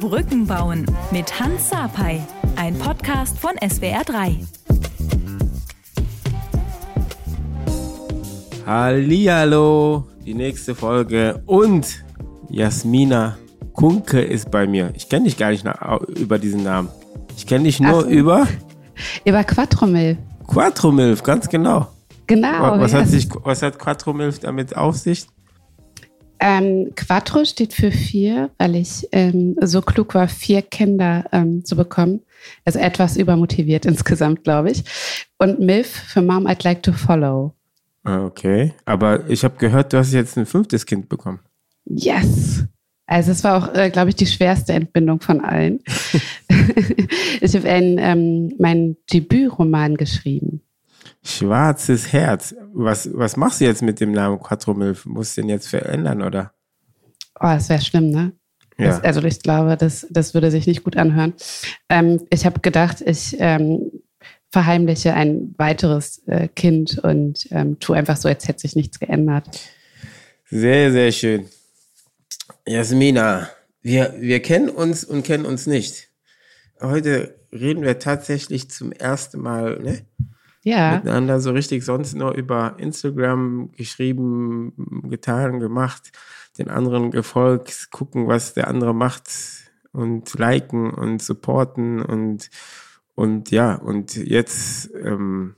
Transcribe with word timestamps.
Brücken 0.00 0.46
bauen 0.46 0.86
mit 1.10 1.38
Hans 1.38 1.68
Sapai, 1.68 2.22
ein 2.56 2.74
Podcast 2.78 3.38
von 3.38 3.50
SWR3. 3.56 4.36
Hallihallo, 8.64 10.06
die 10.24 10.32
nächste 10.32 10.74
Folge 10.74 11.42
und 11.44 12.02
Jasmina 12.48 13.36
Kunke 13.74 14.22
ist 14.22 14.50
bei 14.50 14.66
mir. 14.66 14.90
Ich 14.96 15.10
kenne 15.10 15.26
dich 15.26 15.36
gar 15.36 15.50
nicht 15.50 15.66
über 16.16 16.38
diesen 16.38 16.62
Namen. 16.62 16.88
Ich 17.36 17.46
kenne 17.46 17.64
dich 17.64 17.78
nur 17.78 18.00
so. 18.00 18.08
über 18.08 18.48
über 19.26 19.44
Quattromilf. 19.44 20.16
Quattromilf, 20.46 21.22
ganz 21.22 21.46
genau. 21.46 21.88
Genau. 22.26 22.80
Was, 22.80 22.94
hat, 22.94 23.06
sich, 23.08 23.28
was 23.44 23.60
hat 23.60 23.78
Quattromilf 23.78 24.38
damit 24.38 24.74
auf 24.74 24.96
sich? 24.96 25.26
Ähm, 26.40 26.92
Quattro 26.96 27.44
steht 27.44 27.74
für 27.74 27.92
vier, 27.92 28.50
weil 28.56 28.76
ich 28.76 29.06
ähm, 29.12 29.56
so 29.60 29.82
klug 29.82 30.14
war, 30.14 30.26
vier 30.26 30.62
Kinder 30.62 31.26
ähm, 31.32 31.64
zu 31.64 31.76
bekommen. 31.76 32.20
Also 32.64 32.78
etwas 32.78 33.18
übermotiviert 33.18 33.84
insgesamt, 33.84 34.44
glaube 34.44 34.70
ich. 34.70 34.84
Und 35.38 35.60
MILF 35.60 35.86
für 35.86 36.22
Mom 36.22 36.46
I'd 36.46 36.64
Like 36.64 36.82
to 36.82 36.92
Follow. 36.92 37.54
Ah, 38.04 38.24
okay, 38.24 38.72
aber 38.86 39.28
ich 39.28 39.44
habe 39.44 39.58
gehört, 39.58 39.92
du 39.92 39.98
hast 39.98 40.12
jetzt 40.12 40.38
ein 40.38 40.46
fünftes 40.46 40.86
Kind 40.86 41.10
bekommen. 41.10 41.40
Yes. 41.84 42.64
Also 43.04 43.32
es 43.32 43.44
war 43.44 43.56
auch, 43.62 43.74
äh, 43.74 43.90
glaube 43.90 44.08
ich, 44.08 44.16
die 44.16 44.26
schwerste 44.26 44.72
Entbindung 44.72 45.20
von 45.20 45.44
allen. 45.44 45.80
ich 47.40 47.54
habe 47.54 47.68
ähm, 47.68 48.54
meinen 48.58 48.96
Debütroman 49.12 49.96
geschrieben. 49.96 50.62
Schwarzes 51.22 52.12
Herz. 52.12 52.54
Was, 52.72 53.10
was 53.12 53.36
machst 53.36 53.60
du 53.60 53.64
jetzt 53.66 53.82
mit 53.82 54.00
dem 54.00 54.12
Namen 54.12 54.40
Quattromilf? 54.40 55.04
Musst 55.06 55.36
du 55.36 55.42
den 55.42 55.50
jetzt 55.50 55.68
verändern, 55.68 56.22
oder? 56.22 56.52
Oh, 57.38 57.44
das 57.44 57.68
wäre 57.68 57.80
schlimm, 57.80 58.10
ne? 58.10 58.32
Ja. 58.78 58.86
Das, 58.86 59.04
also 59.04 59.22
ich 59.24 59.40
glaube, 59.42 59.76
das, 59.76 60.06
das 60.10 60.32
würde 60.32 60.50
sich 60.50 60.66
nicht 60.66 60.84
gut 60.84 60.96
anhören. 60.96 61.34
Ähm, 61.90 62.20
ich 62.30 62.46
habe 62.46 62.60
gedacht, 62.60 63.02
ich 63.04 63.36
ähm, 63.38 63.90
verheimliche 64.50 65.14
ein 65.14 65.54
weiteres 65.58 66.26
äh, 66.26 66.48
Kind 66.48 66.98
und 66.98 67.46
ähm, 67.50 67.78
tue 67.78 67.96
einfach 67.96 68.16
so, 68.16 68.28
als 68.28 68.48
hätte 68.48 68.60
sich 68.60 68.74
nichts 68.74 68.98
geändert. 68.98 69.60
Sehr, 70.46 70.90
sehr 70.90 71.12
schön. 71.12 71.46
Jasmina, 72.66 73.48
wir, 73.82 74.14
wir 74.18 74.40
kennen 74.40 74.68
uns 74.68 75.04
und 75.04 75.22
kennen 75.22 75.44
uns 75.44 75.66
nicht. 75.66 76.08
Heute 76.80 77.34
reden 77.52 77.82
wir 77.82 77.98
tatsächlich 77.98 78.70
zum 78.70 78.92
ersten 78.92 79.40
Mal, 79.40 79.78
ne? 79.80 80.02
Ja. 80.62 80.96
miteinander 80.96 81.40
so 81.40 81.50
richtig 81.52 81.84
sonst 81.84 82.14
nur 82.14 82.34
über 82.34 82.74
Instagram 82.78 83.70
geschrieben, 83.72 85.02
getan, 85.08 85.60
gemacht, 85.60 86.12
den 86.58 86.68
anderen 86.68 87.10
gefolgt, 87.10 87.90
gucken, 87.90 88.26
was 88.26 88.54
der 88.54 88.68
andere 88.68 88.94
macht 88.94 89.30
und 89.92 90.32
liken 90.34 90.90
und 90.90 91.22
supporten 91.22 92.02
und 92.02 92.50
und 93.20 93.50
ja, 93.50 93.74
und 93.74 94.16
jetzt, 94.16 94.90
ähm, 94.94 95.54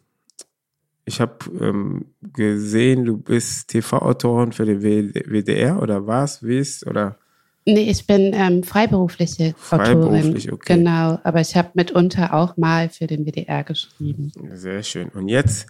ich 1.05 1.20
habe 1.20 1.36
ähm, 1.61 2.06
gesehen, 2.20 3.05
du 3.05 3.17
bist 3.17 3.69
TV-Autorin 3.69 4.50
für 4.50 4.64
den 4.64 4.83
WDR 4.83 5.80
oder 5.80 6.08
was, 6.08 6.42
wie 6.42 6.58
ist 6.58 6.84
oder? 6.84 7.20
Nee, 7.65 7.91
ich 7.91 8.07
bin 8.07 8.33
ähm, 8.35 8.65
freiberufliche 8.65 9.55
Freiberuflich, 9.57 10.51
Autorin. 10.51 10.53
Okay. 10.53 10.77
Genau, 10.77 11.19
aber 11.23 11.41
ich 11.41 11.57
habe 11.57 11.71
mitunter 11.75 12.35
auch 12.35 12.57
mal 12.57 12.89
für 12.89 13.07
den 13.07 13.25
WDR 13.25 13.63
geschrieben. 13.63 14.33
Sehr 14.53 14.83
schön. 14.83 15.09
Und 15.11 15.29
jetzt 15.29 15.67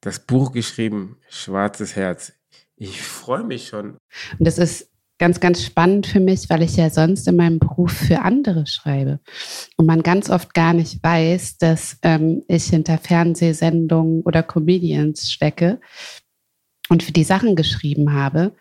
das 0.00 0.20
Buch 0.20 0.52
geschrieben, 0.52 1.16
Schwarzes 1.28 1.96
Herz. 1.96 2.32
Ich 2.76 3.02
freue 3.02 3.44
mich 3.44 3.68
schon. 3.68 3.98
Und 4.38 4.46
das 4.46 4.58
ist 4.58 4.90
ganz, 5.18 5.38
ganz 5.38 5.62
spannend 5.62 6.06
für 6.06 6.20
mich, 6.20 6.48
weil 6.48 6.62
ich 6.62 6.76
ja 6.76 6.88
sonst 6.88 7.28
in 7.28 7.36
meinem 7.36 7.58
Beruf 7.58 7.92
für 7.92 8.22
andere 8.22 8.66
schreibe. 8.66 9.20
Und 9.76 9.86
man 9.86 10.02
ganz 10.02 10.30
oft 10.30 10.54
gar 10.54 10.72
nicht 10.72 11.02
weiß, 11.02 11.58
dass 11.58 11.98
ähm, 12.02 12.42
ich 12.48 12.64
hinter 12.64 12.98
Fernsehsendungen 12.98 14.22
oder 14.22 14.42
Comedians 14.42 15.30
stecke 15.30 15.80
und 16.88 17.02
für 17.02 17.12
die 17.12 17.24
Sachen 17.24 17.54
geschrieben 17.54 18.14
habe 18.14 18.54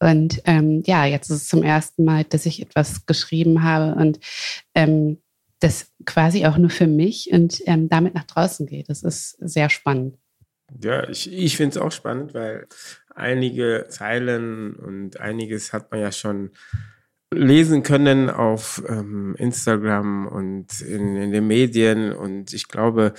und 0.00 0.40
ähm, 0.44 0.82
ja, 0.86 1.04
jetzt 1.04 1.30
ist 1.30 1.42
es 1.42 1.48
zum 1.48 1.62
ersten 1.62 2.04
Mal, 2.04 2.24
dass 2.24 2.46
ich 2.46 2.62
etwas 2.62 3.06
geschrieben 3.06 3.62
habe 3.62 3.98
und 4.00 4.20
ähm, 4.74 5.18
das 5.60 5.92
quasi 6.04 6.46
auch 6.46 6.56
nur 6.56 6.70
für 6.70 6.86
mich 6.86 7.30
und 7.32 7.60
ähm, 7.66 7.88
damit 7.88 8.14
nach 8.14 8.24
draußen 8.24 8.66
geht. 8.66 8.88
Das 8.88 9.02
ist 9.02 9.36
sehr 9.40 9.70
spannend. 9.70 10.16
Ja, 10.80 11.08
ich, 11.08 11.32
ich 11.32 11.56
finde 11.56 11.78
es 11.78 11.82
auch 11.82 11.92
spannend, 11.92 12.34
weil 12.34 12.66
einige 13.14 13.86
Zeilen 13.88 14.74
und 14.74 15.18
einiges 15.18 15.72
hat 15.72 15.90
man 15.90 16.00
ja 16.00 16.12
schon 16.12 16.50
lesen 17.34 17.82
können 17.82 18.30
auf 18.30 18.82
ähm, 18.88 19.34
Instagram 19.36 20.28
und 20.28 20.80
in, 20.80 21.16
in 21.16 21.32
den 21.32 21.46
Medien. 21.46 22.12
Und 22.12 22.52
ich 22.52 22.68
glaube, 22.68 23.14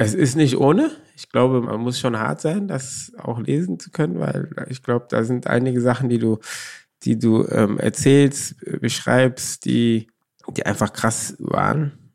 es 0.00 0.14
ist 0.14 0.36
nicht 0.36 0.56
ohne. 0.56 0.92
Ich 1.16 1.28
glaube, 1.28 1.60
man 1.60 1.80
muss 1.80 1.98
schon 1.98 2.16
hart 2.16 2.40
sein, 2.40 2.68
das 2.68 3.12
auch 3.18 3.40
lesen 3.40 3.80
zu 3.80 3.90
können, 3.90 4.20
weil 4.20 4.48
ich 4.68 4.84
glaube, 4.84 5.06
da 5.08 5.24
sind 5.24 5.48
einige 5.48 5.80
Sachen, 5.80 6.08
die 6.08 6.20
du, 6.20 6.38
die 7.02 7.18
du 7.18 7.44
ähm, 7.48 7.78
erzählst, 7.78 8.54
beschreibst, 8.80 9.64
die, 9.64 10.08
die 10.56 10.64
einfach 10.64 10.92
krass 10.92 11.34
waren 11.40 12.12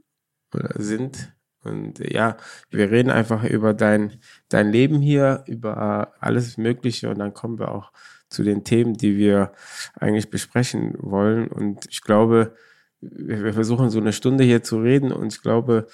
oder 0.54 0.72
sind. 0.78 1.34
Und 1.62 2.00
ja, 2.00 2.38
wir 2.70 2.90
reden 2.90 3.10
einfach 3.10 3.44
über 3.44 3.74
dein, 3.74 4.14
dein 4.48 4.72
Leben 4.72 5.02
hier, 5.02 5.44
über 5.48 6.14
alles 6.22 6.58
Mögliche 6.58 7.10
und 7.10 7.20
dann 7.20 7.34
kommen 7.34 7.60
wir 7.60 7.70
auch 7.70 7.92
zu 8.30 8.44
den 8.44 8.64
Themen, 8.64 8.94
die 8.94 9.18
wir 9.18 9.52
eigentlich 10.00 10.30
besprechen 10.30 10.96
wollen. 11.00 11.50
Und 11.50 11.86
ich 11.90 12.02
glaube, 12.02 12.56
wir 13.02 13.54
versuchen 13.54 13.90
so 13.90 14.00
eine 14.00 14.14
Stunde 14.14 14.46
hier 14.46 14.64
zu 14.64 14.80
reden 14.80 15.12
und 15.12 15.34
ich 15.34 15.42
glaube, 15.42 15.88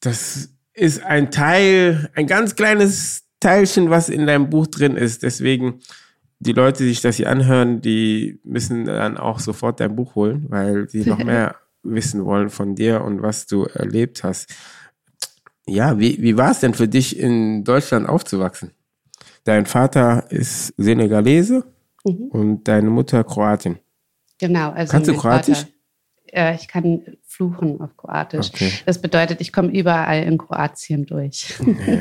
das 0.00 0.57
ist 0.78 1.02
ein 1.04 1.30
Teil, 1.30 2.10
ein 2.14 2.26
ganz 2.26 2.54
kleines 2.54 3.24
Teilchen, 3.40 3.90
was 3.90 4.08
in 4.08 4.26
deinem 4.26 4.50
Buch 4.50 4.66
drin 4.66 4.96
ist. 4.96 5.22
Deswegen, 5.22 5.80
die 6.38 6.52
Leute, 6.52 6.84
die 6.84 6.90
sich 6.90 7.00
das 7.00 7.16
hier 7.16 7.30
anhören, 7.30 7.80
die 7.80 8.40
müssen 8.44 8.84
dann 8.84 9.16
auch 9.16 9.40
sofort 9.40 9.80
dein 9.80 9.96
Buch 9.96 10.14
holen, 10.14 10.46
weil 10.48 10.86
die 10.86 11.04
noch 11.04 11.18
mehr 11.24 11.56
wissen 11.82 12.24
wollen 12.24 12.50
von 12.50 12.74
dir 12.74 13.02
und 13.02 13.22
was 13.22 13.46
du 13.46 13.64
erlebt 13.64 14.24
hast. 14.24 14.54
Ja, 15.66 15.98
wie, 15.98 16.20
wie 16.22 16.36
war 16.36 16.50
es 16.50 16.60
denn 16.60 16.74
für 16.74 16.88
dich, 16.88 17.18
in 17.18 17.64
Deutschland 17.64 18.08
aufzuwachsen? 18.08 18.72
Dein 19.44 19.66
Vater 19.66 20.30
ist 20.30 20.74
Senegalese 20.76 21.64
mhm. 22.04 22.28
und 22.28 22.64
deine 22.68 22.90
Mutter 22.90 23.22
Kroatin. 23.24 23.78
Genau. 24.38 24.70
Also 24.70 24.92
Kannst 24.92 25.10
du 25.10 25.14
Kroatisch? 25.14 25.58
Vater, 25.58 25.72
äh, 26.32 26.54
ich 26.54 26.68
kann 26.68 27.02
fluchen 27.38 27.80
auf 27.80 27.96
Kroatisch. 27.96 28.48
Okay. 28.48 28.72
Das 28.84 29.00
bedeutet, 29.00 29.40
ich 29.40 29.52
komme 29.52 29.70
überall 29.70 30.24
in 30.24 30.38
Kroatien 30.38 31.06
durch. 31.06 31.54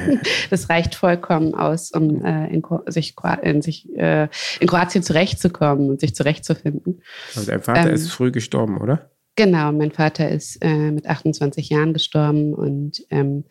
das 0.50 0.68
reicht 0.68 0.96
vollkommen 0.96 1.54
aus, 1.54 1.92
um 1.92 2.26
äh, 2.26 2.48
in, 2.48 2.64
sich, 2.88 3.14
in, 3.44 3.62
sich 3.62 3.96
äh, 3.96 4.30
in 4.60 4.68
Kroatien 4.68 5.04
zurechtzukommen 5.04 5.92
und 5.92 6.00
sich 6.00 6.16
zurechtzufinden. 6.16 7.04
Also 7.36 7.52
dein 7.52 7.62
Vater 7.62 7.88
ähm, 7.88 7.94
ist 7.94 8.12
früh 8.12 8.32
gestorben, 8.32 8.82
oder? 8.82 9.12
Genau, 9.36 9.72
mein 9.72 9.92
Vater 9.92 10.28
ist 10.28 10.58
äh, 10.64 10.92
mit 10.92 11.06
28 11.06 11.70
Jahren 11.70 11.94
gestorben 11.94 12.56
und 12.56 13.06
ähm, 13.12 13.44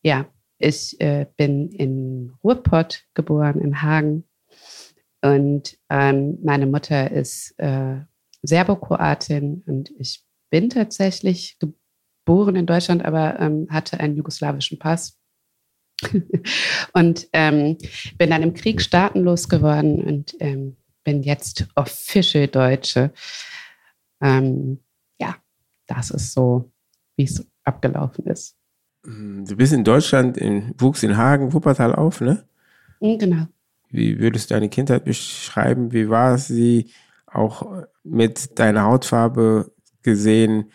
ja, 0.00 0.24
ich 0.56 0.98
äh, 0.98 1.26
bin 1.36 1.68
in 1.72 2.32
Ruhrpott 2.42 3.04
geboren, 3.12 3.60
in 3.60 3.82
Hagen. 3.82 4.24
Und 5.20 5.76
ähm, 5.90 6.38
meine 6.42 6.66
Mutter 6.66 7.10
ist 7.10 7.54
äh, 7.58 7.96
Serbokroatin 8.42 9.62
und 9.66 9.90
ich 9.98 10.24
bin 10.50 10.70
tatsächlich 10.70 11.58
geboren 11.58 12.56
in 12.56 12.66
Deutschland, 12.66 13.04
aber 13.04 13.38
ähm, 13.40 13.66
hatte 13.70 14.00
einen 14.00 14.16
jugoslawischen 14.16 14.78
Pass. 14.78 15.18
und 16.92 17.28
ähm, 17.32 17.76
bin 18.18 18.30
dann 18.30 18.42
im 18.42 18.54
Krieg 18.54 18.80
staatenlos 18.80 19.48
geworden 19.48 20.00
und 20.04 20.36
ähm, 20.38 20.76
bin 21.02 21.22
jetzt 21.22 21.66
official 21.74 22.46
Deutsche. 22.46 23.12
Ähm, 24.20 24.78
ja, 25.20 25.36
das 25.86 26.10
ist 26.10 26.32
so, 26.32 26.70
wie 27.16 27.24
es 27.24 27.44
abgelaufen 27.64 28.26
ist. 28.26 28.56
Du 29.02 29.56
bist 29.56 29.72
in 29.72 29.84
Deutschland, 29.84 30.36
in, 30.36 30.74
wuchs 30.78 31.02
in 31.02 31.16
Hagen, 31.16 31.52
Wuppertal 31.52 31.94
auf, 31.94 32.20
ne? 32.20 32.46
Mhm, 33.00 33.18
genau. 33.18 33.46
Wie 33.90 34.18
würdest 34.18 34.50
du 34.50 34.54
deine 34.54 34.68
Kindheit 34.68 35.04
beschreiben? 35.04 35.92
Wie 35.92 36.08
war 36.10 36.36
sie 36.36 36.90
auch 37.26 37.84
mit 38.04 38.58
deiner 38.58 38.84
Hautfarbe 38.84 39.72
gesehen? 40.02 40.72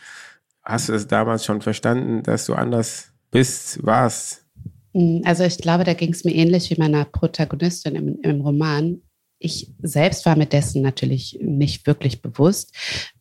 Hast 0.64 0.90
du 0.90 0.94
es 0.94 1.08
damals 1.08 1.46
schon 1.46 1.62
verstanden, 1.62 2.24
dass 2.24 2.46
du 2.46 2.54
anders 2.54 3.12
bist, 3.31 3.86
warst? 3.86 4.46
Mm, 4.94 5.22
also 5.25 5.44
ich 5.44 5.58
glaube, 5.58 5.84
da 5.84 5.94
ging 5.94 6.14
es 6.14 6.24
mir 6.24 6.34
ähnlich 6.34 6.70
wie 6.70 6.80
meiner 6.80 7.06
Protagonistin 7.06 7.96
im, 7.96 8.22
im 8.22 8.42
Roman. 8.42 9.02
ich 9.40 9.74
selbst 9.81 10.25
war 10.25 10.38
mir 10.38 10.46
dessen 10.46 10.81
natürlich 10.81 11.38
nicht 11.42 11.86
wirklich 11.86 12.22
bewusst. 12.22 12.74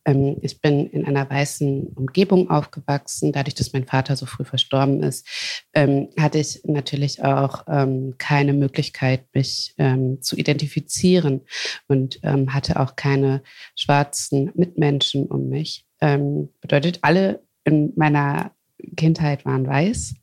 Ähm, 0.05 0.37
ich 0.41 0.61
bin 0.61 0.87
in 0.87 1.05
einer 1.05 1.29
weißen 1.29 1.87
Umgebung 1.95 2.49
aufgewachsen. 2.49 3.33
Dadurch, 3.33 3.55
dass 3.55 3.73
mein 3.73 3.85
Vater 3.85 4.15
so 4.15 4.25
früh 4.25 4.45
verstorben 4.45 5.03
ist, 5.03 5.27
ähm, 5.73 6.07
hatte 6.17 6.39
ich 6.39 6.61
natürlich 6.63 7.25
auch 7.25 7.65
ähm, 7.67 8.15
keine 8.17 8.53
Möglichkeit, 8.53 9.25
mich 9.33 9.75
zu 10.21 10.37
identifizieren 10.37 11.41
und 11.87 12.21
hatte 12.23 12.79
auch 12.79 12.95
keine 12.95 13.43
schwarzen 13.75 14.51
Mitmenschen 14.55 15.25
um 15.25 15.49
mich. 15.49 15.85
Ähm, 16.03 16.49
bedeutet, 16.59 16.99
alle 17.01 17.41
in 17.63 17.93
meiner 17.95 18.51
Kindheit 18.97 19.45
waren 19.45 19.65
weiß. 19.65 20.15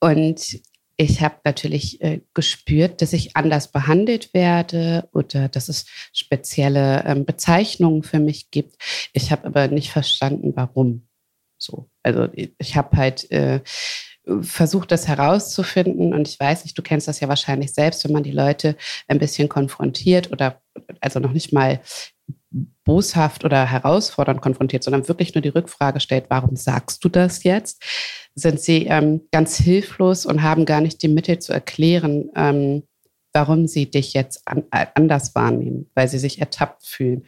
und 0.00 0.60
ich 1.00 1.22
habe 1.22 1.36
natürlich 1.44 2.02
äh, 2.02 2.20
gespürt, 2.34 3.00
dass 3.00 3.12
ich 3.12 3.36
anders 3.36 3.70
behandelt 3.70 4.34
werde 4.34 5.08
oder 5.12 5.48
dass 5.48 5.68
es 5.68 5.86
spezielle 6.12 7.04
ähm, 7.06 7.24
Bezeichnungen 7.24 8.02
für 8.02 8.18
mich 8.18 8.50
gibt. 8.50 8.76
Ich 9.12 9.30
habe 9.30 9.46
aber 9.46 9.68
nicht 9.68 9.92
verstanden, 9.92 10.52
warum. 10.54 11.08
So, 11.56 11.88
also 12.02 12.28
ich 12.34 12.76
habe 12.76 12.96
halt 12.96 13.30
äh, 13.30 13.60
versucht, 14.42 14.90
das 14.90 15.08
herauszufinden 15.08 16.12
und 16.12 16.28
ich 16.28 16.38
weiß 16.38 16.64
nicht, 16.64 16.76
du 16.76 16.82
kennst 16.82 17.08
das 17.08 17.20
ja 17.20 17.28
wahrscheinlich 17.28 17.72
selbst, 17.72 18.04
wenn 18.04 18.12
man 18.12 18.24
die 18.24 18.32
Leute 18.32 18.76
ein 19.06 19.18
bisschen 19.18 19.48
konfrontiert 19.48 20.30
oder 20.32 20.60
also 21.00 21.20
noch 21.20 21.32
nicht 21.32 21.52
mal 21.52 21.80
boshaft 22.84 23.44
oder 23.44 23.64
herausfordernd 23.66 24.40
konfrontiert, 24.40 24.82
sondern 24.84 25.08
wirklich 25.08 25.34
nur 25.34 25.42
die 25.42 25.48
Rückfrage 25.48 26.00
stellt, 26.00 26.26
warum 26.28 26.56
sagst 26.56 27.04
du 27.04 27.08
das 27.08 27.44
jetzt? 27.44 27.82
Sind 28.34 28.60
sie 28.60 28.86
ähm, 28.86 29.22
ganz 29.32 29.56
hilflos 29.56 30.26
und 30.26 30.42
haben 30.42 30.64
gar 30.64 30.80
nicht 30.80 31.02
die 31.02 31.08
Mittel 31.08 31.38
zu 31.38 31.52
erklären, 31.52 32.30
ähm, 32.34 32.82
warum 33.32 33.66
sie 33.66 33.90
dich 33.90 34.14
jetzt 34.14 34.46
an, 34.46 34.64
äh, 34.70 34.86
anders 34.94 35.34
wahrnehmen, 35.34 35.90
weil 35.94 36.08
sie 36.08 36.18
sich 36.18 36.40
ertappt 36.40 36.86
fühlen. 36.86 37.26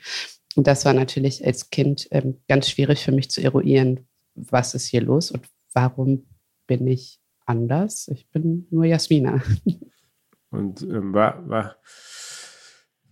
Und 0.57 0.67
das 0.67 0.85
war 0.85 0.93
natürlich 0.93 1.45
als 1.45 1.71
Kind 1.71 2.09
ähm, 2.11 2.39
ganz 2.49 2.69
schwierig 2.69 3.05
für 3.05 3.13
mich 3.13 3.31
zu 3.31 3.43
eruieren, 3.43 4.07
was 4.35 4.75
ist 4.75 4.87
hier 4.87 5.03
los 5.03 5.31
und 5.31 5.47
warum 5.73 6.27
bin 6.67 6.87
ich 6.87 7.21
anders? 7.47 8.09
Ich 8.09 8.29
bin 8.31 8.67
nur 8.71 8.85
Jasmina. 8.85 9.43
Und 10.51 10.83
ähm, 10.83 11.15
war, 11.15 11.49
war, 11.49 11.77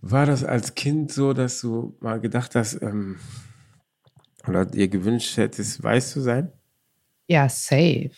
war 0.01 0.25
das 0.25 0.43
als 0.43 0.75
Kind 0.75 1.11
so, 1.11 1.33
dass 1.33 1.61
du 1.61 1.95
mal 1.99 2.19
gedacht 2.19 2.55
hast, 2.55 2.81
ähm, 2.81 3.19
oder 4.47 4.65
dir 4.65 4.87
gewünscht 4.87 5.37
hättest, 5.37 5.83
weiß 5.83 6.11
zu 6.11 6.21
sein? 6.21 6.51
Ja, 7.27 7.47
safe. 7.49 8.11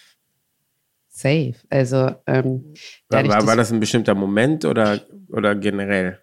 Safe. 1.07 1.55
Also 1.69 2.15
ähm, 2.25 2.73
war, 3.09 3.27
war, 3.27 3.47
war 3.47 3.55
das 3.55 3.71
ein 3.71 3.79
bestimmter 3.79 4.15
Moment 4.15 4.63
oder, 4.65 5.01
oder 5.29 5.55
generell? 5.55 6.19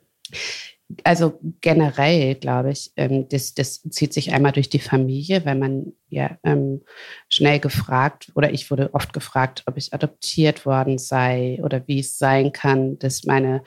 Also 1.05 1.39
generell 1.61 2.35
glaube 2.35 2.71
ich, 2.71 2.93
ähm, 2.97 3.29
das, 3.29 3.55
das 3.55 3.83
zieht 3.83 4.15
sich 4.15 4.33
einmal 4.33 4.53
durch 4.53 4.71
die 4.71 4.79
Familie, 4.79 5.45
weil 5.45 5.57
man 5.57 5.93
ja 6.09 6.39
ähm, 6.45 6.83
schnell 7.29 7.61
gefragt 7.61 8.33
oder 8.35 8.53
ich 8.53 8.71
wurde 8.71 8.95
oft 8.95 9.13
gefragt, 9.13 9.65
ob 9.67 9.77
ich 9.77 9.93
adoptiert 9.93 10.65
worden 10.65 10.99
sei 10.99 11.61
oder 11.63 11.87
wie 11.87 12.01
es 12.01 12.19
sein 12.19 12.53
kann, 12.53 12.99
dass 12.99 13.25
meine 13.25 13.63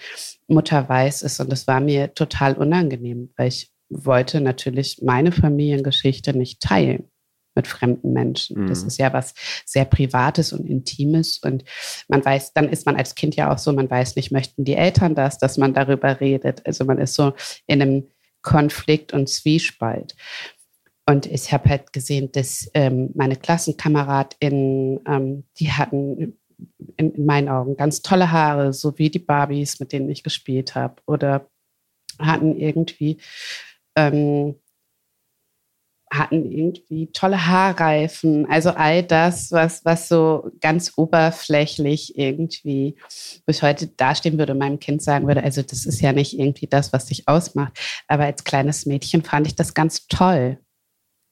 Mutter 0.47 0.89
weiß 0.89 1.21
ist. 1.21 1.39
Und 1.39 1.51
das 1.51 1.68
war 1.68 1.79
mir 1.79 2.13
total 2.15 2.56
unangenehm, 2.56 3.31
weil 3.38 3.50
ich 3.50 3.71
wollte 3.89 4.41
natürlich 4.41 5.01
meine 5.03 5.31
Familiengeschichte 5.31 6.35
nicht 6.35 6.62
teilen 6.62 7.10
mit 7.56 7.68
fremden 7.68 8.13
Menschen. 8.13 8.63
Mhm. 8.63 8.68
Das 8.68 8.83
ist 8.83 8.98
ja 8.98 9.13
was 9.13 9.33
sehr 9.65 9.86
Privates 9.86 10.53
und 10.53 10.65
Intimes. 10.65 11.39
Und 11.39 11.63
man 12.07 12.24
weiß, 12.24 12.53
dann 12.53 12.69
ist 12.69 12.86
man 12.86 12.95
als 12.95 13.15
Kind 13.15 13.36
ja 13.36 13.51
auch 13.51 13.57
so, 13.57 13.74
man 13.74 13.89
weiß 13.89 14.15
nicht, 14.15 14.31
möchten 14.31 14.63
die 14.63 14.75
Eltern 14.75 15.15
das, 15.15 15.38
dass 15.38 15.57
man 15.57 15.74
darüber 15.74 16.19
redet. 16.19 16.65
Also 16.65 16.86
man 16.86 16.98
ist 16.98 17.13
so 17.13 17.33
in 17.68 17.81
einem 17.81 18.07
Konflikt 18.42 19.13
und 19.13 19.30
Zwiespalt. 19.30 20.15
Und 21.06 21.25
ich 21.25 21.51
habe 21.51 21.69
halt 21.69 21.94
gesehen, 21.94 22.31
dass 22.31 22.69
ähm, 22.74 23.09
meine 23.15 23.36
KlassenkameradInnen, 23.36 25.01
ähm, 25.07 25.44
die 25.59 25.71
hatten 25.71 26.18
in, 26.18 26.38
in, 26.95 27.25
meinen 27.25 27.50
Augen 27.50 27.75
ganz 27.75 28.01
tolle 28.01 28.31
Haare, 28.31 28.71
so 28.71 28.97
wie 28.97 29.09
die 29.09 29.19
Barbies, 29.19 29.80
mit 29.80 29.92
denen 29.92 30.09
ich 30.09 30.24
gespielt 30.24 30.75
habe. 30.75 31.01
Oder 31.07 31.50
hatten 32.19 32.56
irgendwie 32.56 33.18
ähm, 33.95 34.56
hatten 36.11 36.51
irgendwie 36.51 37.07
tolle 37.13 37.47
Haarreifen, 37.47 38.45
also 38.49 38.71
all 38.71 39.01
das, 39.01 39.51
was, 39.53 39.85
was 39.85 40.09
so 40.09 40.51
ganz 40.59 40.91
oberflächlich 40.97 42.17
irgendwie, 42.17 42.97
ich 43.47 43.63
heute 43.63 43.87
dastehen 43.87 44.37
würde 44.37 44.53
meinem 44.53 44.79
Kind 44.79 45.01
sagen 45.01 45.25
würde, 45.27 45.41
also 45.41 45.61
das 45.61 45.85
ist 45.85 46.01
ja 46.01 46.11
nicht 46.11 46.37
irgendwie 46.37 46.67
das, 46.67 46.91
was 46.91 47.05
dich 47.05 47.29
ausmacht. 47.29 47.79
Aber 48.09 48.25
als 48.25 48.43
kleines 48.43 48.85
Mädchen 48.85 49.23
fand 49.23 49.47
ich 49.47 49.55
das 49.55 49.73
ganz 49.73 50.07
toll. 50.07 50.59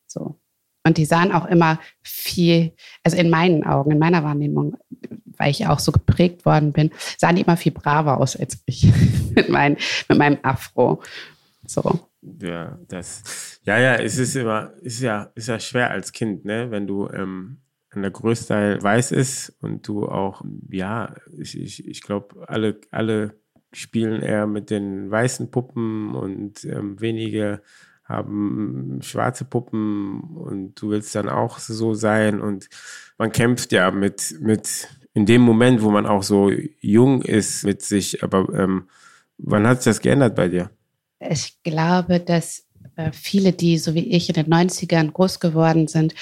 So. 0.07 0.39
Und 0.85 0.97
die 0.97 1.05
sahen 1.05 1.33
auch 1.33 1.45
immer 1.45 1.79
viel, 2.01 2.73
also 3.03 3.17
in 3.17 3.29
meinen 3.29 3.65
Augen, 3.65 3.91
in 3.91 3.99
meiner 3.99 4.23
Wahrnehmung, 4.23 4.77
weil 5.25 5.51
ich 5.51 5.67
auch 5.67 5.79
so 5.79 5.91
geprägt 5.91 6.45
worden 6.45 6.71
bin, 6.71 6.91
sahen 7.17 7.35
die 7.35 7.41
immer 7.41 7.57
viel 7.57 7.73
braver 7.73 8.17
aus 8.17 8.37
als 8.37 8.63
ich 8.65 8.87
mit, 9.35 9.49
mein, 9.49 9.77
mit 10.07 10.17
meinem 10.17 10.37
Afro. 10.41 11.01
So. 11.67 12.08
Ja, 12.21 12.77
das, 12.88 13.60
ja, 13.63 13.80
ja, 13.80 13.95
es 13.95 14.18
ist 14.18 14.36
immer, 14.36 14.74
ist 14.81 15.01
ja, 15.01 15.31
ist 15.36 15.48
ja 15.48 15.60
schwer 15.60 15.92
als 15.92 16.12
Kind, 16.12 16.44
ne, 16.44 16.69
wenn 16.69 16.86
du 16.86 17.07
ähm, 17.10 17.62
an 17.92 18.01
der 18.01 18.12
Größteil 18.12 18.81
weiß 18.81 19.12
ist 19.13 19.56
und 19.62 19.88
du 19.88 20.07
auch, 20.07 20.44
ja, 20.69 21.16
ich, 21.38 21.57
ich, 21.57 21.88
ich 21.88 22.01
glaube, 22.01 22.48
alle, 22.48 22.80
alle 22.92 23.39
spielen 23.71 24.21
eher 24.21 24.48
mit 24.48 24.69
den 24.69 25.10
weißen 25.10 25.50
Puppen 25.51 26.13
und 26.13 26.66
ähm, 26.66 27.00
wenige 27.00 27.62
haben 28.04 29.00
schwarze 29.04 29.45
Puppen 29.45 30.22
und 30.36 30.81
du 30.81 30.89
willst 30.89 31.13
dann 31.15 31.30
auch 31.30 31.60
so 31.60 31.94
sein 31.94 32.42
und 32.42 32.68
man 33.18 33.31
kämpft 33.31 33.72
ja 33.72 33.92
mit, 33.92 34.36
mit 34.42 34.89
in 35.13 35.25
dem 35.25 35.42
Moment, 35.42 35.83
wo 35.83 35.92
man 35.92 36.06
auch 36.06 36.24
so 36.24 36.51
jung 36.80 37.22
ist 37.22 37.63
mit 37.65 37.81
sich, 37.81 38.24
aber 38.24 38.51
ähm, 38.54 38.89
wann 39.38 39.68
hat 39.68 39.83
sich 39.83 39.92
das 39.92 40.01
geändert 40.01 40.36
bei 40.36 40.48
dir? 40.50 40.72
Ich 41.19 41.62
glaube, 41.63 42.19
dass 42.19 42.66
äh, 42.95 43.12
viele, 43.12 43.54
die 43.54 43.77
so 43.77 43.94
wie 43.94 44.10
ich 44.12 44.30
in 44.30 44.36
den 44.36 44.48
90ern 44.48 45.12
groß 45.12 45.39
geworden 45.39 45.88
sind, 45.88 46.13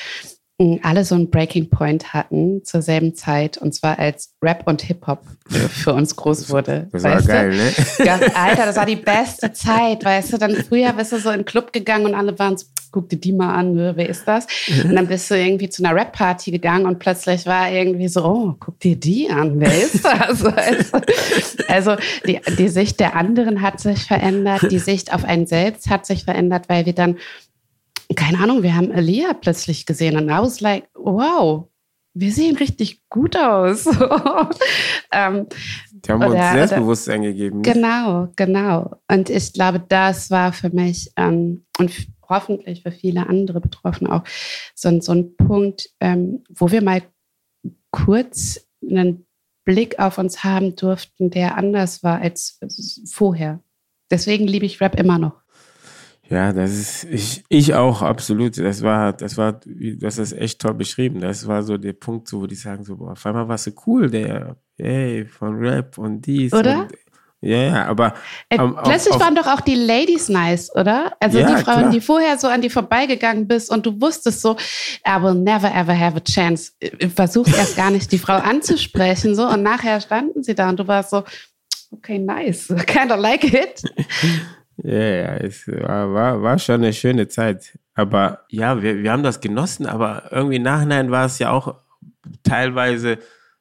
alle 0.82 1.06
so 1.06 1.14
einen 1.14 1.30
Breaking 1.30 1.70
Point 1.70 2.14
hatten 2.14 2.64
zur 2.66 2.82
selben 2.82 3.14
Zeit 3.14 3.60
und 3.60 3.76
zwar 3.76 4.00
als 4.00 4.34
Rap 4.42 4.64
und 4.66 4.82
Hip-Hop 4.82 5.24
für 5.50 5.94
uns 5.94 6.16
groß 6.16 6.50
wurde. 6.50 6.88
Das 6.92 7.04
war 7.04 7.22
geil, 7.22 7.52
du? 7.52 7.58
ne? 7.58 7.74
Ja, 8.06 8.20
Alter, 8.34 8.66
das 8.66 8.76
war 8.76 8.88
die 8.88 8.96
beste 8.96 9.54
Zeit, 9.54 10.04
weißt 10.04 10.34
du? 10.34 10.38
Dann 10.38 10.56
früher 10.56 10.94
bist 10.94 11.12
du 11.12 11.20
so 11.20 11.30
in 11.30 11.42
den 11.42 11.46
Club 11.46 11.74
gegangen 11.74 12.08
und 12.08 12.16
alle 12.16 12.38
waren 12.40 12.58
so, 12.58 12.66
guck 12.98 13.10
dir 13.10 13.20
die 13.20 13.32
mal 13.32 13.54
an, 13.54 13.76
wer 13.78 14.10
ist 14.10 14.28
das? 14.28 14.48
Und 14.84 14.96
dann 14.96 15.06
bist 15.06 15.30
du 15.30 15.36
irgendwie 15.36 15.70
zu 15.70 15.84
einer 15.84 15.96
Rap-Party 15.96 16.50
gegangen 16.50 16.88
und 16.88 16.98
plötzlich 16.98 17.46
war 17.46 17.72
irgendwie 17.72 18.08
so, 18.08 18.26
oh, 18.26 18.56
guck 18.60 18.80
dir 18.80 18.96
die 18.96 19.30
an, 19.30 19.60
wer 19.60 19.76
ist 19.78 20.04
das? 20.04 20.44
Also, 20.58 21.02
also 21.68 21.96
die, 22.26 22.40
die 22.58 22.68
Sicht 22.70 23.00
der 23.00 23.16
anderen 23.16 23.62
hat 23.62 23.80
sich 23.80 24.06
verändert, 24.06 24.72
die 24.72 24.80
Sicht 24.80 25.14
auf 25.14 25.24
einen 25.24 25.46
selbst 25.46 25.90
hat 25.90 26.06
sich 26.06 26.24
verändert, 26.24 26.69
weil 26.69 26.86
wir 26.86 26.94
dann 26.94 27.18
keine 28.16 28.40
Ahnung, 28.40 28.64
wir 28.64 28.76
haben 28.76 28.92
Alia 28.92 29.33
plötzlich 29.33 29.86
gesehen 29.86 30.16
und 30.16 30.30
I 30.30 30.42
was 30.42 30.62
like, 30.62 30.88
wow, 30.95 31.68
wir 32.14 32.31
sehen 32.31 32.56
richtig 32.56 33.02
gut 33.10 33.38
aus. 33.38 33.86
ähm, 35.12 35.48
die 35.92 36.12
haben 36.12 36.24
oder, 36.24 36.30
uns 36.30 36.52
Selbstbewusstsein 36.54 37.19
oder, 37.19 37.30
gegeben. 37.30 37.62
Genau, 37.62 38.30
genau. 38.36 38.95
Und 39.12 39.30
ich 39.30 39.54
glaube, 39.54 39.83
das 39.88 40.31
war 40.31 40.54
für 40.54 40.69
mich 40.69 41.12
ähm, 41.18 41.66
und 41.78 41.92
hoffentlich 42.30 42.84
für 42.84 42.92
viele 42.92 43.28
andere 43.28 43.62
Betroffene 43.62 44.12
auch 44.12 44.24
so, 44.76 45.00
so 45.02 45.12
ein 45.14 45.36
Punkt, 45.36 45.90
ähm, 46.00 46.44
wo 46.50 46.72
wir 46.72 46.84
mal 46.84 47.02
kurz 47.92 48.68
einen 48.81 49.26
Blick 49.66 50.00
auf 50.00 50.18
uns 50.18 50.44
haben 50.44 50.76
durften, 50.76 51.30
der 51.30 51.57
anders 51.57 52.04
war 52.04 52.22
als 52.22 52.60
vorher. 53.12 53.60
Deswegen 54.10 54.48
liebe 54.48 54.66
ich 54.66 54.80
Rap 54.80 54.96
immer 54.96 55.19
noch. 55.19 55.42
Ja, 56.30 56.52
das 56.52 56.72
ist, 56.72 57.04
ich, 57.06 57.44
ich 57.48 57.74
auch, 57.74 58.02
absolut. 58.02 58.57
Das 58.57 58.81
war, 58.81 59.14
das 59.14 59.38
war, 59.38 59.60
das 59.64 60.31
echt 60.34 60.60
toll 60.60 60.74
beschrieben. 60.74 61.22
Das 61.22 61.48
war 61.48 61.64
so 61.64 61.78
der 61.78 61.94
Punkt, 61.94 62.28
so, 62.28 62.42
wo 62.42 62.48
die 62.48 62.56
sagen 62.56 62.84
so, 62.84 62.98
boah, 62.98 63.14
auf 63.14 63.26
einmal 63.26 63.48
warst 63.48 63.68
du 63.68 63.72
cool, 63.86 64.10
der, 64.10 64.57
ey, 64.78 65.26
von 65.26 65.56
Rap 65.56 65.98
und 65.98 66.26
dies. 66.26 66.54
Oder? 66.54 66.81
Und, 66.81 66.94
ja, 67.42 67.58
ja, 67.58 67.86
aber. 67.86 68.16
Äh, 68.50 68.60
um, 68.60 68.76
plötzlich 68.84 69.14
auf, 69.14 69.22
waren 69.22 69.36
doch 69.36 69.48
auch 69.48 69.62
die 69.62 69.76
Ladies 69.76 70.28
nice, 70.28 70.74
oder? 70.76 71.14
Also 71.20 71.38
ja, 71.38 71.48
die 71.48 71.64
Frauen, 71.64 71.80
klar. 71.80 71.90
die 71.92 72.02
vorher 72.02 72.38
so 72.38 72.48
an 72.48 72.62
die 72.62 72.70
vorbeigegangen 72.70 73.48
bist 73.48 73.70
und 73.70 73.86
du 73.86 74.02
wusstest 74.02 74.42
so, 74.42 74.58
I 75.08 75.22
will 75.22 75.36
never 75.36 75.72
ever 75.74 75.98
have 75.98 76.18
a 76.18 76.20
chance. 76.20 76.72
Versuch 77.16 77.48
erst 77.48 77.78
gar 77.78 77.92
nicht, 77.92 78.12
die 78.12 78.18
Frau 78.18 78.34
anzusprechen, 78.34 79.36
so. 79.36 79.48
Und 79.48 79.62
nachher 79.62 80.02
standen 80.02 80.42
sie 80.42 80.56
da 80.56 80.70
und 80.70 80.80
du 80.80 80.88
warst 80.88 81.12
so, 81.12 81.24
okay, 81.92 82.18
nice. 82.18 82.68
Kind 82.88 83.12
of 83.12 83.20
like 83.20 83.44
it. 83.44 83.84
Ja, 84.84 84.94
ja, 84.94 85.38
es 85.38 85.68
war, 85.68 86.14
war, 86.14 86.42
war 86.44 86.60
schon 86.60 86.76
eine 86.76 86.94
schöne 86.94 87.28
Zeit. 87.28 87.80
Aber 87.96 88.42
ja, 88.50 88.80
wir, 88.80 89.02
wir 89.02 89.12
haben 89.12 89.24
das 89.24 89.42
genossen, 89.42 89.88
aber 89.88 90.30
irgendwie 90.32 90.58
im 90.58 90.62
Nachhinein 90.62 91.10
war 91.10 91.26
es 91.26 91.40
ja 91.40 91.50
auch 91.50 91.82
teilweise, 92.44 93.18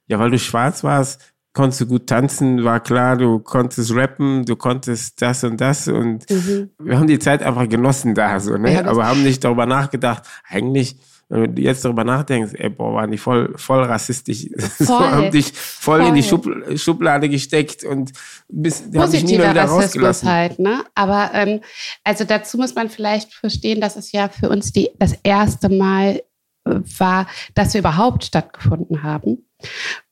ja, 0.09 0.19
weil 0.19 0.31
du 0.31 0.39
schwarz 0.39 0.85
warst, 0.85 1.33
konntest 1.57 1.81
du 1.81 1.87
gut 1.87 2.07
tanzen, 2.07 2.65
war 2.65 2.81
klar, 2.81 3.17
du 3.17 3.39
konntest 3.39 3.95
rappen, 3.95 4.45
du 4.45 4.57
konntest 4.57 5.23
das 5.23 5.43
und 5.43 5.59
das 5.59 5.89
und 5.89 6.29
mhm. 6.31 6.71
wir 6.79 6.99
haben 6.99 7.07
die 7.07 7.19
Zeit 7.19 7.43
einfach 7.43 7.67
genossen 7.67 8.15
da, 8.15 8.39
so, 8.39 8.59
ne? 8.59 8.75
Ja, 8.75 8.85
aber 8.85 9.07
haben 9.07 9.23
nicht 9.23 9.43
darüber 9.43 9.65
nachgedacht, 9.65 10.25
eigentlich, 10.47 10.97
wenn 11.31 11.55
du 11.55 11.63
jetzt 11.63 11.83
darüber 11.83 12.05
nachdenkst, 12.05 12.53
ey, 12.57 12.69
boah, 12.69 12.93
waren 12.93 13.11
die 13.11 13.17
voll, 13.17 13.55
voll 13.57 13.83
rassistisch, 13.85 14.51
voll. 14.59 14.99
haben 14.99 15.31
dich 15.31 15.51
voll, 15.51 16.01
voll, 16.01 16.09
in 16.11 16.15
die 16.15 16.23
Schub, 16.23 16.47
Schublade 16.77 17.31
gesteckt 17.31 17.85
und 17.85 18.13
bis, 18.49 18.91
die 18.91 18.99
haben 18.99 19.11
dich 19.11 19.25
nie 19.25 19.39
mehr 19.39 19.53
wieder 19.53 19.65
rausgelassen. 19.65 20.29
Halt, 20.29 20.59
ne? 20.59 20.85
Aber, 20.95 21.31
ähm, 21.33 21.63
also 22.05 22.25
dazu 22.25 22.59
muss 22.59 22.75
man 22.75 22.91
vielleicht 22.91 23.33
verstehen, 23.33 23.81
dass 23.81 23.97
es 23.97 24.13
ja 24.13 24.29
für 24.29 24.51
uns 24.51 24.73
die, 24.73 24.91
das 24.99 25.15
erste 25.23 25.71
Mal 25.71 26.23
äh, 26.67 26.81
war, 26.99 27.27
dass 27.55 27.73
wir 27.73 27.81
überhaupt 27.81 28.25
stattgefunden 28.25 29.03
haben. 29.03 29.49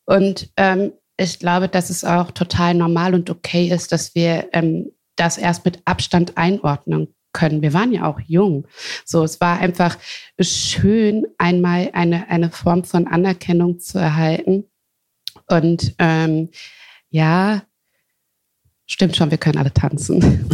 Und 0.07 0.51
ähm, 0.57 0.93
ich 1.17 1.39
glaube, 1.39 1.69
dass 1.69 1.91
es 1.91 2.05
auch 2.05 2.31
total 2.31 2.75
normal 2.75 3.15
und 3.15 3.31
okay 3.31 3.69
ist, 3.69 3.93
dass 3.93 4.15
wir 4.15 4.49
ähm, 4.53 4.91
das 5.17 5.39
erst 5.39 5.65
mit 5.65 5.81
Abstand 5.85 6.37
einordnen 6.37 7.15
können. 7.33 7.63
Wir 7.63 7.73
waren 7.73 7.93
ja 7.93 8.07
auch 8.07 8.21
jung. 8.21 8.67
So, 9.05 9.23
es 9.23 9.41
war 9.41 9.59
einfach 9.61 9.97
schön, 10.41 11.27
einmal 11.39 11.91
eine, 11.93 12.29
eine 12.31 12.51
Form 12.51 12.85
von 12.85 13.07
Anerkennung 13.07 13.79
zu 13.81 13.99
erhalten. 13.99 14.65
Und 15.47 15.95
ähm, 15.99 16.51
ja, 17.11 17.63
stimmt 18.87 19.17
schon, 19.17 19.31
wir 19.31 19.39
können 19.39 19.59
alle 19.59 19.73
tanzen. 19.73 20.21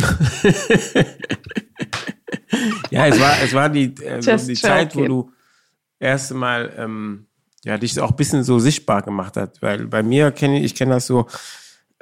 ja, 2.91 3.07
es 3.07 3.21
war, 3.21 3.43
es 3.43 3.53
war 3.53 3.69
die, 3.69 3.95
äh, 4.03 4.21
die 4.21 4.55
Zeit, 4.55 4.97
wo 4.97 5.05
du 5.05 5.33
erst 5.99 6.33
Mal 6.33 6.75
ähm, 6.77 7.27
ja, 7.65 7.79
dich 7.79 8.01
auch 8.01 8.11
ein 8.11 8.17
bisschen 8.17 8.45
so 8.45 8.59
sichtbar 8.59 9.03
gemacht 9.03 9.37
hat. 9.37 9.61
Weil 9.63 9.87
bei 9.87 10.03
mir 10.03 10.33
kenne 10.33 10.61
ich 10.61 10.75
kenne 10.75 10.95
das 10.95 11.07
so, 11.07 11.27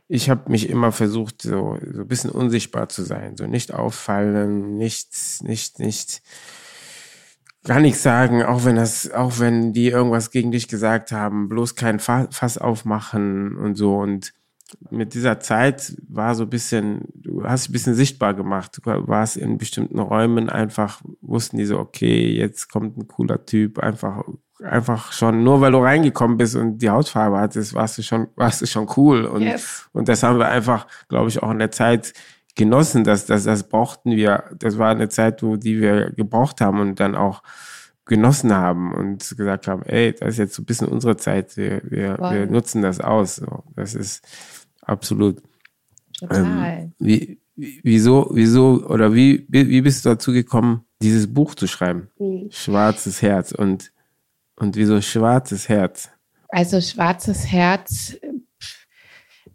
ich 0.09 0.31
habe 0.31 0.50
mich 0.50 0.71
immer 0.71 0.91
versucht, 0.91 1.43
so, 1.43 1.79
so 1.93 2.00
ein 2.00 2.09
bisschen 2.09 2.31
unsichtbar 2.31 2.88
zu 2.88 3.03
sein. 3.03 3.37
So 3.37 3.47
nicht 3.47 3.75
auffallen, 3.75 4.77
nichts, 4.77 5.43
nicht, 5.43 5.79
nicht, 5.79 6.23
gar 7.65 7.81
nichts 7.81 8.03
sagen, 8.03 8.43
auch 8.43 8.65
wenn 8.65 8.77
das, 8.77 9.11
auch 9.11 9.38
wenn 9.38 9.75
die 9.75 9.88
irgendwas 9.88 10.31
gegen 10.31 10.50
dich 10.50 10.69
gesagt 10.69 11.12
haben, 11.12 11.49
bloß 11.49 11.75
kein 11.75 11.99
Fass 11.99 12.57
aufmachen 12.57 13.57
und 13.57 13.75
so. 13.75 13.99
Und 13.99 14.33
mit 14.91 15.12
dieser 15.12 15.41
Zeit 15.41 15.95
war 16.09 16.35
so 16.35 16.45
ein 16.45 16.50
bisschen, 16.50 17.03
du 17.15 17.45
hast 17.45 17.65
dich 17.65 17.71
ein 17.71 17.73
bisschen 17.73 17.95
sichtbar 17.95 18.33
gemacht. 18.33 18.79
Du 18.79 18.91
warst 19.09 19.37
in 19.37 19.59
bestimmten 19.59 19.99
Räumen 19.99 20.49
einfach, 20.49 21.03
wussten 21.21 21.59
die 21.59 21.67
so, 21.67 21.79
okay, 21.79 22.31
jetzt 22.31 22.71
kommt 22.71 22.97
ein 22.97 23.09
cooler 23.09 23.45
Typ, 23.45 23.79
einfach 23.79 24.25
einfach 24.62 25.12
schon, 25.12 25.45
nur 25.45 25.61
weil 25.61 25.73
du 25.73 25.79
reingekommen 25.79 26.37
bist 26.37 26.57
und 26.57 26.79
die 26.79 26.91
Hautfarbe 26.91 27.38
hattest, 27.38 27.75
warst 27.75 27.99
du 27.99 28.03
schon, 28.03 28.29
warst 28.37 28.61
du 28.62 28.67
schon 28.67 28.88
cool. 28.97 29.25
Und, 29.25 29.43
yes. 29.43 29.88
und 29.93 30.09
das 30.09 30.23
haben 30.23 30.38
wir 30.38 30.49
einfach, 30.49 30.87
glaube 31.09 31.29
ich, 31.29 31.43
auch 31.43 31.50
in 31.50 31.59
der 31.59 31.71
Zeit 31.71 32.12
genossen, 32.57 33.05
dass 33.05 33.27
das, 33.27 33.45
das 33.45 33.69
brauchten 33.69 34.12
wir. 34.12 34.45
Das 34.59 34.79
war 34.79 34.91
eine 34.91 35.09
Zeit, 35.09 35.43
wo 35.43 35.57
die 35.57 35.81
wir 35.81 36.11
gebraucht 36.11 36.61
haben 36.61 36.81
und 36.81 37.00
dann 37.00 37.15
auch 37.15 37.43
genossen 38.05 38.53
haben 38.53 38.93
und 38.93 39.37
gesagt 39.37 39.69
haben, 39.69 39.83
ey, 39.83 40.12
das 40.12 40.31
ist 40.31 40.38
jetzt 40.38 40.55
so 40.55 40.62
ein 40.62 40.67
bisschen 40.67 40.88
unsere 40.88 41.17
Zeit, 41.17 41.57
wir, 41.57 41.83
wir, 41.85 42.17
wow. 42.19 42.33
wir 42.33 42.47
nutzen 42.47 42.83
das 42.83 43.00
aus. 43.00 43.37
So, 43.37 43.65
das 43.77 43.95
ist 43.95 44.27
absolut. 44.81 45.43
Total. 46.19 46.45
Ähm, 46.45 46.93
wie, 46.99 47.41
wieso, 47.55 48.31
wieso 48.33 48.85
oder 48.87 49.15
wie, 49.15 49.47
wie 49.49 49.81
bist 49.83 50.05
du 50.05 50.11
dazu 50.11 50.33
gekommen, 50.33 50.85
dieses 51.00 51.33
Buch 51.33 51.55
zu 51.55 51.67
schreiben? 51.67 52.09
Mhm. 52.19 52.49
Schwarzes 52.50 53.23
Herz. 53.23 53.53
Und 53.53 53.93
und 54.59 54.77
wieso 54.77 55.00
schwarzes 55.00 55.69
Herz? 55.69 56.11
Also 56.49 56.81
schwarzes 56.81 57.47
Herz, 57.47 58.17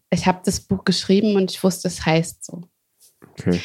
ich 0.10 0.28
habe 0.28 0.42
das 0.46 0.62
Buch 0.62 0.84
geschrieben 0.84 1.36
und 1.36 1.52
ich 1.52 1.64
wusste, 1.64 1.88
es 1.88 2.06
heißt 2.06 2.46
so. 2.46 2.62
Okay. 3.32 3.62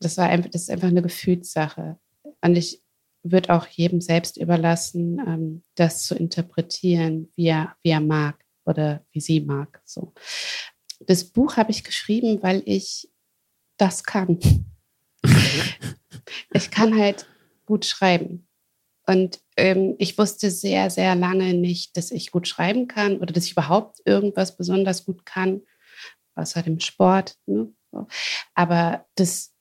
Das 0.00 0.16
war 0.16 0.28
einfach, 0.28 0.50
das 0.50 0.62
ist 0.62 0.70
einfach 0.70 0.88
eine 0.88 1.02
Gefühlssache. 1.02 1.98
Und 2.40 2.56
ich 2.56 2.82
würde 3.22 3.54
auch 3.54 3.66
jedem 3.66 4.00
selbst 4.00 4.36
überlassen, 4.36 5.18
ähm, 5.26 5.64
das 5.74 6.04
zu 6.04 6.14
interpretieren, 6.14 7.30
wie 7.36 7.48
er, 7.48 7.76
wie 7.82 7.90
er 7.90 8.00
mag 8.00 8.42
oder 8.64 9.04
wie 9.12 9.20
sie 9.20 9.40
mag. 9.40 9.82
So. 9.84 10.14
Das 11.00 11.24
Buch 11.24 11.56
habe 11.56 11.70
ich 11.70 11.84
geschrieben, 11.84 12.42
weil 12.42 12.62
ich 12.64 13.10
das 13.76 14.04
kann. 14.04 14.38
ich 16.52 16.70
kann 16.70 16.98
halt 16.98 17.26
gut 17.66 17.84
schreiben. 17.84 18.48
Und 19.06 19.40
ähm, 19.56 19.94
ich 19.98 20.16
wusste 20.18 20.50
sehr, 20.50 20.90
sehr 20.90 21.14
lange 21.14 21.54
nicht, 21.54 21.96
dass 21.96 22.10
ich 22.10 22.30
gut 22.30 22.46
schreiben 22.46 22.88
kann 22.88 23.18
oder 23.18 23.32
dass 23.32 23.46
ich 23.46 23.52
überhaupt 23.52 24.00
irgendwas 24.04 24.56
besonders 24.56 25.04
gut 25.04 25.24
kann, 25.24 25.62
außer 26.34 26.62
dem 26.62 26.80
Sport. 26.80 27.36
Ne? 27.46 27.72
Aber 28.54 29.06
das 29.14 29.54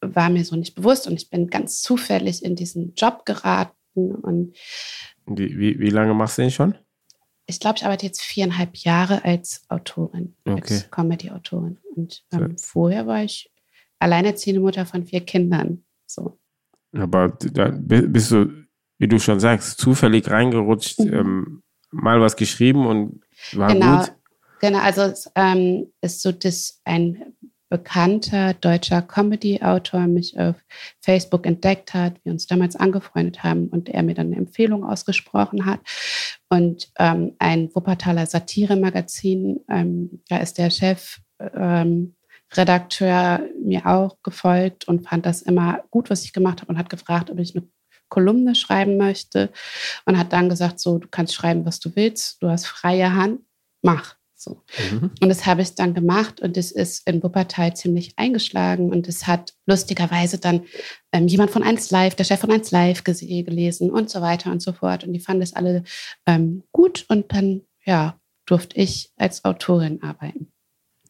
war 0.00 0.30
mir 0.30 0.44
so 0.44 0.56
nicht 0.56 0.74
bewusst 0.74 1.06
und 1.06 1.14
ich 1.14 1.30
bin 1.30 1.48
ganz 1.48 1.82
zufällig 1.82 2.44
in 2.44 2.56
diesen 2.56 2.94
Job 2.94 3.24
geraten. 3.24 4.14
Und 4.14 4.54
wie, 5.26 5.58
wie, 5.58 5.80
wie 5.80 5.90
lange 5.90 6.14
machst 6.14 6.38
du 6.38 6.42
den 6.42 6.50
schon? 6.50 6.76
Ich 7.46 7.60
glaube, 7.60 7.78
ich 7.78 7.84
arbeite 7.84 8.04
jetzt 8.04 8.20
viereinhalb 8.20 8.76
Jahre 8.76 9.24
als 9.24 9.62
Autorin, 9.68 10.36
okay. 10.44 10.60
als 10.60 10.90
Comedy-Autorin. 10.90 11.78
Und 11.96 12.22
ähm, 12.30 12.58
vorher 12.58 13.06
war 13.06 13.24
ich 13.24 13.50
alleinerziehende 13.98 14.60
Mutter 14.60 14.84
von 14.84 15.06
vier 15.06 15.22
Kindern. 15.22 15.84
So. 16.06 16.38
Aber 16.92 17.28
da 17.52 17.70
bist 17.70 18.30
du 18.30 18.67
wie 18.98 19.08
du 19.08 19.18
schon 19.18 19.40
sagst, 19.40 19.78
zufällig 19.78 20.30
reingerutscht, 20.30 21.00
mhm. 21.00 21.14
ähm, 21.14 21.62
mal 21.90 22.20
was 22.20 22.36
geschrieben 22.36 22.86
und 22.86 23.22
war 23.52 23.72
genau, 23.72 23.98
gut. 23.98 24.12
Genau, 24.60 24.80
also 24.80 25.02
es 25.02 25.30
ähm, 25.34 25.92
ist 26.00 26.20
so, 26.20 26.32
dass 26.32 26.80
ein 26.84 27.34
bekannter 27.70 28.54
deutscher 28.54 29.02
Comedy-Autor 29.02 30.06
mich 30.06 30.38
auf 30.38 30.56
Facebook 31.00 31.46
entdeckt 31.46 31.92
hat, 31.94 32.14
wir 32.24 32.32
uns 32.32 32.46
damals 32.46 32.76
angefreundet 32.76 33.42
haben 33.44 33.68
und 33.68 33.88
er 33.88 34.02
mir 34.02 34.14
dann 34.14 34.28
eine 34.28 34.36
Empfehlung 34.36 34.84
ausgesprochen 34.84 35.66
hat. 35.66 35.80
Und 36.48 36.90
ähm, 36.98 37.34
ein 37.38 37.70
Wuppertaler 37.74 38.26
Satire-Magazin, 38.26 39.60
ähm, 39.68 40.22
da 40.28 40.38
ist 40.38 40.56
der 40.58 40.70
Chef 40.70 41.18
ähm, 41.54 42.14
mir 43.62 43.86
auch 43.86 44.16
gefolgt 44.22 44.88
und 44.88 45.06
fand 45.06 45.26
das 45.26 45.42
immer 45.42 45.84
gut, 45.90 46.08
was 46.08 46.24
ich 46.24 46.32
gemacht 46.32 46.62
habe 46.62 46.72
und 46.72 46.78
hat 46.78 46.88
gefragt, 46.88 47.30
ob 47.30 47.38
ich 47.38 47.54
eine 47.54 47.68
Kolumne 48.08 48.54
schreiben 48.54 48.96
möchte 48.96 49.50
und 50.04 50.18
hat 50.18 50.32
dann 50.32 50.48
gesagt, 50.48 50.80
so, 50.80 50.98
du 50.98 51.08
kannst 51.08 51.34
schreiben, 51.34 51.64
was 51.64 51.80
du 51.80 51.94
willst, 51.94 52.42
du 52.42 52.48
hast 52.48 52.66
freie 52.66 53.14
Hand, 53.14 53.40
mach. 53.82 54.16
So. 54.40 54.62
Mhm. 54.92 55.10
Und 55.20 55.28
das 55.28 55.46
habe 55.46 55.62
ich 55.62 55.74
dann 55.74 55.94
gemacht 55.94 56.40
und 56.40 56.56
es 56.56 56.70
ist 56.70 57.08
in 57.08 57.20
Wuppertal 57.24 57.74
ziemlich 57.74 58.12
eingeschlagen 58.16 58.90
und 58.92 59.08
es 59.08 59.26
hat 59.26 59.54
lustigerweise 59.66 60.38
dann 60.38 60.62
ähm, 61.10 61.26
jemand 61.26 61.50
von 61.50 61.64
1 61.64 61.90
Live, 61.90 62.14
der 62.14 62.22
Chef 62.22 62.38
von 62.38 62.52
1 62.52 62.70
Live 62.70 63.02
gelesen 63.02 63.90
und 63.90 64.10
so 64.10 64.20
weiter 64.20 64.52
und 64.52 64.62
so 64.62 64.72
fort. 64.72 65.02
Und 65.02 65.12
die 65.12 65.18
fanden 65.18 65.42
es 65.42 65.54
alle 65.54 65.82
ähm, 66.24 66.62
gut 66.70 67.04
und 67.08 67.32
dann, 67.32 67.62
ja, 67.84 68.20
durfte 68.46 68.76
ich 68.76 69.12
als 69.16 69.44
Autorin 69.44 70.02
arbeiten. 70.04 70.52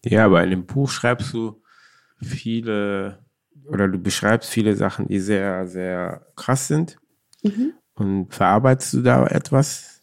Ja, 0.05 0.25
aber 0.25 0.43
in 0.43 0.51
dem 0.51 0.67
Buch 0.67 0.91
schreibst 0.91 1.35
du 1.35 1.63
viele 2.23 3.25
oder 3.69 3.89
du 3.89 3.99
beschreibst 3.99 4.51
viele 4.51 4.77
Sachen, 4.77 5.09
die 5.09 5.21
sehr, 5.21 5.67
sehr 5.67 6.27
krass 6.37 6.69
sind. 6.69 6.97
Mhm. 7.43 7.75
Und 7.95 8.35
verarbeitest 8.35 8.95
du 8.95 9.03
da 9.03 9.27
etwas? 9.27 10.01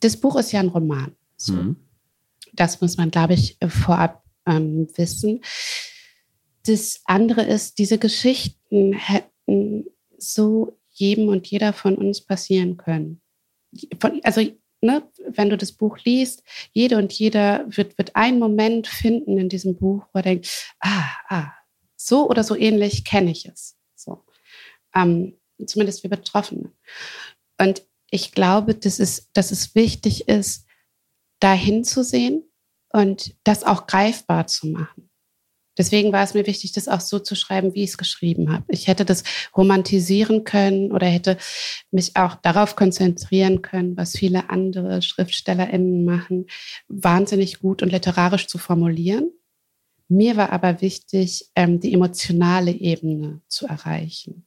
Das 0.00 0.16
Buch 0.16 0.36
ist 0.36 0.52
ja 0.52 0.60
ein 0.60 0.68
Roman. 0.68 1.14
So. 1.36 1.54
Mhm. 1.54 1.76
Das 2.52 2.80
muss 2.80 2.96
man, 2.96 3.10
glaube 3.10 3.34
ich, 3.34 3.58
vorab 3.68 4.24
ähm, 4.46 4.88
wissen. 4.96 5.42
Das 6.66 7.00
andere 7.04 7.42
ist, 7.42 7.78
diese 7.78 7.98
Geschichten 7.98 8.92
hätten 8.92 9.86
so 10.18 10.78
jedem 10.90 11.28
und 11.28 11.46
jeder 11.46 11.72
von 11.72 11.96
uns 11.96 12.20
passieren 12.20 12.76
können. 12.76 13.20
Von, 13.98 14.20
also, 14.24 14.42
ne, 14.80 15.02
wenn 15.28 15.50
du 15.50 15.56
das 15.56 15.72
Buch 15.72 15.98
liest, 16.04 16.42
jede 16.72 16.98
und 16.98 17.12
jeder 17.12 17.64
wird, 17.68 17.96
wird 17.98 18.16
einen 18.16 18.38
Moment 18.38 18.86
finden 18.86 19.38
in 19.38 19.48
diesem 19.48 19.76
Buch, 19.76 20.04
wo 20.12 20.18
er 20.18 20.22
denkt, 20.22 20.74
ah, 20.80 21.08
ah, 21.28 21.52
so 22.00 22.28
oder 22.28 22.42
so 22.44 22.56
ähnlich 22.56 23.04
kenne 23.04 23.30
ich 23.30 23.46
es. 23.46 23.76
So. 23.94 24.24
Ähm, 24.94 25.38
zumindest 25.66 26.02
wir 26.02 26.10
Betroffene. 26.10 26.72
Und 27.60 27.82
ich 28.10 28.32
glaube, 28.32 28.74
dass 28.74 28.98
es, 28.98 29.30
dass 29.34 29.52
es 29.52 29.74
wichtig 29.74 30.26
ist, 30.26 30.66
da 31.40 31.52
hinzusehen 31.52 32.42
und 32.92 33.34
das 33.44 33.64
auch 33.64 33.86
greifbar 33.86 34.46
zu 34.46 34.66
machen. 34.68 35.10
Deswegen 35.78 36.12
war 36.12 36.24
es 36.24 36.34
mir 36.34 36.46
wichtig, 36.46 36.72
das 36.72 36.88
auch 36.88 37.00
so 37.00 37.18
zu 37.18 37.34
schreiben, 37.34 37.74
wie 37.74 37.84
ich 37.84 37.90
es 37.90 37.98
geschrieben 37.98 38.52
habe. 38.52 38.64
Ich 38.68 38.88
hätte 38.88 39.04
das 39.04 39.22
romantisieren 39.56 40.44
können 40.44 40.92
oder 40.92 41.06
hätte 41.06 41.38
mich 41.90 42.16
auch 42.16 42.34
darauf 42.34 42.76
konzentrieren 42.76 43.62
können, 43.62 43.96
was 43.96 44.12
viele 44.12 44.50
andere 44.50 45.00
SchriftstellerInnen 45.00 46.04
machen, 46.04 46.46
wahnsinnig 46.88 47.60
gut 47.60 47.82
und 47.82 47.92
literarisch 47.92 48.46
zu 48.46 48.58
formulieren. 48.58 49.30
Mir 50.10 50.36
war 50.36 50.50
aber 50.50 50.80
wichtig, 50.80 51.48
ähm, 51.54 51.78
die 51.78 51.94
emotionale 51.94 52.72
Ebene 52.72 53.42
zu 53.46 53.68
erreichen. 53.68 54.44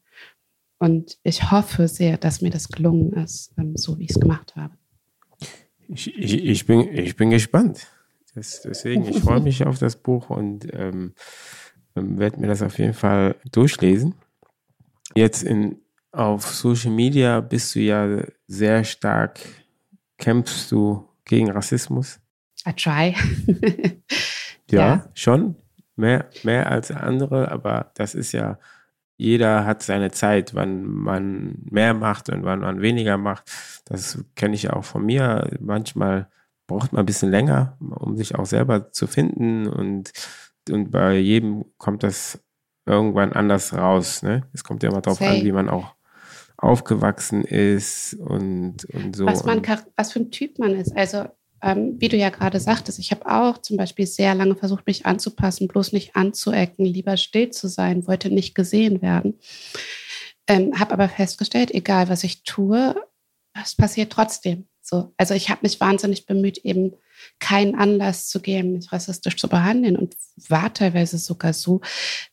Und 0.77 1.17
ich 1.23 1.51
hoffe 1.51 1.87
sehr, 1.87 2.17
dass 2.17 2.41
mir 2.41 2.49
das 2.49 2.67
gelungen 2.67 3.13
ist, 3.13 3.53
ähm, 3.57 3.77
so 3.77 3.97
wie 3.97 4.03
ich 4.03 4.09
es 4.09 4.19
gemacht 4.19 4.57
habe. 4.57 4.75
Ich, 5.87 6.13
ich, 6.17 6.43
ich, 6.43 6.65
bin, 6.65 6.93
ich 6.93 7.15
bin 7.15 7.29
gespannt. 7.29 7.87
Das, 8.35 8.61
deswegen, 8.63 9.07
ich 9.07 9.21
freue 9.21 9.39
mich 9.39 9.65
auf 9.65 9.79
das 9.79 9.95
Buch 9.95 10.29
und 10.29 10.67
ähm, 10.73 11.13
ähm, 11.95 12.19
werde 12.19 12.41
mir 12.41 12.47
das 12.47 12.61
auf 12.61 12.77
jeden 12.77 12.93
Fall 12.93 13.37
durchlesen. 13.49 14.15
Jetzt 15.15 15.43
in, 15.43 15.77
auf 16.11 16.45
Social 16.45 16.91
Media 16.91 17.39
bist 17.39 17.73
du 17.73 17.79
ja 17.79 18.21
sehr 18.47 18.83
stark, 18.83 19.39
kämpfst 20.17 20.69
du 20.73 21.07
gegen 21.23 21.49
Rassismus? 21.49 22.19
I 22.67 22.73
try. 22.73 23.15
ja, 24.71 24.79
ja, 24.79 25.09
schon. 25.13 25.55
Mehr, 25.95 26.25
mehr 26.43 26.71
als 26.71 26.89
andere, 26.89 27.51
aber 27.51 27.91
das 27.93 28.15
ist 28.15 28.31
ja, 28.31 28.57
jeder 29.15 29.65
hat 29.65 29.83
seine 29.83 30.09
Zeit, 30.09 30.55
wann 30.55 30.85
man 30.85 31.59
mehr 31.69 31.93
macht 31.93 32.29
und 32.29 32.43
wann 32.43 32.61
man 32.61 32.81
weniger 32.81 33.17
macht. 33.17 33.51
Das 33.85 34.23
kenne 34.35 34.55
ich 34.55 34.63
ja 34.63 34.73
auch 34.73 34.85
von 34.85 35.05
mir. 35.05 35.51
Manchmal 35.59 36.29
braucht 36.65 36.93
man 36.93 37.01
ein 37.01 37.05
bisschen 37.05 37.29
länger, 37.29 37.77
um 37.79 38.17
sich 38.17 38.35
auch 38.35 38.45
selber 38.45 38.91
zu 38.91 39.05
finden 39.05 39.67
und, 39.67 40.11
und 40.69 40.89
bei 40.89 41.17
jedem 41.17 41.65
kommt 41.77 42.01
das 42.01 42.39
irgendwann 42.85 43.33
anders 43.33 43.73
raus. 43.73 44.23
Ne? 44.23 44.43
Es 44.53 44.63
kommt 44.63 44.83
ja 44.83 44.89
immer 44.89 45.01
darauf 45.01 45.21
an, 45.21 45.43
wie 45.43 45.51
man 45.51 45.69
auch 45.69 45.95
aufgewachsen 46.57 47.43
ist 47.43 48.15
und, 48.15 48.85
und 48.85 49.15
so. 49.15 49.25
Was, 49.25 49.43
man, 49.43 49.61
was 49.95 50.13
für 50.13 50.19
ein 50.19 50.31
Typ 50.31 50.59
man 50.59 50.71
ist. 50.71 50.95
Also, 50.95 51.25
ähm, 51.63 51.95
wie 51.99 52.09
du 52.09 52.17
ja 52.17 52.29
gerade 52.29 52.59
sagtest, 52.59 52.99
ich 52.99 53.11
habe 53.11 53.25
auch 53.25 53.57
zum 53.57 53.77
Beispiel 53.77 54.05
sehr 54.05 54.35
lange 54.35 54.55
versucht, 54.55 54.85
mich 54.85 55.05
anzupassen, 55.05 55.67
bloß 55.67 55.93
nicht 55.93 56.15
anzuecken, 56.15 56.85
lieber 56.85 57.17
still 57.17 57.49
zu 57.49 57.67
sein, 57.67 58.05
wollte 58.05 58.29
nicht 58.29 58.53
gesehen 58.53 59.01
werden. 59.01 59.39
Ähm, 60.47 60.77
habe 60.77 60.91
aber 60.91 61.07
festgestellt, 61.07 61.71
egal 61.71 62.09
was 62.09 62.23
ich 62.25 62.43
tue, 62.43 62.95
es 63.61 63.75
passiert 63.75 64.11
trotzdem. 64.11 64.67
So, 64.81 65.13
also 65.17 65.33
ich 65.33 65.49
habe 65.49 65.61
mich 65.63 65.79
wahnsinnig 65.79 66.25
bemüht, 66.25 66.57
eben 66.57 66.93
keinen 67.39 67.75
Anlass 67.75 68.27
zu 68.27 68.41
geben, 68.41 68.73
mich 68.73 68.91
rassistisch 68.91 69.37
zu 69.37 69.47
behandeln 69.47 69.95
und 69.95 70.17
war 70.49 70.73
teilweise 70.73 71.17
sogar 71.17 71.53
so, 71.53 71.79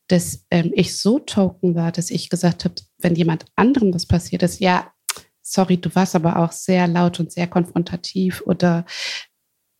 dass 0.08 0.44
ähm, 0.50 0.72
ich 0.74 0.98
so 0.98 1.20
token 1.20 1.76
war, 1.76 1.92
dass 1.92 2.10
ich 2.10 2.28
gesagt 2.28 2.64
habe, 2.64 2.74
wenn 2.98 3.14
jemand 3.14 3.44
anderem 3.54 3.92
das 3.92 4.06
passiert 4.06 4.42
ist, 4.42 4.58
ja, 4.58 4.92
sorry, 5.50 5.78
du 5.78 5.92
warst 5.94 6.14
aber 6.14 6.36
auch 6.36 6.52
sehr 6.52 6.86
laut 6.86 7.18
und 7.20 7.32
sehr 7.32 7.46
konfrontativ 7.46 8.42
oder 8.46 8.84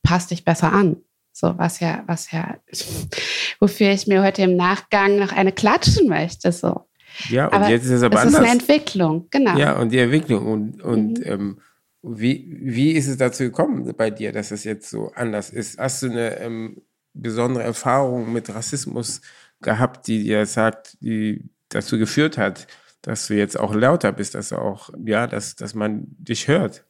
passt 0.02 0.30
dich 0.30 0.44
besser 0.44 0.72
an. 0.72 0.96
So, 1.32 1.56
was 1.56 1.80
ja, 1.80 2.02
was 2.06 2.32
ja, 2.32 2.58
wofür 3.60 3.92
ich 3.92 4.06
mir 4.06 4.22
heute 4.22 4.42
im 4.42 4.56
Nachgang 4.56 5.16
noch 5.16 5.32
eine 5.32 5.52
klatschen 5.52 6.08
möchte. 6.08 6.50
So. 6.50 6.88
Ja, 7.28 7.46
und 7.46 7.54
aber 7.54 7.68
jetzt 7.68 7.84
ist 7.84 7.92
es 7.92 8.02
aber 8.02 8.16
es 8.16 8.26
anders. 8.26 8.34
Es 8.34 8.40
ist 8.40 8.50
eine 8.50 8.60
Entwicklung, 8.60 9.28
genau. 9.30 9.56
Ja, 9.56 9.78
und 9.78 9.92
die 9.92 9.98
Entwicklung. 9.98 10.46
Und, 10.46 10.82
und 10.82 11.18
mhm. 11.20 11.24
ähm, 11.24 11.60
wie, 12.02 12.58
wie 12.62 12.92
ist 12.92 13.06
es 13.06 13.16
dazu 13.16 13.44
gekommen 13.44 13.92
bei 13.96 14.10
dir, 14.10 14.32
dass 14.32 14.50
es 14.50 14.64
jetzt 14.64 14.90
so 14.90 15.12
anders 15.14 15.50
ist? 15.50 15.78
Hast 15.78 16.02
du 16.02 16.10
eine 16.10 16.38
ähm, 16.40 16.82
besondere 17.12 17.62
Erfahrung 17.62 18.32
mit 18.32 18.52
Rassismus 18.52 19.20
gehabt, 19.60 20.08
die 20.08 20.24
dir 20.24 20.46
sagt, 20.46 20.96
die 21.00 21.44
dazu 21.68 21.98
geführt 21.98 22.38
hat, 22.38 22.66
dass 23.02 23.26
du 23.28 23.34
jetzt 23.34 23.58
auch 23.58 23.74
lauter 23.74 24.12
bist, 24.12 24.34
dass 24.34 24.52
auch, 24.52 24.90
ja, 25.04 25.26
dass, 25.26 25.56
dass 25.56 25.74
man 25.74 26.06
dich 26.18 26.48
hört? 26.48 26.84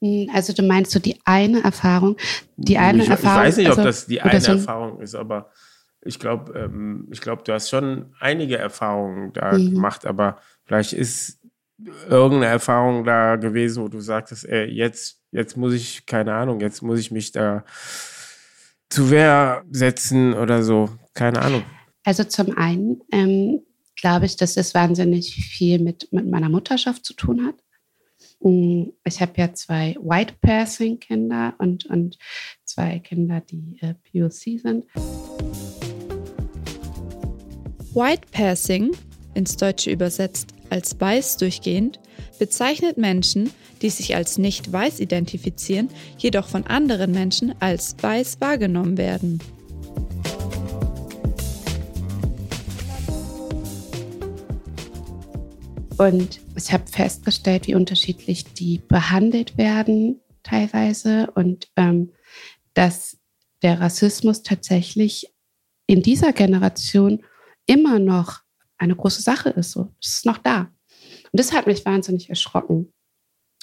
Hm, 0.00 0.28
also 0.32 0.52
du 0.52 0.62
meinst 0.62 0.92
so 0.92 0.98
die 0.98 1.18
eine 1.24 1.62
Erfahrung, 1.62 2.16
die 2.56 2.78
eine 2.78 3.02
ich, 3.02 3.08
Erfahrung. 3.08 3.42
Ich 3.42 3.48
weiß 3.48 3.56
nicht, 3.58 3.68
also, 3.68 3.80
ob 3.80 3.86
das 3.86 4.06
die 4.06 4.20
eine 4.20 4.40
so 4.40 4.52
Erfahrung 4.52 5.00
ist, 5.00 5.14
aber 5.14 5.50
ich 6.02 6.18
glaube, 6.18 6.58
ähm, 6.58 7.08
ich 7.10 7.20
glaube, 7.20 7.42
du 7.44 7.52
hast 7.52 7.70
schon 7.70 8.14
einige 8.20 8.58
Erfahrungen 8.58 9.32
da 9.32 9.52
mhm. 9.52 9.72
gemacht, 9.72 10.06
aber 10.06 10.38
vielleicht 10.64 10.92
ist 10.92 11.40
irgendeine 12.08 12.46
Erfahrung 12.46 13.04
da 13.04 13.36
gewesen, 13.36 13.82
wo 13.82 13.88
du 13.88 14.00
sagtest, 14.00 14.44
ey, 14.44 14.66
jetzt, 14.66 15.20
jetzt 15.32 15.56
muss 15.56 15.72
ich, 15.74 16.06
keine 16.06 16.34
Ahnung, 16.34 16.60
jetzt 16.60 16.82
muss 16.82 17.00
ich 17.00 17.10
mich 17.10 17.32
da 17.32 17.64
zu 18.90 19.10
Wehr 19.10 19.64
setzen 19.70 20.34
oder 20.34 20.62
so? 20.62 20.90
Keine 21.14 21.42
Ahnung. 21.42 21.62
Also 22.04 22.24
zum 22.24 22.56
einen 22.56 23.00
ähm, 23.10 23.62
glaube 23.96 24.26
ich, 24.26 24.36
dass 24.36 24.56
es 24.56 24.74
wahnsinnig 24.74 25.34
viel 25.34 25.78
mit, 25.78 26.12
mit 26.12 26.28
meiner 26.28 26.48
Mutterschaft 26.48 27.04
zu 27.04 27.14
tun 27.14 27.46
hat. 27.46 27.56
Mm, 28.40 28.90
ich 29.04 29.20
habe 29.20 29.32
ja 29.36 29.52
zwei 29.52 29.96
White 30.00 30.34
Passing 30.40 30.98
Kinder 31.00 31.54
und, 31.58 31.86
und 31.86 32.18
zwei 32.64 32.98
Kinder, 32.98 33.40
die 33.40 33.78
äh, 33.80 33.94
POC 33.94 34.60
sind. 34.60 34.84
White 37.94 38.26
Passing, 38.32 38.90
ins 39.34 39.56
Deutsche 39.56 39.90
übersetzt 39.90 40.54
als 40.70 41.00
weiß 41.00 41.36
durchgehend 41.36 42.00
bezeichnet 42.38 42.98
Menschen, 42.98 43.50
die 43.82 43.90
sich 43.90 44.16
als 44.16 44.38
nicht 44.38 44.72
weiß 44.72 45.00
identifizieren, 45.00 45.88
jedoch 46.18 46.48
von 46.48 46.66
anderen 46.66 47.12
Menschen 47.12 47.54
als 47.60 47.96
weiß 48.00 48.40
wahrgenommen 48.40 48.98
werden. 48.98 49.40
Und 55.96 56.40
ich 56.56 56.72
habe 56.72 56.86
festgestellt, 56.86 57.68
wie 57.68 57.74
unterschiedlich 57.74 58.44
die 58.54 58.78
behandelt 58.78 59.56
werden 59.56 60.20
teilweise 60.42 61.30
und 61.34 61.68
ähm, 61.76 62.12
dass 62.74 63.18
der 63.62 63.80
Rassismus 63.80 64.42
tatsächlich 64.42 65.32
in 65.86 66.02
dieser 66.02 66.32
Generation 66.32 67.24
immer 67.66 67.98
noch 67.98 68.40
eine 68.76 68.96
große 68.96 69.22
Sache 69.22 69.50
ist. 69.50 69.70
So, 69.70 69.94
das 70.02 70.14
ist 70.14 70.26
noch 70.26 70.38
da. 70.38 70.72
Und 71.32 71.40
das 71.40 71.52
hat 71.52 71.66
mich 71.66 71.84
wahnsinnig 71.84 72.28
erschrocken. 72.28 72.92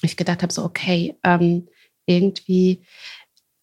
Ich 0.01 0.15
gedacht 0.15 0.41
habe 0.41 0.53
so, 0.53 0.63
okay, 0.63 1.17
ähm, 1.23 1.67
irgendwie 2.05 2.83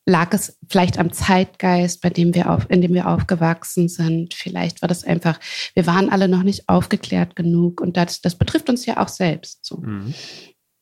lag 0.09 0.33
es 0.33 0.59
vielleicht 0.69 0.99
am 0.99 1.13
Zeitgeist, 1.13 2.01
bei 2.01 2.09
dem 2.09 2.35
wir 2.35 2.51
auf, 2.51 2.69
in 2.71 2.81
dem 2.81 2.95
wir 2.95 3.09
aufgewachsen 3.09 3.89
sind. 3.89 4.33
Vielleicht 4.33 4.81
war 4.81 4.89
das 4.89 5.05
einfach, 5.05 5.39
wir 5.75 5.87
waren 5.87 6.09
alle 6.09 6.29
noch 6.29 6.43
nicht 6.43 6.69
aufgeklärt 6.69 7.37
genug 7.37 7.83
und 7.83 7.97
das, 7.99 8.23
das 8.23 8.35
betrifft 8.35 8.71
uns 8.71 8.87
ja 8.87 8.97
auch 8.97 9.09
selbst. 9.09 9.65
So. 9.65 9.77
Mhm. 9.77 10.15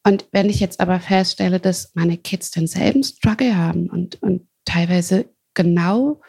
Und 0.07 0.27
wenn 0.31 0.49
ich 0.49 0.61
jetzt 0.61 0.79
aber 0.79 1.01
feststelle, 1.01 1.59
dass 1.59 1.91
meine 1.95 2.17
Kids 2.17 2.53
denselben 2.53 3.03
Struggle 3.03 3.57
haben 3.57 3.91
und, 3.91 4.23
und 4.23 4.47
teilweise 4.65 5.29
genau 5.55 6.21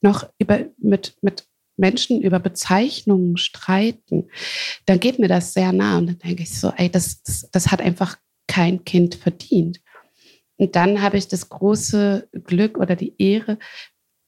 noch 0.00 0.26
über, 0.38 0.60
mit, 0.78 1.18
mit 1.20 1.46
Menschen 1.76 2.22
über 2.22 2.38
Bezeichnungen 2.38 3.36
streiten, 3.36 4.30
dann 4.86 5.00
geht 5.00 5.18
mir 5.18 5.28
das 5.28 5.52
sehr 5.52 5.72
nah 5.72 5.98
und 5.98 6.06
dann 6.06 6.18
denke 6.18 6.44
ich 6.44 6.58
so, 6.58 6.72
ey, 6.76 6.90
das, 6.90 7.22
das, 7.22 7.50
das 7.52 7.70
hat 7.70 7.82
einfach 7.82 8.16
kein 8.46 8.84
Kind 8.86 9.16
verdient. 9.16 9.80
Und 10.58 10.76
dann 10.76 11.00
habe 11.00 11.16
ich 11.16 11.28
das 11.28 11.48
große 11.48 12.28
Glück 12.44 12.78
oder 12.78 12.96
die 12.96 13.14
Ehre, 13.18 13.58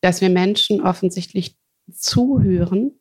dass 0.00 0.20
wir 0.20 0.30
Menschen 0.30 0.80
offensichtlich 0.80 1.56
zuhören 1.92 2.92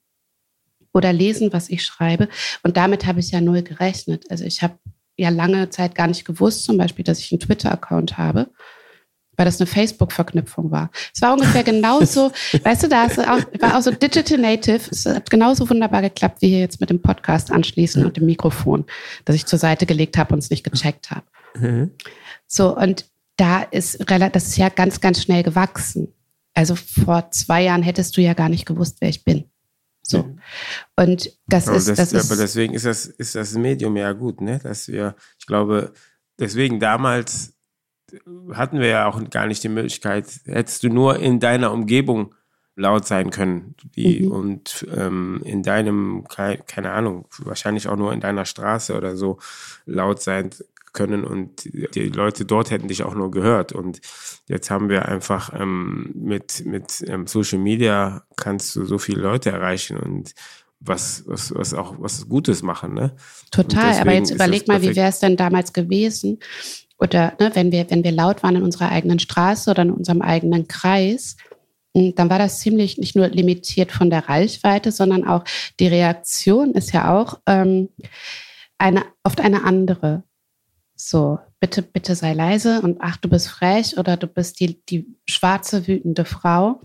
oder 0.93 1.13
lesen, 1.13 1.53
was 1.53 1.69
ich 1.69 1.83
schreibe. 1.83 2.27
Und 2.63 2.75
damit 2.75 3.05
habe 3.05 3.19
ich 3.19 3.31
ja 3.31 3.39
null 3.39 3.61
gerechnet. 3.61 4.25
Also 4.29 4.43
ich 4.43 4.61
habe 4.61 4.77
ja 5.17 5.29
lange 5.29 5.69
Zeit 5.69 5.95
gar 5.95 6.07
nicht 6.07 6.25
gewusst, 6.25 6.63
zum 6.63 6.77
Beispiel, 6.77 7.05
dass 7.05 7.19
ich 7.19 7.31
einen 7.31 7.39
Twitter-Account 7.39 8.17
habe 8.17 8.49
weil 9.39 9.45
das 9.45 9.61
eine 9.61 9.67
Facebook-Verknüpfung 9.67 10.69
war. 10.69 10.91
Es 11.15 11.21
war 11.21 11.31
ungefähr 11.31 11.63
genauso, 11.63 12.29
weißt 12.63 12.83
du, 12.83 12.87
da 12.89 13.05
auch, 13.05 13.61
war 13.61 13.77
auch 13.77 13.81
so 13.81 13.89
Digital 13.89 14.37
Native, 14.37 14.81
es 14.91 15.05
hat 15.05 15.29
genauso 15.29 15.69
wunderbar 15.69 16.01
geklappt, 16.01 16.41
wie 16.41 16.49
hier 16.49 16.59
jetzt 16.59 16.81
mit 16.81 16.89
dem 16.89 17.01
Podcast 17.01 17.49
anschließen 17.49 18.05
und 18.05 18.17
dem 18.17 18.25
Mikrofon, 18.25 18.83
das 19.23 19.37
ich 19.37 19.45
zur 19.45 19.57
Seite 19.57 19.85
gelegt 19.85 20.17
habe 20.17 20.33
und 20.33 20.39
es 20.39 20.49
nicht 20.49 20.69
gecheckt 20.69 21.09
habe. 21.09 21.23
Mhm. 21.55 21.91
So, 22.47 22.75
und 22.75 23.05
da 23.39 23.61
ist 23.63 23.99
das 24.07 24.47
ist 24.47 24.57
ja 24.57 24.69
ganz, 24.69 24.99
ganz 24.99 25.23
schnell 25.23 25.43
gewachsen. 25.43 26.13
Also 26.53 26.75
vor 26.75 27.31
zwei 27.31 27.63
Jahren 27.63 27.83
hättest 27.83 28.17
du 28.17 28.21
ja 28.21 28.33
gar 28.33 28.49
nicht 28.49 28.65
gewusst, 28.65 28.97
wer 28.99 29.09
ich 29.09 29.23
bin. 29.23 29.45
So. 30.01 30.35
Und 30.95 31.37
das 31.47 31.67
aber 31.67 31.77
ist, 31.77 31.87
das, 31.87 31.97
das 31.97 32.13
ist. 32.13 32.31
Aber 32.31 32.41
deswegen 32.41 32.73
ist 32.73 32.85
das, 32.85 33.05
ist 33.05 33.35
das 33.35 33.53
Medium 33.53 33.95
ja 33.95 34.11
gut, 34.13 34.41
ne? 34.41 34.59
Dass 34.59 34.87
wir, 34.87 35.15
ich 35.37 35.45
glaube, 35.45 35.93
deswegen 36.39 36.79
damals 36.79 37.53
hatten 38.53 38.79
wir 38.79 38.87
ja 38.87 39.07
auch 39.07 39.29
gar 39.29 39.45
nicht 39.45 39.63
die 39.63 39.69
Möglichkeit, 39.69 40.25
hättest 40.45 40.83
du 40.83 40.89
nur 40.89 41.19
in 41.19 41.39
deiner 41.39 41.71
Umgebung 41.71 42.33
laut 42.75 43.05
sein 43.05 43.29
können. 43.29 43.75
Die, 43.95 44.21
mhm. 44.21 44.31
Und 44.31 44.87
ähm, 44.95 45.41
in 45.45 45.63
deinem, 45.63 46.25
keine 46.27 46.91
Ahnung, 46.91 47.27
wahrscheinlich 47.39 47.87
auch 47.87 47.97
nur 47.97 48.11
in 48.13 48.21
deiner 48.21 48.45
Straße 48.45 48.97
oder 48.97 49.15
so 49.15 49.37
laut 49.85 50.21
sein 50.21 50.49
können 50.93 51.23
und 51.23 51.65
die 51.65 52.09
Leute 52.09 52.45
dort 52.45 52.71
hätten 52.71 52.87
dich 52.87 53.03
auch 53.03 53.15
nur 53.15 53.31
gehört. 53.31 53.71
Und 53.71 53.99
jetzt 54.47 54.69
haben 54.69 54.89
wir 54.89 55.07
einfach 55.07 55.53
ähm, 55.59 56.11
mit, 56.15 56.65
mit 56.65 57.03
ähm, 57.07 57.27
Social 57.27 57.59
Media 57.59 58.23
kannst 58.35 58.75
du 58.75 58.85
so 58.85 58.97
viele 58.97 59.21
Leute 59.21 59.51
erreichen 59.51 59.97
und 59.97 60.33
was, 60.79 61.23
was, 61.27 61.53
was 61.53 61.73
auch 61.73 61.95
was 61.99 62.27
Gutes 62.29 62.61
machen. 62.61 62.93
Ne? 62.93 63.15
Total, 63.51 63.99
aber 63.99 64.13
jetzt 64.13 64.31
überleg 64.31 64.67
mal, 64.67 64.81
wie 64.81 64.95
wäre 64.95 65.09
es 65.09 65.19
denn 65.19 65.35
damals 65.35 65.73
gewesen, 65.73 66.39
oder 66.99 67.33
ne, 67.39 67.51
wenn, 67.53 67.71
wir, 67.71 67.89
wenn 67.89 68.03
wir 68.03 68.11
laut 68.11 68.43
waren 68.43 68.57
in 68.57 68.63
unserer 68.63 68.89
eigenen 68.89 69.19
Straße 69.19 69.71
oder 69.71 69.83
in 69.83 69.91
unserem 69.91 70.21
eigenen 70.21 70.67
Kreis, 70.67 71.37
hm, 71.95 72.13
dann 72.15 72.29
war 72.29 72.39
das 72.39 72.59
ziemlich 72.59 72.97
nicht 72.97 73.15
nur 73.15 73.27
limitiert 73.29 73.91
von 73.91 74.09
der 74.09 74.27
Reichweite, 74.27 74.91
sondern 74.91 75.25
auch 75.25 75.43
die 75.79 75.87
Reaktion 75.87 76.73
ist 76.73 76.91
ja 76.91 77.17
auch 77.17 77.39
ähm, 77.47 77.89
eine, 78.77 79.05
oft 79.23 79.41
eine 79.41 79.63
andere. 79.63 80.23
So, 81.01 81.39
bitte, 81.61 81.81
bitte 81.81 82.13
sei 82.13 82.33
leise 82.33 82.81
und 82.81 82.97
ach, 82.99 83.15
du 83.15 83.29
bist 83.29 83.47
frech 83.47 83.97
oder 83.97 84.17
du 84.17 84.27
bist 84.27 84.59
die, 84.59 84.83
die 84.87 85.07
schwarze, 85.25 85.87
wütende 85.87 86.25
Frau. 86.25 86.81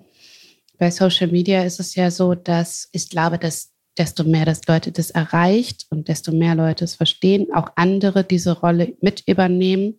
Bei 0.79 0.93
Social 0.93 1.27
Media 1.33 1.65
ist 1.65 1.81
es 1.81 1.97
ja 1.97 2.13
so, 2.13 2.37
dass 2.37 2.89
ich 2.93 3.11
glaube, 3.11 3.41
dass 3.41 3.73
desto 3.99 4.23
mehr 4.23 4.45
das 4.45 4.61
Leute 4.69 4.93
das 4.93 5.11
erreicht 5.11 5.87
und 5.91 6.07
desto 6.07 6.31
mehr 6.31 6.55
Leute 6.55 6.85
es 6.85 6.95
verstehen, 6.95 7.49
auch 7.53 7.71
andere 7.75 8.23
diese 8.23 8.53
Rolle 8.53 8.97
mit 9.01 9.25
übernehmen 9.27 9.99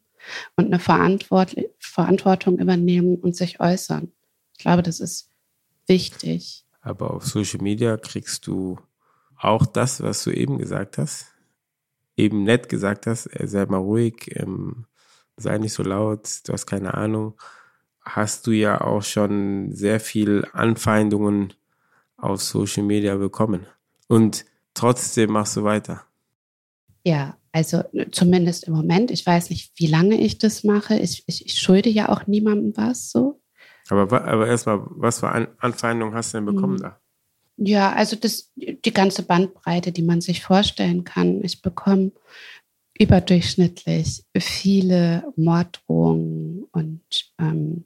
und 0.56 0.68
eine 0.68 0.80
Verantwort 0.80 1.54
Verantwortung 1.80 2.58
übernehmen 2.58 3.18
und 3.18 3.36
sich 3.36 3.60
äußern. 3.60 4.14
Ich 4.54 4.60
glaube, 4.60 4.82
das 4.82 5.02
ist 5.02 5.30
wichtig. 5.88 6.66
Aber 6.80 7.14
auf 7.14 7.26
Social 7.26 7.62
Media 7.62 7.98
kriegst 7.98 8.48
du 8.48 8.80
auch 9.38 9.66
das, 9.66 10.02
was 10.02 10.24
du 10.24 10.32
eben 10.32 10.58
gesagt 10.58 11.00
hast, 11.00 11.35
eben 12.18 12.44
nett 12.44 12.70
gesagt 12.70 13.08
hast, 13.08 13.28
äh, 13.28 13.48
sei 13.48 13.66
mal 13.66 13.78
ruhig, 13.78 14.32
ähm, 14.36 14.86
sei 15.38 15.58
nicht 15.58 15.74
so 15.74 15.84
laut, 15.84 16.28
du 16.46 16.54
hast 16.54 16.66
keine 16.66 16.94
Ahnung, 16.94 17.34
hast 18.02 18.48
du 18.48 18.52
ja 18.52 18.82
auch 18.82 19.04
schon 19.04 19.72
sehr 19.72 20.00
viel 20.00 20.48
Anfeindungen 20.54 21.54
auf 22.18 22.42
Social 22.42 22.84
Media 22.84 23.16
bekommen. 23.16 23.66
Und 24.08 24.46
trotzdem 24.74 25.32
machst 25.32 25.58
du 25.58 25.64
weiter. 25.64 26.04
Ja, 27.04 27.38
also 27.52 27.84
zumindest 28.12 28.66
im 28.66 28.74
Moment. 28.74 29.12
Ich 29.12 29.26
weiß 29.26 29.50
nicht, 29.50 29.72
wie 29.76 29.88
lange 29.88 30.20
ich 30.20 30.38
das 30.38 30.64
mache. 30.64 30.98
Ich, 30.98 31.24
ich, 31.28 31.46
ich 31.46 31.60
schulde 31.60 31.90
ja 31.90 32.10
auch 32.10 32.28
niemandem 32.28 32.76
was 32.76 33.12
so. 33.12 33.42
Aber, 33.90 34.26
aber 34.26 34.48
erstmal, 34.48 34.82
was 34.90 35.20
für 35.20 35.30
Anfeindungen 35.60 36.16
hast 36.16 36.34
du 36.34 36.38
denn 36.38 36.46
bekommen 36.46 36.78
hm. 36.78 36.82
da? 36.82 37.00
Ja, 37.58 37.94
also 37.94 38.16
das, 38.16 38.52
die 38.56 38.94
ganze 38.94 39.24
Bandbreite, 39.24 39.92
die 39.92 40.02
man 40.02 40.22
sich 40.22 40.42
vorstellen 40.42 41.04
kann. 41.04 41.44
Ich 41.44 41.62
bekomme 41.62 42.12
überdurchschnittlich 42.98 44.24
viele 44.38 45.32
Morddrohungen 45.36 46.66
und 46.72 47.04
ähm, 47.40 47.86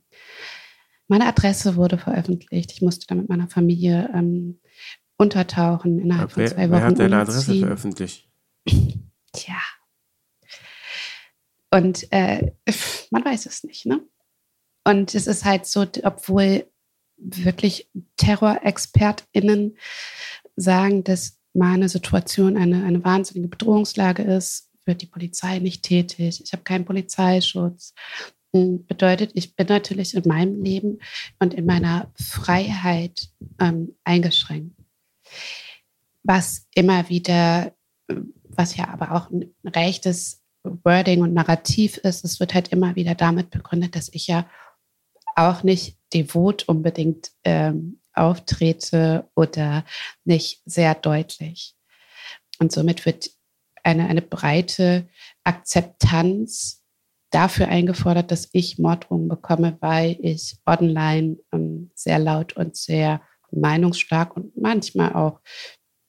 meine 1.08 1.25
Adresse 1.25 1.75
wurde 1.75 1.97
veröffentlicht. 1.97 2.71
Ich 2.71 2.82
musste 2.82 3.08
da 3.08 3.15
mit 3.15 3.29
meiner 3.29 3.47
Familie 3.47 4.10
ähm, 4.13 4.60
untertauchen 5.17 5.99
innerhalb 5.99 6.32
okay. 6.32 6.47
von 6.47 6.55
zwei 6.55 6.69
Wochen. 6.69 6.82
Wer 6.82 6.88
hat 6.88 6.99
deine 6.99 7.17
Adresse 7.17 7.60
veröffentlicht? 7.60 8.29
Tja. 9.34 9.58
Und 11.71 12.12
äh, 12.12 12.51
man 13.12 13.25
weiß 13.25 13.45
es 13.47 13.63
nicht, 13.63 13.86
ne? 13.86 14.01
Und 14.86 15.13
es 15.13 15.27
ist 15.27 15.45
halt 15.45 15.65
so, 15.65 15.86
obwohl 16.03 16.68
wirklich 17.19 17.89
TerrorexpertInnen 18.17 19.77
sagen, 20.55 21.03
dass 21.03 21.39
meine 21.53 21.89
Situation 21.89 22.58
eine, 22.58 22.84
eine 22.84 23.03
wahnsinnige 23.03 23.49
Bedrohungslage 23.49 24.23
ist, 24.23 24.69
wird 24.86 25.01
die 25.01 25.08
Polizei 25.08 25.60
nicht 25.60 25.84
tätig. 25.84 26.41
Ich 26.43 26.53
habe 26.53 26.63
keinen 26.63 26.86
Polizeischutz. 26.86 27.93
Hm, 28.53 28.86
bedeutet, 28.86 29.32
ich 29.36 29.55
bin 29.55 29.67
natürlich 29.67 30.15
in 30.15 30.27
meinem 30.27 30.63
Leben 30.63 30.99
und 31.39 31.53
in 31.53 31.65
meiner 31.65 32.12
Freiheit 32.15 33.29
ähm, 33.60 33.95
eingeschränkt. 34.03 34.75
Was 36.23 36.67
immer 36.73 37.10
wieder, 37.10 37.73
was 38.43 38.75
ja 38.75 38.88
aber 38.89 39.12
auch 39.13 39.29
ein 39.29 39.53
rechtes 39.65 40.43
Wording 40.63 41.21
und 41.21 41.34
Narrativ 41.34 41.97
ist, 41.97 42.25
es 42.25 42.39
wird 42.39 42.53
halt 42.53 42.69
immer 42.69 42.95
wieder 42.95 43.15
damit 43.15 43.51
begründet, 43.51 43.95
dass 43.95 44.10
ich 44.10 44.27
ja 44.27 44.49
auch 45.39 45.63
nicht 45.63 45.97
devot 46.13 46.67
unbedingt 46.67 47.32
ähm, 47.43 47.99
auftrete 48.13 49.30
oder 49.36 49.86
nicht 50.25 50.62
sehr 50.65 50.95
deutlich. 50.95 51.75
Und 52.60 52.71
somit 52.71 53.06
wird 53.06 53.30
eine, 53.84 54.08
eine 54.08 54.21
breite 54.21 55.08
Akzeptanz 55.43 56.84
dafür 57.32 57.67
eingefordert, 57.67 58.32
dass 58.32 58.49
ich 58.52 58.80
Morddrohungen 58.80 59.30
bekomme, 59.30 59.78
weil 59.80 60.17
ich 60.21 60.58
online 60.65 61.38
ähm, 61.54 61.91
sehr 61.95 62.19
laut 62.19 62.54
und 62.54 62.75
sehr 62.75 63.21
meinungsstark 63.52 64.36
und 64.36 64.58
manchmal 64.58 65.13
auch 65.13 65.39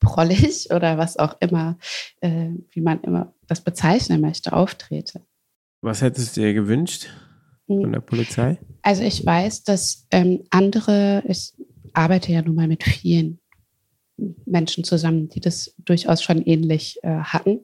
prollig 0.01 0.71
oder 0.75 0.99
was 0.99 1.17
auch 1.19 1.37
immer, 1.41 1.79
äh, 2.21 2.51
wie 2.71 2.81
man 2.81 3.01
immer 3.03 3.35
das 3.47 3.61
bezeichnen 3.61 4.21
möchte, 4.21 4.53
auftrete. 4.53 5.23
Was 5.83 6.03
hättest 6.03 6.37
du 6.37 6.41
dir 6.41 6.55
gewünscht? 6.55 7.09
Von 7.79 7.93
der 7.93 8.01
Polizei? 8.01 8.59
Also 8.83 9.03
ich 9.03 9.25
weiß, 9.25 9.65
dass 9.65 10.07
ähm, 10.11 10.45
andere, 10.51 11.23
ich 11.27 11.53
arbeite 11.93 12.33
ja 12.33 12.43
nun 12.43 12.55
mal 12.55 12.69
mit 12.69 12.85
vielen 12.85 13.41
Menschen 14.47 14.85
zusammen, 14.85 15.29
die 15.29 15.41
das 15.41 15.75
durchaus 15.79 16.23
schon 16.23 16.43
ähnlich 16.43 16.99
äh, 17.03 17.21
hatten. 17.21 17.61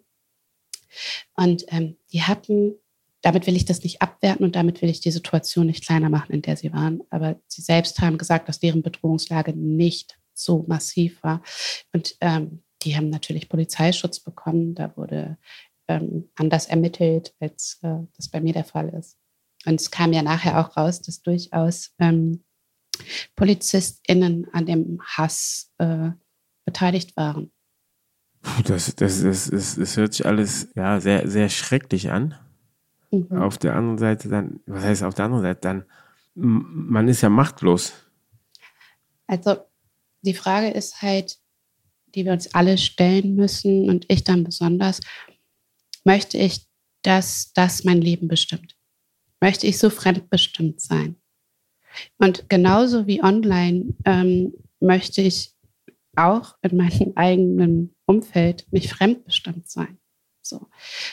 Und 1.35 1.65
ähm, 1.69 1.97
die 2.13 2.23
hatten, 2.23 2.75
damit 3.23 3.47
will 3.47 3.57
ich 3.57 3.65
das 3.65 3.83
nicht 3.83 4.01
abwerten 4.01 4.45
und 4.45 4.57
damit 4.57 4.81
will 4.81 4.89
ich 4.89 5.01
die 5.01 5.11
Situation 5.11 5.67
nicht 5.67 5.85
kleiner 5.85 6.09
machen, 6.09 6.33
in 6.33 6.43
der 6.43 6.57
sie 6.57 6.73
waren. 6.73 7.03
Aber 7.11 7.39
sie 7.47 7.63
selbst 7.63 8.01
haben 8.01 8.19
gesagt, 8.19 8.49
dass 8.49 8.61
deren 8.61 8.83
Bedrohungslage 8.83 9.53
nicht 9.53 10.19
so 10.33 10.65
massiv 10.67 11.23
war. 11.23 11.43
Und 11.93 12.17
ähm, 12.21 12.63
die 12.83 12.97
haben 12.97 13.11
natürlich 13.11 13.49
Polizeischutz 13.49 14.21
bekommen. 14.21 14.75
Da 14.75 14.97
wurde 14.97 15.39
ähm, 15.89 16.31
anders 16.37 16.67
ermittelt, 16.67 17.35
als 17.41 17.79
äh, 17.83 17.99
das 18.17 18.29
bei 18.29 18.41
mir 18.41 18.53
der 18.53 18.65
Fall 18.65 18.89
ist. 18.91 19.19
Und 19.67 19.81
es 19.81 19.91
kam 19.91 20.13
ja 20.13 20.23
nachher 20.23 20.59
auch 20.59 20.77
raus, 20.77 21.03
dass 21.03 21.23
durchaus 21.23 21.93
ähm, 21.99 22.45
PolizistInnen 23.35 24.47
an 24.53 24.67
dem 24.67 25.01
Hass 25.03 25.73
äh, 25.79 26.11
beteiligt 26.65 27.17
waren. 27.17 27.53
Das, 28.65 28.95
das, 28.95 29.23
das, 29.23 29.51
das, 29.51 29.77
das 29.77 29.97
hört 29.97 30.15
sich 30.15 30.25
alles 30.25 30.69
ja, 30.77 31.01
sehr, 31.01 31.29
sehr 31.29 31.49
schrecklich 31.49 32.11
an. 32.11 32.35
Mhm. 33.11 33.39
Auf 33.39 33.59
der 33.59 33.75
anderen 33.75 33.99
Seite 33.99 34.29
dann, 34.29 34.61
was 34.67 34.85
heißt 34.85 35.03
auf 35.03 35.15
der 35.15 35.25
anderen 35.27 35.43
Seite 35.43 35.61
dann, 35.63 35.85
man 36.35 37.09
ist 37.09 37.23
ja 37.23 37.29
machtlos. 37.29 37.93
Also 39.27 39.57
die 40.23 40.35
Frage 40.35 40.69
ist 40.69 41.03
halt, 41.03 41.39
die 42.15 42.25
wir 42.25 42.33
uns 42.33 42.55
alle 42.55 42.79
stellen 42.79 43.35
müssen 43.35 43.89
und 43.89 44.07
ich 44.09 44.25
dann 44.25 44.45
besonders, 44.45 45.01
möchte 46.05 46.39
ich, 46.39 46.67
dass 47.03 47.53
das 47.53 47.85
mein 47.85 48.01
Leben 48.01 48.29
bestimmt? 48.29 48.76
Möchte 49.41 49.67
ich 49.67 49.79
so 49.79 49.91
fremdbestimmt 49.91 50.81
sein. 50.81 51.17
Und 52.19 52.49
genauso 52.49 53.07
wie 53.07 53.23
online 53.23 53.95
ähm, 54.05 54.55
möchte 54.81 55.23
ich 55.23 55.55
auch 56.17 56.57
in 56.63 56.77
meinem 56.77 57.13
eigenen 57.17 57.95
Umfeld 58.07 58.67
nicht 58.71 58.91
fremdbestimmt 58.91 59.69
sein. 59.69 59.99
So. 60.43 60.69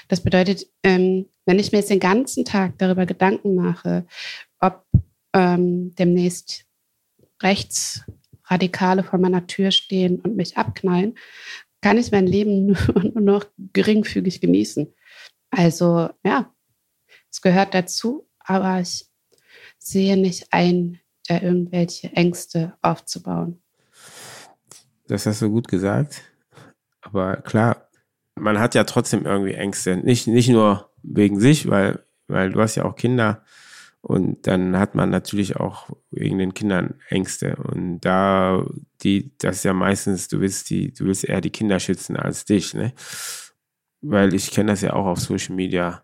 Das 0.08 0.22
bedeutet, 0.22 0.68
ähm, 0.84 1.28
wenn 1.46 1.60
ich 1.60 1.72
mir 1.72 1.80
jetzt 1.80 1.90
den 1.90 2.00
ganzen 2.00 2.46
Tag 2.46 2.78
darüber 2.78 3.06
Gedanken 3.06 3.56
mache, 3.56 4.06
ob 4.60 4.86
ähm, 5.34 5.94
demnächst 5.96 6.66
Rechtsradikale 7.42 9.04
vor 9.04 9.20
meiner 9.20 9.48
Tür 9.48 9.72
stehen 9.72 10.22
und 10.22 10.36
mich 10.36 10.58
abknallen, 10.58 11.16
kann 11.82 11.98
ich 11.98 12.12
mein 12.12 12.28
Leben 12.28 12.68
nur, 13.14 13.22
noch 13.22 13.46
geringfügig 13.74 14.40
genießen. 14.40 14.94
Also 15.50 16.10
ja, 16.24 16.53
es 17.34 17.42
gehört 17.42 17.74
dazu, 17.74 18.30
aber 18.40 18.80
ich 18.80 19.10
sehe 19.80 20.16
nicht 20.18 20.48
ein, 20.52 21.00
da 21.28 21.42
irgendwelche 21.42 22.14
Ängste 22.14 22.78
aufzubauen. 22.82 23.62
Das 25.08 25.26
hast 25.26 25.42
du 25.42 25.50
gut 25.50 25.68
gesagt. 25.68 26.22
Aber 27.02 27.38
klar, 27.38 27.90
man 28.36 28.60
hat 28.60 28.76
ja 28.76 28.84
trotzdem 28.84 29.26
irgendwie 29.26 29.54
Ängste. 29.54 29.98
Nicht, 29.98 30.28
nicht 30.28 30.50
nur 30.50 30.92
wegen 31.02 31.40
sich, 31.40 31.70
weil, 31.70 32.06
weil 32.28 32.52
du 32.52 32.62
hast 32.62 32.76
ja 32.76 32.86
auch 32.86 32.96
Kinder 32.96 33.44
und 34.02 34.46
dann 34.48 34.78
hat 34.78 34.96
man 34.96 35.10
natürlich 35.10 35.56
auch 35.56 35.90
wegen 36.12 36.38
den 36.38 36.54
Kindern 36.54 37.00
Ängste. 37.10 37.56
Und 37.56 38.02
da, 38.02 38.64
die, 39.02 39.36
das 39.40 39.58
ist 39.58 39.64
ja 39.64 39.74
meistens, 39.74 40.28
du 40.28 40.40
willst 40.40 40.70
die, 40.70 40.94
du 40.94 41.06
willst 41.06 41.24
eher 41.24 41.42
die 41.42 41.52
Kinder 41.52 41.80
schützen 41.80 42.16
als 42.16 42.46
dich, 42.46 42.74
ne? 42.74 42.94
Weil 44.02 44.34
ich 44.34 44.52
kenne 44.52 44.72
das 44.72 44.82
ja 44.82 44.94
auch 44.94 45.06
auf 45.06 45.20
Social 45.20 45.56
Media 45.56 46.04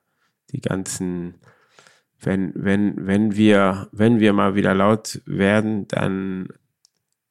die 0.51 0.61
ganzen, 0.61 1.35
wenn, 2.19 2.51
wenn, 2.55 3.07
wenn 3.07 3.35
wir, 3.35 3.87
wenn 3.91 4.19
wir 4.19 4.33
mal 4.33 4.55
wieder 4.55 4.73
laut 4.73 5.21
werden, 5.25 5.87
dann, 5.87 6.49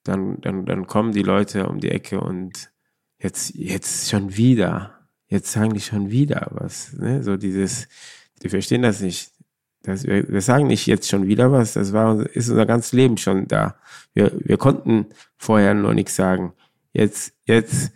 dann, 0.05 0.41
dann, 0.41 0.67
dann 0.67 0.87
kommen 0.87 1.13
die 1.13 1.23
Leute 1.23 1.69
um 1.69 1.81
die 1.81 1.91
Ecke 1.91 2.21
und 2.21 2.71
jetzt, 3.19 3.55
jetzt 3.55 4.09
schon 4.09 4.37
wieder, 4.37 4.99
jetzt 5.29 5.53
sagen 5.53 5.75
die 5.75 5.81
schon 5.81 6.11
wieder 6.11 6.49
was, 6.51 6.93
ne? 6.95 7.23
So 7.23 7.37
dieses, 7.37 7.89
die 8.43 8.49
verstehen 8.49 8.83
das 8.83 9.01
nicht. 9.01 9.33
Das, 9.83 10.05
wir, 10.05 10.29
wir 10.29 10.41
sagen 10.41 10.67
nicht 10.67 10.87
jetzt 10.87 11.09
schon 11.09 11.27
wieder 11.27 11.53
was, 11.53 11.75
das 11.75 11.93
war, 11.93 12.27
ist 12.35 12.49
unser 12.49 12.67
ganzes 12.67 12.93
Leben 12.93 13.17
schon 13.17 13.47
da. 13.47 13.77
Wir, 14.13 14.33
wir 14.39 14.57
konnten 14.57 15.07
vorher 15.37 15.75
nur 15.75 15.95
nichts 15.95 16.17
sagen. 16.17 16.53
Jetzt, 16.93 17.35
jetzt, 17.45 17.93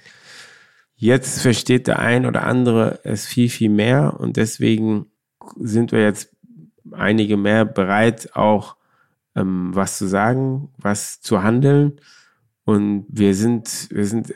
jetzt 0.95 1.41
versteht 1.41 1.87
der 1.87 1.99
ein 1.99 2.27
oder 2.27 2.45
andere 2.45 3.01
es 3.05 3.27
viel, 3.27 3.49
viel 3.49 3.71
mehr 3.71 4.21
und 4.21 4.37
deswegen 4.37 5.07
sind 5.57 5.93
wir 5.93 6.03
jetzt 6.03 6.35
einige 6.91 7.37
mehr 7.37 7.65
bereit, 7.65 8.35
auch 8.35 8.77
ähm, 9.35 9.75
was 9.75 9.99
zu 9.99 10.07
sagen, 10.07 10.71
was 10.77 11.21
zu 11.21 11.43
handeln. 11.43 12.01
Und 12.65 13.07
wir 13.09 13.35
sind, 13.35 13.89
wir 13.91 14.07
sind, 14.07 14.35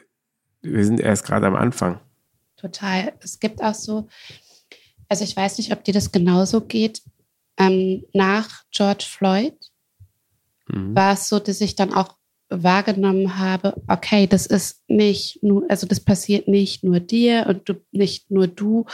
wir 0.62 0.84
sind 0.84 1.00
erst 1.00 1.24
gerade 1.24 1.46
am 1.46 1.56
Anfang. 1.56 2.00
Total. 2.56 3.12
Es 3.20 3.38
gibt 3.38 3.62
auch 3.62 3.74
so 3.74 4.08
Also 5.08 5.24
ich 5.24 5.36
weiß 5.36 5.58
nicht, 5.58 5.72
ob 5.72 5.84
dir 5.84 5.94
das 5.94 6.12
genauso 6.12 6.60
geht. 6.60 7.02
Ähm, 7.58 8.04
nach 8.12 8.64
George 8.70 9.04
Floyd 9.08 9.54
mhm. 10.68 10.94
war 10.94 11.14
es 11.14 11.28
so, 11.28 11.38
dass 11.38 11.60
ich 11.60 11.76
dann 11.76 11.92
auch 11.92 12.16
wahrgenommen 12.48 13.38
habe, 13.38 13.82
okay, 13.88 14.26
das 14.26 14.46
ist 14.46 14.82
nicht 14.88 15.42
nur, 15.42 15.64
also 15.68 15.86
das 15.86 16.00
passiert 16.00 16.48
nicht 16.48 16.84
nur 16.84 17.00
dir 17.00 17.46
und 17.48 17.68
du, 17.68 17.74
nicht 17.92 18.30
nur 18.30 18.46
du 18.46 18.86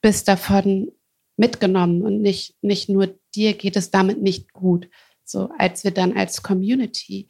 bist 0.00 0.28
davon 0.28 0.92
mitgenommen 1.40 2.02
und 2.02 2.20
nicht, 2.20 2.54
nicht 2.62 2.88
nur 2.88 3.18
dir 3.34 3.54
geht 3.54 3.76
es 3.76 3.90
damit 3.90 4.22
nicht 4.22 4.52
gut. 4.52 4.88
So, 5.24 5.50
als 5.58 5.82
wir 5.82 5.90
dann 5.90 6.16
als 6.16 6.42
Community 6.42 7.28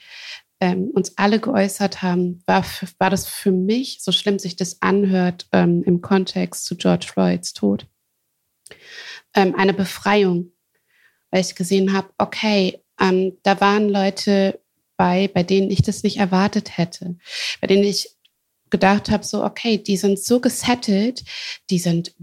ähm, 0.61 0.91
uns 0.91 1.17
alle 1.17 1.41
geäußert 1.41 2.03
haben, 2.03 2.43
war, 2.45 2.65
war 2.99 3.09
das 3.09 3.27
für 3.27 3.53
mich, 3.53 4.03
so 4.03 4.13
schlimm 4.13 4.39
sich 4.39 4.57
das 4.57 4.83
anhört 4.83 5.47
ähm, 5.53 5.83
im 5.85 6.03
Kontext 6.03 6.67
zu 6.67 6.77
George 6.77 7.07
Floyds 7.11 7.55
Tod, 7.55 7.87
ähm, 9.35 9.55
eine 9.55 9.73
Befreiung, 9.73 10.53
weil 11.31 11.41
ich 11.41 11.55
gesehen 11.55 11.93
habe, 11.93 12.11
okay, 12.19 12.83
ähm, 13.01 13.39
da 13.43 13.61
waren 13.61 13.89
Leute 13.89 14.61
bei, 14.97 15.29
bei 15.29 15.43
denen 15.43 15.71
ich 15.71 15.83
das 15.83 16.03
nicht 16.03 16.19
erwartet 16.19 16.77
hätte, 16.77 17.17
bei 17.61 17.67
denen 17.67 17.85
ich 17.85 18.11
gedacht 18.71 19.11
habe, 19.11 19.25
so, 19.25 19.45
okay, 19.45 19.79
die 19.79 19.97
sind 19.97 20.19
so 20.19 20.41
gesettelt, 20.41 21.25
die 21.71 21.79
sind 21.79 22.15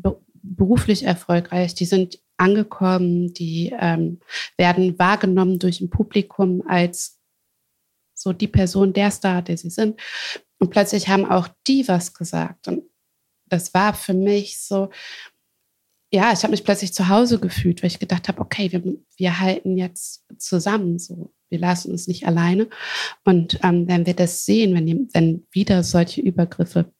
beruflich 0.55 1.03
erfolgreich, 1.03 1.75
die 1.75 1.86
sind 1.86 2.19
angekommen, 2.38 3.33
die 3.33 3.73
ähm, 3.79 4.19
werden 4.57 4.97
wahrgenommen 4.99 5.60
durch 5.60 5.81
ein 5.81 5.89
Publikum 5.89 6.63
als 6.67 7.19
so 8.13 8.33
die 8.33 8.47
Person, 8.47 8.93
der 8.93 9.12
Star, 9.12 9.41
der 9.41 9.57
sie 9.57 9.69
sind. 9.69 9.99
Und 10.60 10.71
plötzlich 10.71 11.07
haben 11.07 11.25
auch 11.25 11.47
die 11.67 11.88
was 11.88 12.13
gesagt. 12.13 12.67
Und 12.67 12.83
das 13.45 13.73
war 13.73 13.93
für 13.93 14.13
mich 14.13 14.60
so, 14.60 14.89
ja, 16.12 16.31
ich 16.31 16.43
habe 16.43 16.51
mich 16.51 16.63
plötzlich 16.63 16.93
zu 16.93 17.10
Hause 17.10 17.39
gefühlt, 17.39 17.83
weil 17.83 17.89
ich 17.89 17.99
gedacht 17.99 18.27
habe, 18.27 18.41
okay, 18.41 18.71
wir, 18.71 18.81
wir 19.17 19.39
halten 19.39 19.77
jetzt 19.77 20.25
zusammen 20.38 20.99
so. 20.99 21.33
Wir 21.49 21.60
lassen 21.60 21.91
uns 21.91 22.07
nicht 22.07 22.27
alleine. 22.27 22.67
Und 23.23 23.60
ähm, 23.63 23.88
wenn 23.88 24.05
wir 24.05 24.15
das 24.15 24.45
sehen, 24.45 24.73
wenn, 24.73 25.10
wenn 25.13 25.47
wieder 25.51 25.83
solche 25.83 26.21
Übergriffe 26.21 26.91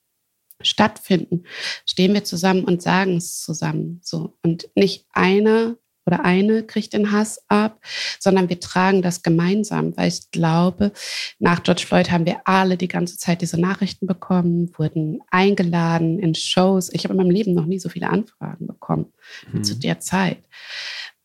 stattfinden, 0.62 1.44
stehen 1.86 2.14
wir 2.14 2.24
zusammen 2.24 2.64
und 2.64 2.82
sagen 2.82 3.18
es 3.18 3.42
zusammen. 3.42 4.00
So. 4.04 4.38
Und 4.44 4.70
nicht 4.76 5.06
einer 5.12 5.78
oder 6.08 6.24
eine 6.24 6.64
kriegt 6.64 6.94
den 6.94 7.12
Hass 7.12 7.44
ab, 7.50 7.82
sondern 8.20 8.50
wir 8.50 8.60
tragen 8.60 9.02
das 9.02 9.24
gemeinsam, 9.24 9.96
weil 9.98 10.08
ich 10.08 10.32
glaube, 10.32 10.94
nach 11.38 11.62
George 11.64 11.84
Floyd 11.86 12.10
haben 12.12 12.26
wir 12.26 12.42
alle 12.46 12.78
die 12.78 12.88
ganze 12.88 13.18
Zeit 13.18 13.42
diese 13.42 13.60
Nachrichten 13.60 14.08
bekommen, 14.08 14.72
wurden 14.78 15.20
eingeladen 15.30 16.18
in 16.20 16.34
Shows. 16.34 16.92
Ich 16.94 17.04
habe 17.04 17.14
in 17.14 17.18
meinem 17.18 17.32
Leben 17.32 17.54
noch 17.54 17.66
nie 17.66 17.80
so 17.80 17.90
viele 17.90 18.10
Anfragen 18.10 18.68
bekommen 18.68 19.12
wie 19.52 19.62
zu 19.62 19.76
mhm. 19.76 19.80
der 19.82 20.00
Zeit. 20.00 20.38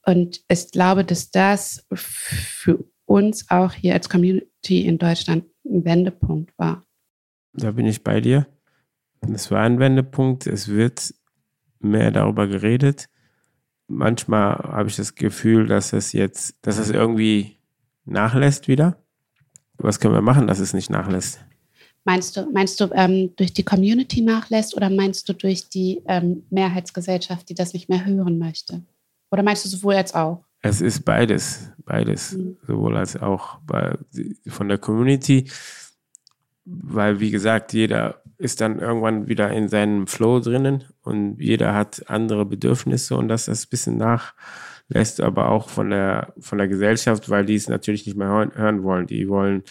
Und 0.05 0.41
ich 0.49 0.73
glaube, 0.73 1.05
dass 1.05 1.31
das 1.31 1.87
für 1.93 2.85
uns 3.05 3.51
auch 3.51 3.73
hier 3.73 3.95
als 3.95 4.09
Community 4.09 4.85
in 4.85 4.99
Deutschland 4.99 5.45
ein 5.65 5.85
Wendepunkt 5.85 6.59
war. 6.59 6.83
Da 7.55 7.71
bin 7.71 7.87
ich 7.87 8.03
bei 8.03 8.21
dir. 8.21 8.49
Es 9.31 9.51
war 9.51 9.63
ein 9.63 9.79
Wendepunkt. 9.79 10.47
Es 10.47 10.69
wird 10.69 11.15
mehr 11.81 12.11
darüber 12.11 12.47
geredet 12.47 13.09
manchmal 13.93 14.57
habe 14.57 14.89
ich 14.89 14.97
das 14.97 15.15
Gefühl, 15.15 15.67
dass 15.67 15.93
es 15.93 16.13
jetzt, 16.13 16.57
dass 16.63 16.79
es 16.79 16.91
irgendwie 16.91 17.59
nachlässt 18.05 18.69
wieder. 18.69 18.97
Was 19.79 20.01
können 20.01 20.15
wir 20.15 20.23
machen, 20.23 20.47
dass 20.47 20.59
es 20.59 20.75
nicht 20.75 20.91
nachlässt? 20.91 21.41
Meinst 22.05 22.37
du, 22.37 22.51
meinst 22.53 22.81
du 22.81 22.91
ähm, 22.95 23.31
durch 23.37 23.53
die 23.53 23.63
Community 23.63 24.23
nachlässt 24.23 24.77
oder 24.77 24.91
meinst 24.91 25.29
du 25.29 25.35
durch 25.35 25.69
die 25.69 26.03
ähm, 26.07 26.43
Mehrheitsgesellschaft, 26.51 27.49
die 27.49 27.55
das 27.55 27.75
nicht 27.75 27.89
mehr 27.89 28.05
hören 28.05 28.39
möchte? 28.39 28.83
Oder 29.31 29.43
meinst 29.43 29.65
du 29.65 29.69
sowohl 29.69 29.95
als 29.95 30.15
auch? 30.15 30.45
Es 30.63 30.81
ist 30.81 31.05
beides, 31.05 31.71
beides, 31.79 32.33
mhm. 32.33 32.57
sowohl 32.67 32.97
als 32.97 33.17
auch 33.17 33.59
bei, 33.67 33.97
von 34.49 34.69
der 34.69 34.79
Community, 34.79 35.51
weil 36.65 37.21
wie 37.21 37.31
gesagt, 37.31 37.73
jeder 37.73 38.22
ist 38.43 38.61
dann 38.61 38.81
irgendwann 38.81 39.29
wieder 39.29 39.51
in 39.51 39.69
seinem 39.69 40.09
Flow 40.09 40.41
drinnen 40.41 40.85
und 41.03 41.41
jeder 41.41 41.75
hat 41.75 42.11
andere 42.11 42.45
Bedürfnisse 42.45 43.17
und 43.17 43.29
dass 43.29 43.45
das 43.45 43.65
ein 43.65 43.71
bisschen 43.71 43.97
nachlässt, 43.97 45.21
aber 45.21 45.51
auch 45.51 45.69
von 45.69 45.91
der, 45.91 46.35
von 46.41 46.59
der 46.59 46.67
Gesellschaft, 46.67 47.31
weil 47.31 47.45
die 47.45 47.55
es 47.55 47.69
natürlich 47.69 48.05
nicht 48.05 48.17
mehr 48.17 48.29
hören, 48.29 48.83
wollen. 48.83 49.07
Die 49.07 49.29
wollen, 49.29 49.63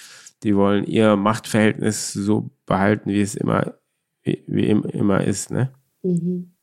die 0.44 0.56
wollen 0.56 0.86
ihr 0.86 1.18
Machtverhältnis 1.18 2.14
so 2.14 2.50
behalten, 2.66 3.10
wie 3.10 3.22
es 3.22 3.36
immer, 3.36 3.76
wie, 4.24 4.42
wie 4.48 4.68
immer 4.70 5.22
ist, 5.22 5.52
ne? 5.52 5.74
Mhm. 6.02 6.54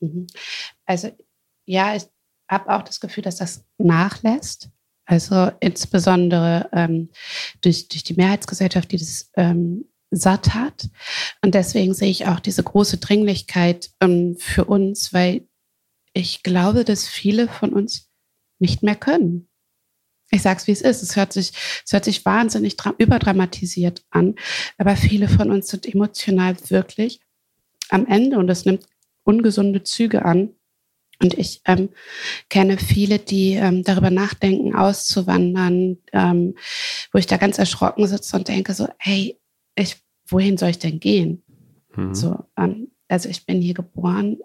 Mhm. 0.00 0.26
Also, 0.84 1.10
ja, 1.64 1.96
ich 1.96 2.04
habe 2.46 2.74
auch 2.74 2.82
das 2.82 3.00
Gefühl, 3.00 3.22
dass 3.22 3.36
das 3.36 3.64
nachlässt. 3.78 4.68
Also 5.06 5.50
insbesondere 5.60 6.68
ähm, 6.72 7.10
durch, 7.62 7.88
durch 7.88 8.04
die 8.04 8.14
Mehrheitsgesellschaft, 8.14 8.92
die 8.92 8.98
das 8.98 9.30
ähm, 9.34 9.86
satt 10.16 10.54
hat. 10.54 10.88
Und 11.42 11.54
deswegen 11.54 11.94
sehe 11.94 12.10
ich 12.10 12.26
auch 12.26 12.40
diese 12.40 12.62
große 12.62 12.98
Dringlichkeit 12.98 13.90
ähm, 14.00 14.36
für 14.38 14.64
uns, 14.64 15.12
weil 15.12 15.46
ich 16.12 16.42
glaube, 16.42 16.84
dass 16.84 17.08
viele 17.08 17.48
von 17.48 17.72
uns 17.72 18.10
nicht 18.58 18.82
mehr 18.82 18.96
können. 18.96 19.48
Ich 20.30 20.42
sage 20.42 20.58
es, 20.58 20.66
wie 20.66 20.72
es 20.72 20.80
ist. 20.80 21.02
Es 21.02 21.16
hört 21.16 21.32
sich, 21.32 21.52
es 21.84 21.92
hört 21.92 22.04
sich 22.04 22.24
wahnsinnig 22.24 22.76
überdramatisiert 22.98 24.04
an, 24.10 24.34
aber 24.78 24.96
viele 24.96 25.28
von 25.28 25.50
uns 25.50 25.68
sind 25.68 25.86
emotional 25.86 26.56
wirklich 26.70 27.20
am 27.90 28.06
Ende 28.06 28.38
und 28.38 28.48
es 28.48 28.64
nimmt 28.64 28.86
ungesunde 29.24 29.82
Züge 29.82 30.24
an. 30.24 30.54
Und 31.22 31.34
ich 31.34 31.60
ähm, 31.64 31.90
kenne 32.48 32.76
viele, 32.78 33.18
die 33.20 33.52
ähm, 33.52 33.84
darüber 33.84 34.10
nachdenken, 34.10 34.74
auszuwandern, 34.74 35.98
ähm, 36.12 36.56
wo 37.12 37.18
ich 37.18 37.26
da 37.26 37.36
ganz 37.36 37.58
erschrocken 37.58 38.06
sitze 38.06 38.36
und 38.36 38.48
denke 38.48 38.74
so, 38.74 38.88
hey, 38.98 39.38
ich 39.76 40.03
wohin 40.34 40.56
soll 40.58 40.70
ich 40.70 40.78
denn 40.78 41.00
gehen? 41.00 41.42
Mhm. 41.94 42.14
So, 42.14 42.44
ähm, 42.56 42.90
also 43.08 43.28
ich 43.28 43.46
bin 43.46 43.62
hier 43.62 43.74
geboren. 43.74 44.38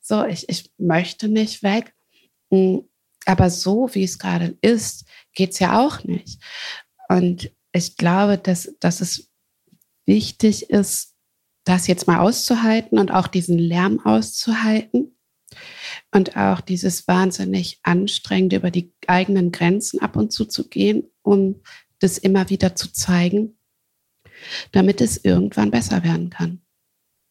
So, 0.00 0.24
ich, 0.24 0.48
ich 0.48 0.72
möchte 0.78 1.28
nicht 1.28 1.62
weg. 1.62 1.94
Hm, 2.50 2.84
aber 3.24 3.50
so, 3.50 3.88
wie 3.92 4.02
es 4.02 4.18
gerade 4.18 4.58
ist, 4.60 5.06
geht 5.32 5.52
es 5.52 5.60
ja 5.60 5.80
auch 5.80 6.02
nicht. 6.04 6.42
Und 7.08 7.52
ich 7.72 7.96
glaube, 7.96 8.36
dass, 8.36 8.74
dass 8.80 9.00
es 9.00 9.30
wichtig 10.04 10.70
ist, 10.70 11.14
das 11.64 11.86
jetzt 11.86 12.08
mal 12.08 12.18
auszuhalten 12.18 12.98
und 12.98 13.12
auch 13.12 13.28
diesen 13.28 13.58
Lärm 13.58 14.04
auszuhalten 14.04 15.16
und 16.10 16.36
auch 16.36 16.60
dieses 16.60 17.06
wahnsinnig 17.06 17.78
anstrengende 17.84 18.56
über 18.56 18.72
die 18.72 18.92
eigenen 19.06 19.52
Grenzen 19.52 20.00
ab 20.00 20.16
und 20.16 20.32
zu 20.32 20.44
zu 20.44 20.68
gehen, 20.68 21.04
um 21.22 21.62
das 22.00 22.18
immer 22.18 22.50
wieder 22.50 22.74
zu 22.74 22.92
zeigen, 22.92 23.56
damit 24.72 25.00
es 25.00 25.24
irgendwann 25.24 25.70
besser 25.70 26.02
werden 26.04 26.30
kann. 26.30 26.62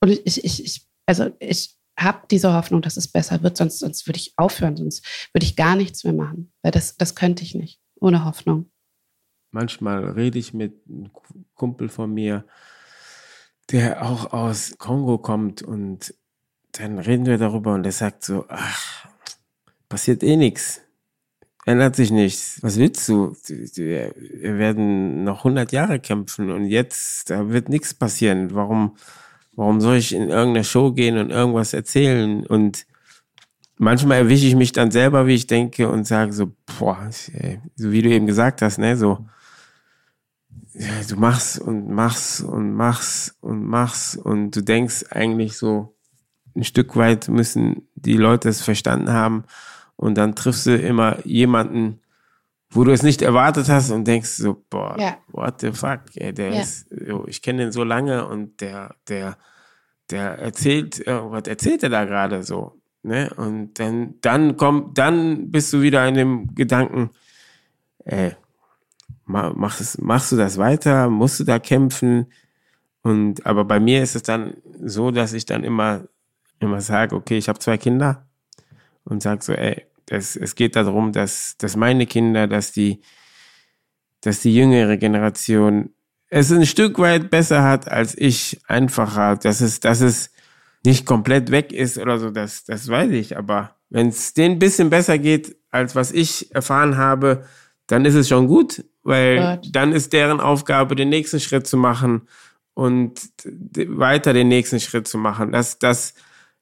Und 0.01 0.11
ich, 0.11 0.43
ich, 0.43 0.63
ich 0.63 0.87
also 1.05 1.31
ich 1.39 1.77
habe 1.97 2.25
diese 2.29 2.53
Hoffnung, 2.53 2.81
dass 2.81 2.97
es 2.97 3.07
besser 3.07 3.43
wird, 3.43 3.57
sonst, 3.57 3.79
sonst 3.79 4.07
würde 4.07 4.17
ich 4.17 4.33
aufhören, 4.37 4.77
sonst 4.77 5.05
würde 5.33 5.45
ich 5.45 5.55
gar 5.55 5.75
nichts 5.75 6.03
mehr 6.03 6.13
machen, 6.13 6.51
weil 6.63 6.71
das, 6.71 6.97
das 6.97 7.15
könnte 7.15 7.43
ich 7.43 7.53
nicht, 7.53 7.81
ohne 7.99 8.25
Hoffnung. 8.25 8.71
Manchmal 9.51 10.05
rede 10.11 10.39
ich 10.39 10.53
mit 10.53 10.81
einem 10.87 11.11
Kumpel 11.53 11.89
von 11.89 12.13
mir, 12.13 12.45
der 13.71 14.05
auch 14.05 14.33
aus 14.33 14.77
Kongo 14.77 15.17
kommt 15.17 15.61
und 15.61 16.15
dann 16.71 16.99
reden 16.99 17.25
wir 17.25 17.37
darüber 17.37 17.73
und 17.73 17.85
er 17.85 17.91
sagt 17.91 18.23
so, 18.23 18.45
ach, 18.47 19.07
passiert 19.89 20.23
eh 20.23 20.37
nichts 20.37 20.81
ändert 21.65 21.95
sich 21.95 22.11
nichts. 22.11 22.59
Was 22.61 22.77
willst 22.77 23.07
du? 23.07 23.35
Wir 23.47 24.13
werden 24.57 25.23
noch 25.23 25.39
100 25.39 25.71
Jahre 25.71 25.99
kämpfen 25.99 26.49
und 26.49 26.65
jetzt, 26.65 27.29
da 27.29 27.49
wird 27.49 27.69
nichts 27.69 27.93
passieren. 27.93 28.53
Warum, 28.53 28.95
warum 29.53 29.81
soll 29.81 29.97
ich 29.97 30.13
in 30.13 30.29
irgendeine 30.29 30.63
Show 30.63 30.91
gehen 30.91 31.17
und 31.17 31.29
irgendwas 31.29 31.73
erzählen? 31.73 32.45
Und 32.45 32.85
manchmal 33.77 34.19
erwische 34.19 34.47
ich 34.47 34.55
mich 34.55 34.71
dann 34.71 34.91
selber, 34.91 35.27
wie 35.27 35.35
ich 35.35 35.47
denke 35.47 35.89
und 35.89 36.07
sage 36.07 36.33
so, 36.33 36.51
boah, 36.79 37.09
so 37.75 37.91
wie 37.91 38.01
du 38.01 38.09
eben 38.09 38.27
gesagt 38.27 38.61
hast, 38.61 38.79
ne, 38.79 38.97
so, 38.97 39.25
ja, 40.73 40.89
du 41.07 41.15
machst 41.17 41.59
und 41.59 41.89
machst 41.89 42.41
und 42.41 42.73
machst 42.73 43.35
und 43.41 43.65
machst 43.65 44.17
und 44.17 44.55
du 44.55 44.61
denkst 44.61 45.05
eigentlich 45.11 45.57
so, 45.57 45.95
ein 46.55 46.63
Stück 46.63 46.95
weit 46.95 47.29
müssen 47.29 47.87
die 47.95 48.17
Leute 48.17 48.49
es 48.49 48.61
verstanden 48.61 49.11
haben 49.11 49.45
und 50.01 50.15
dann 50.15 50.35
triffst 50.35 50.65
du 50.65 50.75
immer 50.75 51.25
jemanden, 51.25 52.01
wo 52.69 52.83
du 52.83 52.91
es 52.91 53.03
nicht 53.03 53.21
erwartet 53.21 53.69
hast 53.69 53.91
und 53.91 54.05
denkst 54.05 54.31
so, 54.31 54.63
boah, 54.69 54.95
ja. 54.99 55.17
what 55.27 55.61
the 55.61 55.71
fuck, 55.71 56.01
ey, 56.15 56.33
der 56.33 56.53
ja. 56.53 56.61
ist, 56.61 56.89
yo, 56.91 57.25
ich 57.27 57.41
kenne 57.41 57.63
den 57.63 57.71
so 57.71 57.83
lange 57.83 58.27
und 58.27 58.59
der, 58.59 58.95
der, 59.07 59.37
der 60.09 60.39
erzählt, 60.39 61.03
was 61.05 61.47
erzählt 61.47 61.83
er 61.83 61.89
da 61.89 62.05
gerade 62.05 62.43
so, 62.43 62.81
ne? 63.03 63.31
Und 63.37 63.79
dann, 63.79 64.15
dann 64.21 64.57
kommt, 64.57 64.97
dann 64.97 65.51
bist 65.51 65.71
du 65.71 65.81
wieder 65.81 66.07
in 66.07 66.15
dem 66.15 66.55
Gedanken, 66.55 67.11
ey, 68.03 68.35
machst, 69.25 70.01
machst 70.01 70.31
du 70.31 70.35
das 70.35 70.57
weiter, 70.57 71.09
musst 71.09 71.39
du 71.39 71.43
da 71.43 71.59
kämpfen? 71.59 72.31
Und, 73.03 73.45
aber 73.45 73.65
bei 73.65 73.79
mir 73.79 74.03
ist 74.03 74.15
es 74.15 74.23
dann 74.23 74.55
so, 74.83 75.11
dass 75.11 75.33
ich 75.33 75.45
dann 75.45 75.63
immer 75.63 76.05
immer 76.61 76.79
sage, 76.79 77.15
okay, 77.15 77.37
ich 77.37 77.49
habe 77.49 77.59
zwei 77.59 77.77
Kinder 77.77 78.25
und 79.03 79.21
sage 79.21 79.43
so, 79.43 79.53
ey, 79.53 79.85
das, 80.05 80.35
es 80.35 80.55
geht 80.55 80.75
darum, 80.75 81.11
dass, 81.11 81.57
dass 81.57 81.75
meine 81.75 82.05
Kinder, 82.05 82.47
dass 82.47 82.71
die, 82.71 83.01
dass 84.21 84.41
die 84.41 84.53
jüngere 84.53 84.97
Generation 84.97 85.91
es 86.29 86.51
ein 86.51 86.65
Stück 86.65 86.97
weit 86.97 87.29
besser 87.29 87.63
hat 87.63 87.89
als 87.91 88.17
ich, 88.17 88.61
einfacher, 88.67 89.35
dass 89.35 89.59
es, 89.59 89.81
dass 89.81 89.99
es 89.99 90.31
nicht 90.85 91.05
komplett 91.05 91.51
weg 91.51 91.73
ist 91.73 91.97
oder 91.97 92.17
so, 92.19 92.31
das, 92.31 92.63
das 92.63 92.87
weiß 92.87 93.11
ich. 93.11 93.37
Aber 93.37 93.75
wenn 93.89 94.07
es 94.07 94.33
denen 94.33 94.55
ein 94.55 94.59
bisschen 94.59 94.89
besser 94.89 95.17
geht, 95.19 95.57
als 95.69 95.93
was 95.95 96.11
ich 96.11 96.53
erfahren 96.55 96.97
habe, 96.97 97.45
dann 97.87 98.05
ist 98.05 98.15
es 98.15 98.29
schon 98.29 98.47
gut, 98.47 98.85
weil 99.03 99.57
Gott. 99.57 99.69
dann 99.73 99.91
ist 99.91 100.13
deren 100.13 100.39
Aufgabe, 100.39 100.95
den 100.95 101.09
nächsten 101.09 101.41
Schritt 101.41 101.67
zu 101.67 101.75
machen 101.75 102.27
und 102.73 103.19
weiter 103.43 104.31
den 104.31 104.47
nächsten 104.47 104.79
Schritt 104.79 105.07
zu 105.07 105.17
machen. 105.17 105.51
Das, 105.51 105.79
das 105.79 106.13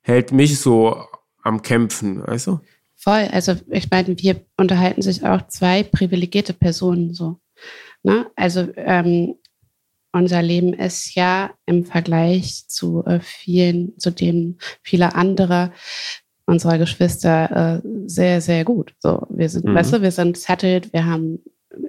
hält 0.02 0.32
mich 0.32 0.60
so 0.60 1.06
am 1.44 1.62
Kämpfen, 1.62 2.26
weißt 2.26 2.48
du? 2.48 2.60
Voll. 3.02 3.30
Also 3.32 3.56
ich 3.70 3.90
meine, 3.90 4.20
wir 4.20 4.42
unterhalten 4.58 5.02
sich 5.02 5.24
auch 5.24 5.48
zwei 5.48 5.84
privilegierte 5.84 6.54
Personen 6.54 7.14
so. 7.14 7.40
Ne? 8.04 8.30
Also 8.36 8.68
ähm, 8.76 9.36
unser 10.12 10.42
Leben 10.42 10.74
ist 10.74 11.16
ja 11.16 11.52
im 11.66 11.86
Vergleich 11.86 12.68
zu 12.68 13.06
äh, 13.06 13.22
vielen, 13.22 13.98
zu 13.98 14.12
dem 14.12 14.58
vieler 14.84 15.16
anderer 15.16 15.72
unserer 16.46 16.78
Geschwister 16.78 17.82
äh, 17.84 17.88
sehr, 18.08 18.42
sehr 18.42 18.66
gut. 18.66 18.94
So, 19.00 19.26
wir 19.30 19.48
sind, 19.48 19.66
mhm. 19.66 19.76
weißt 19.76 19.94
du, 19.94 20.02
wir 20.02 20.12
sind 20.12 20.36
settled, 20.36 20.92
wir 20.92 21.06
haben 21.06 21.40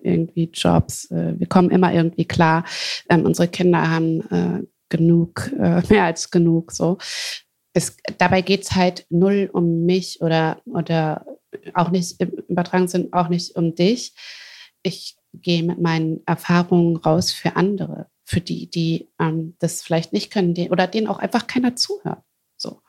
irgendwie 0.02 0.50
Jobs, 0.52 1.10
äh, 1.10 1.34
wir 1.38 1.46
kommen 1.48 1.70
immer 1.70 1.92
irgendwie 1.92 2.26
klar. 2.26 2.64
Ähm, 3.08 3.24
unsere 3.24 3.48
Kinder 3.48 3.90
haben 3.90 4.20
äh, 4.30 4.62
genug, 4.90 5.50
äh, 5.58 5.82
mehr 5.88 6.04
als 6.04 6.30
genug. 6.30 6.72
So, 6.72 6.98
es, 7.72 7.96
dabei 8.18 8.42
geht 8.42 8.62
es 8.62 8.72
halt 8.72 9.06
null 9.10 9.50
um 9.52 9.84
mich 9.84 10.20
oder, 10.20 10.60
oder 10.64 11.24
auch 11.74 11.90
nicht 11.90 12.20
im 12.20 12.30
übertragenen 12.48 12.88
Sinn 12.88 13.12
auch 13.12 13.28
nicht 13.28 13.56
um 13.56 13.74
dich. 13.74 14.14
Ich 14.82 15.16
gehe 15.32 15.62
mit 15.62 15.80
meinen 15.80 16.20
Erfahrungen 16.26 16.96
raus 16.96 17.32
für 17.32 17.56
andere, 17.56 18.08
für 18.24 18.40
die, 18.40 18.68
die 18.68 19.08
ähm, 19.18 19.54
das 19.58 19.82
vielleicht 19.82 20.12
nicht 20.12 20.32
können 20.32 20.54
die, 20.54 20.70
oder 20.70 20.86
denen 20.86 21.06
auch 21.06 21.18
einfach 21.18 21.46
keiner 21.46 21.76
zuhört. 21.76 22.22
So. 22.56 22.82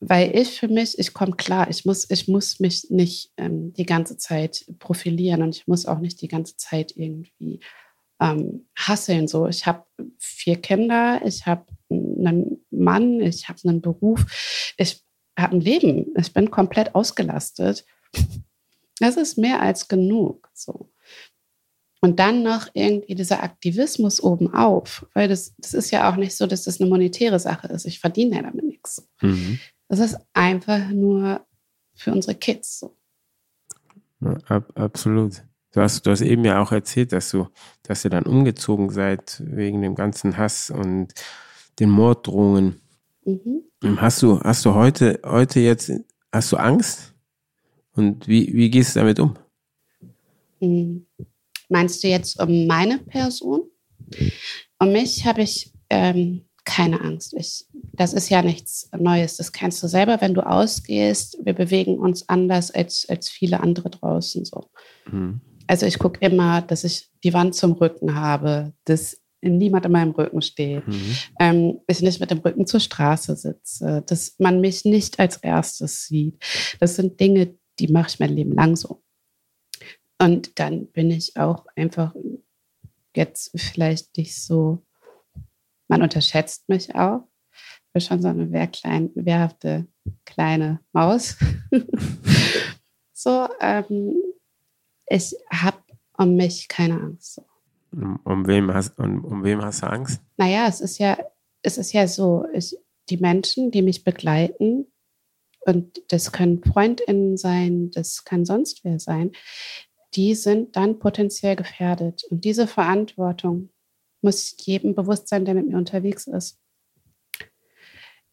Weil 0.00 0.36
ich 0.36 0.58
für 0.58 0.68
mich, 0.68 0.98
ich 0.98 1.12
komme 1.12 1.36
klar, 1.36 1.68
ich 1.68 1.84
muss, 1.84 2.08
ich 2.10 2.28
muss 2.28 2.60
mich 2.60 2.90
nicht 2.90 3.32
ähm, 3.36 3.72
die 3.74 3.86
ganze 3.86 4.16
Zeit 4.16 4.64
profilieren 4.78 5.42
und 5.42 5.56
ich 5.56 5.66
muss 5.66 5.86
auch 5.86 5.98
nicht 5.98 6.20
die 6.22 6.28
ganze 6.28 6.56
Zeit 6.56 6.92
irgendwie 6.96 7.60
ähm, 8.20 8.66
hasseln. 8.76 9.28
So. 9.28 9.46
Ich 9.48 9.66
habe 9.66 9.84
vier 10.18 10.60
Kinder, 10.60 11.20
ich 11.24 11.46
habe 11.46 11.66
einen 12.26 12.64
Mann, 12.70 13.20
ich 13.20 13.48
habe 13.48 13.58
einen 13.64 13.80
Beruf, 13.80 14.74
ich 14.76 15.02
habe 15.38 15.56
ein 15.56 15.60
Leben, 15.60 16.14
ich 16.16 16.32
bin 16.32 16.50
komplett 16.50 16.94
ausgelastet. 16.94 17.84
Das 18.98 19.16
ist 19.16 19.38
mehr 19.38 19.60
als 19.60 19.88
genug. 19.88 20.48
So. 20.54 20.92
Und 22.00 22.18
dann 22.18 22.42
noch 22.42 22.68
irgendwie 22.74 23.14
dieser 23.14 23.42
Aktivismus 23.42 24.20
obenauf, 24.22 25.06
weil 25.14 25.28
das, 25.28 25.54
das 25.58 25.72
ist 25.72 25.90
ja 25.92 26.10
auch 26.10 26.16
nicht 26.16 26.36
so, 26.36 26.46
dass 26.46 26.64
das 26.64 26.80
eine 26.80 26.90
monetäre 26.90 27.38
Sache 27.38 27.68
ist. 27.68 27.86
Ich 27.86 28.00
verdiene 28.00 28.36
ja 28.36 28.42
damit 28.42 28.64
nichts. 28.64 29.08
Mhm. 29.20 29.60
Das 29.88 30.00
ist 30.00 30.16
einfach 30.32 30.88
nur 30.88 31.46
für 31.94 32.12
unsere 32.12 32.34
Kids 32.34 32.80
so. 32.80 32.96
Ja, 34.20 34.36
ab, 34.48 34.72
absolut. 34.74 35.44
Du 35.72 35.80
hast, 35.80 36.04
du 36.04 36.10
hast 36.10 36.20
eben 36.20 36.44
ja 36.44 36.60
auch 36.60 36.72
erzählt, 36.72 37.12
dass 37.12 37.30
du, 37.30 37.48
dass 37.82 38.04
ihr 38.04 38.10
dann 38.10 38.24
umgezogen 38.24 38.90
seid 38.90 39.42
wegen 39.44 39.80
dem 39.80 39.94
ganzen 39.94 40.36
Hass 40.36 40.70
und 40.70 41.14
den 41.78 41.90
Morddrohungen. 41.90 42.80
Mhm. 43.24 44.00
Hast 44.00 44.22
du, 44.22 44.40
hast 44.40 44.64
du 44.64 44.74
heute, 44.74 45.20
heute 45.24 45.60
jetzt, 45.60 45.92
hast 46.30 46.52
du 46.52 46.56
Angst? 46.56 47.14
Und 47.94 48.26
wie, 48.26 48.52
wie 48.54 48.70
gehst 48.70 48.96
du 48.96 49.00
damit 49.00 49.20
um? 49.20 49.36
Mhm. 50.60 51.06
Meinst 51.68 52.02
du 52.02 52.08
jetzt 52.08 52.40
um 52.40 52.66
meine 52.66 52.98
Person? 52.98 53.62
Um 54.78 54.92
mich 54.92 55.24
habe 55.26 55.42
ich 55.42 55.72
ähm, 55.90 56.44
keine 56.64 57.00
Angst. 57.00 57.34
Ich, 57.36 57.66
das 57.72 58.12
ist 58.12 58.28
ja 58.28 58.42
nichts 58.42 58.88
Neues. 58.96 59.36
Das 59.36 59.52
kennst 59.52 59.82
du 59.82 59.88
selber, 59.88 60.20
wenn 60.20 60.34
du 60.34 60.46
ausgehst. 60.46 61.38
Wir 61.42 61.54
bewegen 61.54 61.98
uns 61.98 62.28
anders 62.28 62.70
als, 62.70 63.06
als 63.08 63.28
viele 63.28 63.60
andere 63.60 63.90
draußen. 63.90 64.44
So. 64.44 64.70
Mhm. 65.10 65.40
Also 65.66 65.86
ich 65.86 65.98
gucke 65.98 66.20
immer, 66.20 66.62
dass 66.62 66.84
ich 66.84 67.10
die 67.24 67.32
Wand 67.32 67.54
zum 67.54 67.72
Rücken 67.72 68.14
habe, 68.14 68.72
dass 68.84 69.21
niemand 69.42 69.84
in 69.84 69.92
meinem 69.92 70.12
Rücken 70.12 70.40
steht, 70.40 70.86
mhm. 70.86 71.16
ähm, 71.40 71.80
ich 71.86 72.00
nicht 72.00 72.20
mit 72.20 72.30
dem 72.30 72.38
Rücken 72.38 72.66
zur 72.66 72.80
Straße 72.80 73.36
sitze, 73.36 74.02
dass 74.06 74.36
man 74.38 74.60
mich 74.60 74.84
nicht 74.84 75.18
als 75.18 75.36
erstes 75.38 76.06
sieht. 76.06 76.42
Das 76.80 76.96
sind 76.96 77.18
Dinge, 77.20 77.54
die 77.78 77.88
mache 77.88 78.08
ich 78.08 78.20
mein 78.20 78.34
Leben 78.34 78.52
lang 78.52 78.76
so. 78.76 79.02
Und 80.20 80.58
dann 80.60 80.86
bin 80.86 81.10
ich 81.10 81.36
auch 81.36 81.66
einfach 81.74 82.14
jetzt 83.16 83.50
vielleicht 83.56 84.16
nicht 84.16 84.36
so, 84.36 84.84
man 85.88 86.02
unterschätzt 86.02 86.68
mich 86.68 86.94
auch. 86.94 87.26
Ich 87.52 87.92
bin 87.92 88.02
schon 88.02 88.22
so 88.22 88.28
eine 88.28 88.50
wehrklein, 88.52 89.10
wehrhafte 89.14 89.86
kleine 90.24 90.80
Maus. 90.92 91.36
so, 93.12 93.48
ähm, 93.60 94.14
ich 95.08 95.34
habe 95.50 95.82
um 96.16 96.36
mich 96.36 96.68
keine 96.68 97.00
Angst. 97.00 97.42
Um, 97.92 98.46
wem 98.46 98.72
hast, 98.72 98.98
um, 98.98 99.24
um 99.24 99.44
wem 99.44 99.62
hast 99.62 99.82
du 99.82 99.86
Angst? 99.86 100.20
Naja, 100.38 100.66
es 100.66 100.80
ist 100.80 100.98
ja, 100.98 101.18
es 101.62 101.76
ist 101.76 101.92
ja 101.92 102.08
so, 102.08 102.46
ich, 102.54 102.76
die 103.10 103.18
Menschen, 103.18 103.70
die 103.70 103.82
mich 103.82 104.02
begleiten, 104.02 104.86
und 105.64 106.02
das 106.08 106.32
können 106.32 106.62
FreundInnen 106.62 107.36
sein, 107.36 107.90
das 107.90 108.24
kann 108.24 108.44
sonst 108.44 108.84
wer 108.84 108.98
sein, 108.98 109.32
die 110.14 110.34
sind 110.34 110.76
dann 110.76 110.98
potenziell 110.98 111.56
gefährdet. 111.56 112.24
Und 112.30 112.44
diese 112.44 112.66
Verantwortung 112.66 113.70
muss 114.22 114.56
jedem 114.58 114.94
bewusst 114.94 115.28
sein, 115.28 115.44
der 115.44 115.54
mit 115.54 115.68
mir 115.68 115.76
unterwegs 115.76 116.26
ist. 116.26 116.58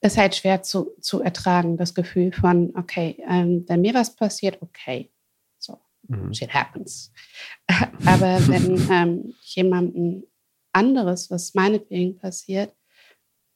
Ist 0.01 0.17
halt 0.17 0.35
schwer 0.35 0.63
zu, 0.63 0.95
zu 1.01 1.21
ertragen, 1.21 1.77
das 1.77 1.93
Gefühl 1.93 2.31
von, 2.31 2.73
okay, 2.75 3.21
ähm, 3.27 3.65
wenn 3.67 3.81
mir 3.81 3.93
was 3.93 4.15
passiert, 4.15 4.61
okay, 4.61 5.11
mhm. 6.09 6.33
shit 6.33 6.53
happens. 6.53 7.11
Aber 8.05 8.39
wenn 8.47 8.87
ähm, 8.91 9.33
jemandem 9.41 10.23
anderes, 10.73 11.31
was 11.31 11.53
meinetwegen 11.53 12.17
passiert, 12.17 12.75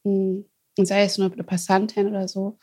mh, 0.04 0.44
hm, 0.78 0.86
sei 0.86 1.04
es 1.04 1.18
nur 1.18 1.32
eine 1.32 1.44
Passantin 1.44 2.08
oder 2.08 2.28
so, 2.28 2.58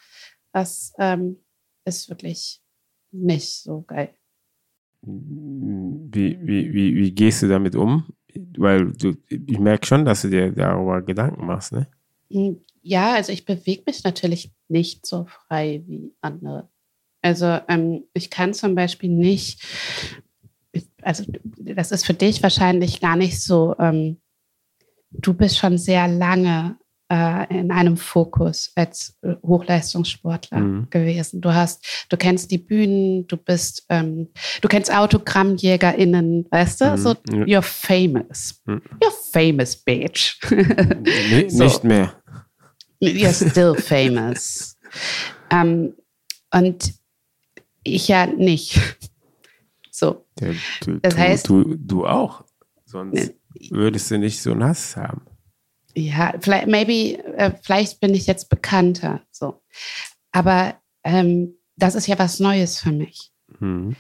das 0.53 0.93
ähm, 0.99 1.37
ist 1.85 2.09
wirklich 2.09 2.61
nicht 3.13 3.63
so 3.63 3.83
geil. 3.83 4.15
Wie, 5.03 6.39
wie, 6.43 6.75
wie, 6.75 6.95
wie 6.97 7.13
gehst 7.13 7.43
du 7.43 7.49
damit 7.49 7.75
um? 7.75 8.13
Weil 8.59 8.93
du, 8.93 9.15
ich 9.29 9.59
merke 9.59 9.87
schon, 9.87 10.05
dass 10.05 10.23
du 10.23 10.29
dir 10.29 10.53
darüber 10.53 11.03
Gedanken 11.03 11.47
machst, 11.47 11.73
ne? 11.73 11.89
Hm, 12.31 12.61
ja, 12.83 13.15
also 13.15 13.33
ich 13.33 13.45
bewege 13.45 13.83
mich 13.87 14.05
natürlich 14.05 14.53
nicht 14.69 15.07
so 15.07 15.27
frei 15.27 15.83
wie 15.87 16.15
andere. 16.21 16.69
Also 17.23 17.59
ähm, 17.69 18.05
ich 18.15 18.31
kann 18.31 18.55
zum 18.55 18.75
Beispiel 18.75 19.11
nicht, 19.11 19.63
also 21.03 21.25
das 21.59 21.93
ist 21.93 22.07
für 22.07 22.15
dich 22.15 22.43
wahrscheinlich 22.43 23.01
gar 23.01 23.17
nicht 23.17 23.43
so, 23.43 23.75
ähm, 23.79 24.21
du 25.11 25.35
bist 25.35 25.59
schon 25.59 25.79
sehr 25.79 26.09
lange 26.09 26.77
äh, 27.11 27.59
in 27.59 27.73
einem 27.73 27.97
Fokus 27.97 28.71
als 28.77 29.19
äh, 29.23 29.35
Hochleistungssportler 29.45 30.61
mhm. 30.61 30.87
gewesen. 30.91 31.41
Du 31.41 31.53
hast, 31.53 31.85
du 32.09 32.17
kennst 32.17 32.51
die 32.51 32.59
Bühnen, 32.59 33.27
du 33.27 33.37
bist, 33.37 33.85
ähm, 33.89 34.29
du 34.61 34.69
kennst 34.69 34.95
AutogrammjägerInnen, 34.95 36.47
weißt 36.51 36.81
du? 36.81 36.85
Mhm. 36.93 36.97
So, 36.97 37.11
you're 37.31 37.63
famous. 37.63 38.63
Mhm. 38.65 38.81
You're 39.03 39.33
famous, 39.33 39.77
bitch. 39.77 40.39
so. 41.49 41.65
Nicht 41.65 41.85
mehr. 41.85 42.15
You're 43.03 43.51
still 43.51 43.75
famous. 43.75 44.77
ähm, 45.51 45.95
und 46.53 46.95
ich 47.83 48.09
ja 48.09 48.27
nicht. 48.27 48.79
So. 49.93 50.25
Ja, 50.41 50.53
du, 50.83 50.99
das 51.01 51.19
heißt, 51.19 51.49
du, 51.49 51.75
du 51.77 52.07
auch. 52.07 52.45
Sonst 52.87 53.35
würdest 53.71 54.11
du 54.11 54.19
nicht 54.19 54.41
so 54.41 54.55
nass 54.55 54.97
haben 54.97 55.27
ja, 55.95 56.35
vielleicht, 56.41 56.67
maybe, 56.67 57.19
äh, 57.37 57.53
vielleicht 57.63 58.01
bin 58.01 58.15
ich 58.15 58.27
jetzt 58.27 58.49
bekannter, 58.49 59.21
so. 59.31 59.63
Aber 60.33 60.75
ähm, 61.05 61.55
das 61.77 61.95
ist 61.95 62.07
ja 62.07 62.19
was 62.19 62.41
Neues 62.41 62.79
für 62.79 62.93
mich. 62.93 63.31
Mhm. 63.59 63.97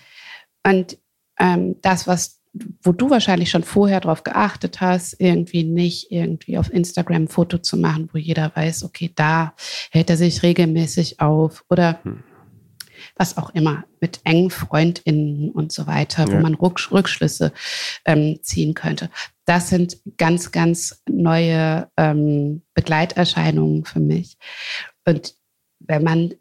Und 0.64 0.98
ähm, 1.38 1.76
das, 1.80 2.06
was, 2.06 2.40
wo 2.82 2.92
du 2.92 3.10
wahrscheinlich 3.10 3.50
schon 3.50 3.64
vorher 3.64 4.00
drauf 4.00 4.22
geachtet 4.22 4.80
hast, 4.80 5.20
irgendwie 5.20 5.64
nicht 5.64 6.10
irgendwie 6.10 6.58
auf 6.58 6.72
Instagram 6.72 7.22
ein 7.22 7.28
Foto 7.28 7.58
zu 7.58 7.76
machen, 7.76 8.08
wo 8.12 8.18
jeder 8.18 8.54
weiß, 8.54 8.84
okay, 8.84 9.10
da 9.14 9.54
hält 9.90 10.10
er 10.10 10.16
sich 10.16 10.42
regelmäßig 10.42 11.20
auf 11.20 11.64
oder 11.68 12.00
mhm 12.04 12.24
was 13.16 13.36
auch 13.36 13.50
immer, 13.50 13.84
mit 14.00 14.20
engen 14.24 14.50
FreundInnen 14.50 15.50
und 15.50 15.72
so 15.72 15.86
weiter, 15.86 16.26
ja. 16.26 16.32
wo 16.32 16.40
man 16.40 16.54
Rückschlüsse 16.54 17.52
ähm, 18.04 18.38
ziehen 18.42 18.74
könnte. 18.74 19.10
Das 19.44 19.68
sind 19.68 19.98
ganz, 20.16 20.52
ganz 20.52 21.02
neue 21.08 21.88
ähm, 21.96 22.62
Begleiterscheinungen 22.74 23.84
für 23.84 24.00
mich. 24.00 24.36
Und 25.04 25.34
wenn 25.80 26.02
man, 26.02 26.34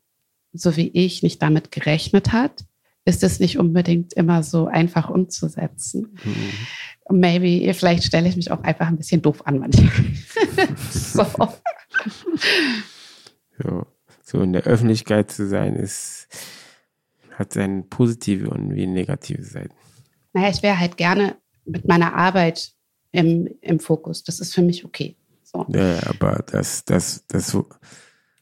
so 0.53 0.75
wie 0.75 0.89
ich, 0.89 1.23
nicht 1.23 1.41
damit 1.41 1.71
gerechnet 1.71 2.31
hat, 2.31 2.65
ist 3.05 3.23
es 3.23 3.39
nicht 3.39 3.57
unbedingt 3.57 4.13
immer 4.13 4.43
so 4.43 4.67
einfach 4.67 5.09
umzusetzen. 5.09 6.17
Mhm. 6.23 7.19
Maybe, 7.19 7.73
vielleicht 7.73 8.03
stelle 8.03 8.29
ich 8.29 8.35
mich 8.35 8.51
auch 8.51 8.61
einfach 8.61 8.87
ein 8.87 8.97
bisschen 8.97 9.21
doof 9.21 9.47
an 9.47 9.59
manchmal. 9.59 9.91
so. 10.91 11.25
Ja, 13.63 13.85
so 14.21 14.41
in 14.41 14.53
der 14.53 14.63
Öffentlichkeit 14.63 15.31
zu 15.31 15.47
sein, 15.47 15.75
ist, 15.75 16.27
hat 17.39 17.53
seine 17.53 17.83
positive 17.83 18.49
und 18.49 18.75
wie 18.75 18.85
negative 18.85 19.43
Seiten. 19.43 19.73
Naja, 20.33 20.49
ich 20.49 20.61
wäre 20.61 20.79
halt 20.79 20.97
gerne 20.97 21.37
mit 21.65 21.87
meiner 21.87 22.13
Arbeit 22.13 22.73
im, 23.11 23.47
im 23.61 23.79
Fokus. 23.79 24.23
Das 24.23 24.39
ist 24.39 24.53
für 24.53 24.61
mich 24.61 24.85
okay. 24.85 25.15
So. 25.43 25.65
Ja, 25.69 25.99
aber 26.07 26.43
das, 26.51 26.85
das, 26.85 27.25
das 27.27 27.47
so. 27.47 27.67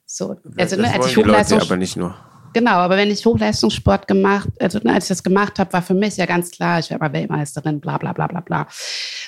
So, 0.05 0.35
also 0.57 0.75
ne, 0.77 0.93
als 0.93 1.07
ich 1.07 1.17
Hochleistung, 1.17 1.59
aber 1.59 1.77
nicht 1.77 1.95
nur. 1.95 2.15
Genau, 2.53 2.71
aber 2.71 2.97
wenn 2.97 3.11
ich 3.11 3.25
Hochleistungssport 3.25 4.07
gemacht, 4.07 4.49
also 4.59 4.79
ne, 4.79 4.93
als 4.93 5.05
ich 5.05 5.09
das 5.09 5.23
gemacht 5.23 5.59
habe, 5.59 5.71
war 5.73 5.81
für 5.81 5.93
mich 5.93 6.17
ja 6.17 6.25
ganz 6.25 6.49
klar, 6.49 6.79
ich 6.79 6.89
werde 6.89 7.03
mal 7.03 7.13
Weltmeisterin, 7.13 7.79
bla 7.79 7.97
bla 7.97 8.13
bla 8.13 8.27
bla 8.27 8.39
bla. 8.39 8.67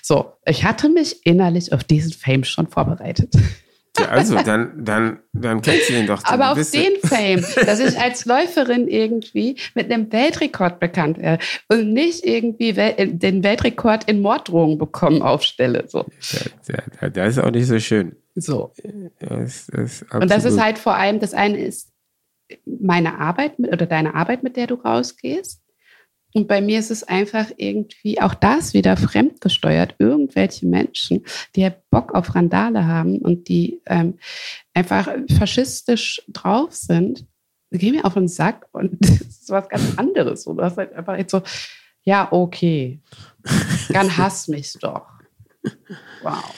So, 0.02 0.34
ich 0.46 0.64
hatte 0.64 0.90
mich 0.90 1.26
innerlich 1.26 1.74
auf 1.74 1.84
diesen 1.84 2.14
Fame 2.14 2.44
schon 2.44 2.68
vorbereitet. 2.68 3.34
Ja, 4.00 4.10
also 4.10 4.36
dann, 4.36 4.84
dann, 4.84 5.20
dann 5.34 5.62
kennst 5.62 5.90
du 5.90 5.94
den 5.94 6.08
doch. 6.08 6.24
Aber 6.26 6.52
auf 6.52 6.72
den 6.72 6.96
Fame, 7.04 7.44
dass 7.66 7.80
ich 7.80 8.00
als 8.00 8.26
Läuferin 8.26 8.88
irgendwie 8.88 9.58
mit 9.76 9.92
einem 9.92 10.12
Weltrekord 10.12 10.80
bekannt 10.80 11.18
werde 11.20 11.44
und 11.68 11.94
nicht 11.94 12.26
irgendwie 12.26 12.74
den 12.74 13.44
Weltrekord 13.44 14.10
in 14.10 14.22
Morddrohungen 14.22 14.78
bekommen 14.78 15.22
aufstelle. 15.22 15.86
So. 15.88 16.06
Ja, 16.68 17.10
das 17.10 17.38
ist 17.38 17.44
auch 17.44 17.52
nicht 17.52 17.68
so 17.68 17.80
schön. 17.80 18.16
So. 18.36 18.74
Das, 19.20 19.68
das 19.68 20.06
und 20.12 20.30
das 20.30 20.46
ist 20.46 20.60
halt 20.62 20.78
vor 20.78 20.96
allem, 20.96 21.20
das 21.20 21.34
eine 21.34 21.58
ist 21.58 21.92
meine 22.66 23.20
Arbeit 23.20 23.60
mit, 23.60 23.72
oder 23.72 23.86
deine 23.86 24.16
Arbeit, 24.16 24.44
mit 24.44 24.56
der 24.58 24.68
du 24.68 24.76
rausgehst. 24.76 25.62
Und 26.34 26.48
bei 26.48 26.62
mir 26.62 26.80
ist 26.80 26.92
es 26.92 27.04
einfach 27.04 27.48
irgendwie 27.58 28.22
auch 28.22 28.36
das 28.36 28.74
wieder 28.74 28.98
fremdgesteuert. 28.98 29.96
Irgendwelche 29.98 30.68
Menschen, 30.68 31.26
die 31.56 31.64
halt 31.64 31.90
Bock 31.90 32.14
auf 32.14 32.36
Randale 32.36 32.86
haben 32.86 33.18
und 33.20 33.48
die 33.48 33.82
ähm, 33.88 34.20
einfach 34.74 35.10
faschistisch 35.38 36.22
drauf 36.28 36.74
sind, 36.74 37.26
gehen 37.72 37.96
mir 37.96 38.06
auf 38.06 38.14
den 38.14 38.28
Sack 38.28 38.68
und 38.72 38.98
das 39.00 39.22
ist 39.22 39.50
was 39.50 39.70
ganz 39.70 39.98
anderes. 39.98 40.46
Und 40.46 40.58
du 40.58 40.64
hast 40.64 40.78
halt 40.78 40.94
einfach 40.94 41.18
jetzt 41.18 41.32
so, 41.32 41.42
ja, 42.04 42.28
okay, 42.32 43.00
dann 43.90 44.16
hass 44.18 44.48
mich 44.48 44.74
doch. 44.74 45.08
Wow. 46.22 46.54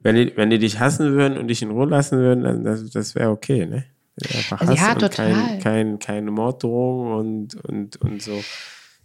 wenn, 0.00 0.16
die, 0.16 0.32
wenn 0.36 0.50
die 0.50 0.58
dich 0.58 0.80
hassen 0.80 1.12
würden 1.12 1.36
und 1.36 1.48
dich 1.48 1.60
in 1.62 1.70
Ruhe 1.70 1.86
lassen 1.86 2.18
würden, 2.18 2.44
dann 2.44 2.64
das, 2.64 2.88
das 2.90 3.14
wäre 3.14 3.30
okay, 3.30 3.66
ne? 3.66 3.84
Einfach 4.22 4.60
Hass 4.60 4.78
ja, 4.78 4.94
total. 4.94 5.32
Kein, 5.32 5.58
kein, 5.60 5.98
keine 5.98 6.30
Morddrohung 6.30 7.12
und, 7.12 7.54
und, 7.64 7.96
und 7.96 8.22
so. 8.22 8.42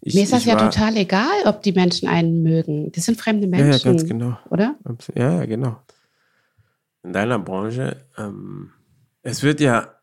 Ich, 0.01 0.13
Mir 0.13 0.23
ist 0.23 0.33
das 0.33 0.45
ja 0.45 0.55
war, 0.55 0.69
total 0.69 0.97
egal, 0.97 1.45
ob 1.45 1.63
die 1.63 1.71
Menschen 1.71 2.07
einen 2.07 2.43
mögen. 2.43 2.91
Das 2.91 3.05
sind 3.05 3.19
fremde 3.19 3.47
Menschen. 3.47 3.71
Ja, 3.71 3.77
ganz 3.79 4.05
genau. 4.05 4.37
Oder? 4.49 4.75
Ja, 5.15 5.45
genau. 5.45 5.81
In 7.03 7.13
deiner 7.13 7.39
Branche, 7.39 8.05
ähm, 8.17 8.71
es 9.23 9.41
wird 9.41 9.59
ja, 9.61 9.95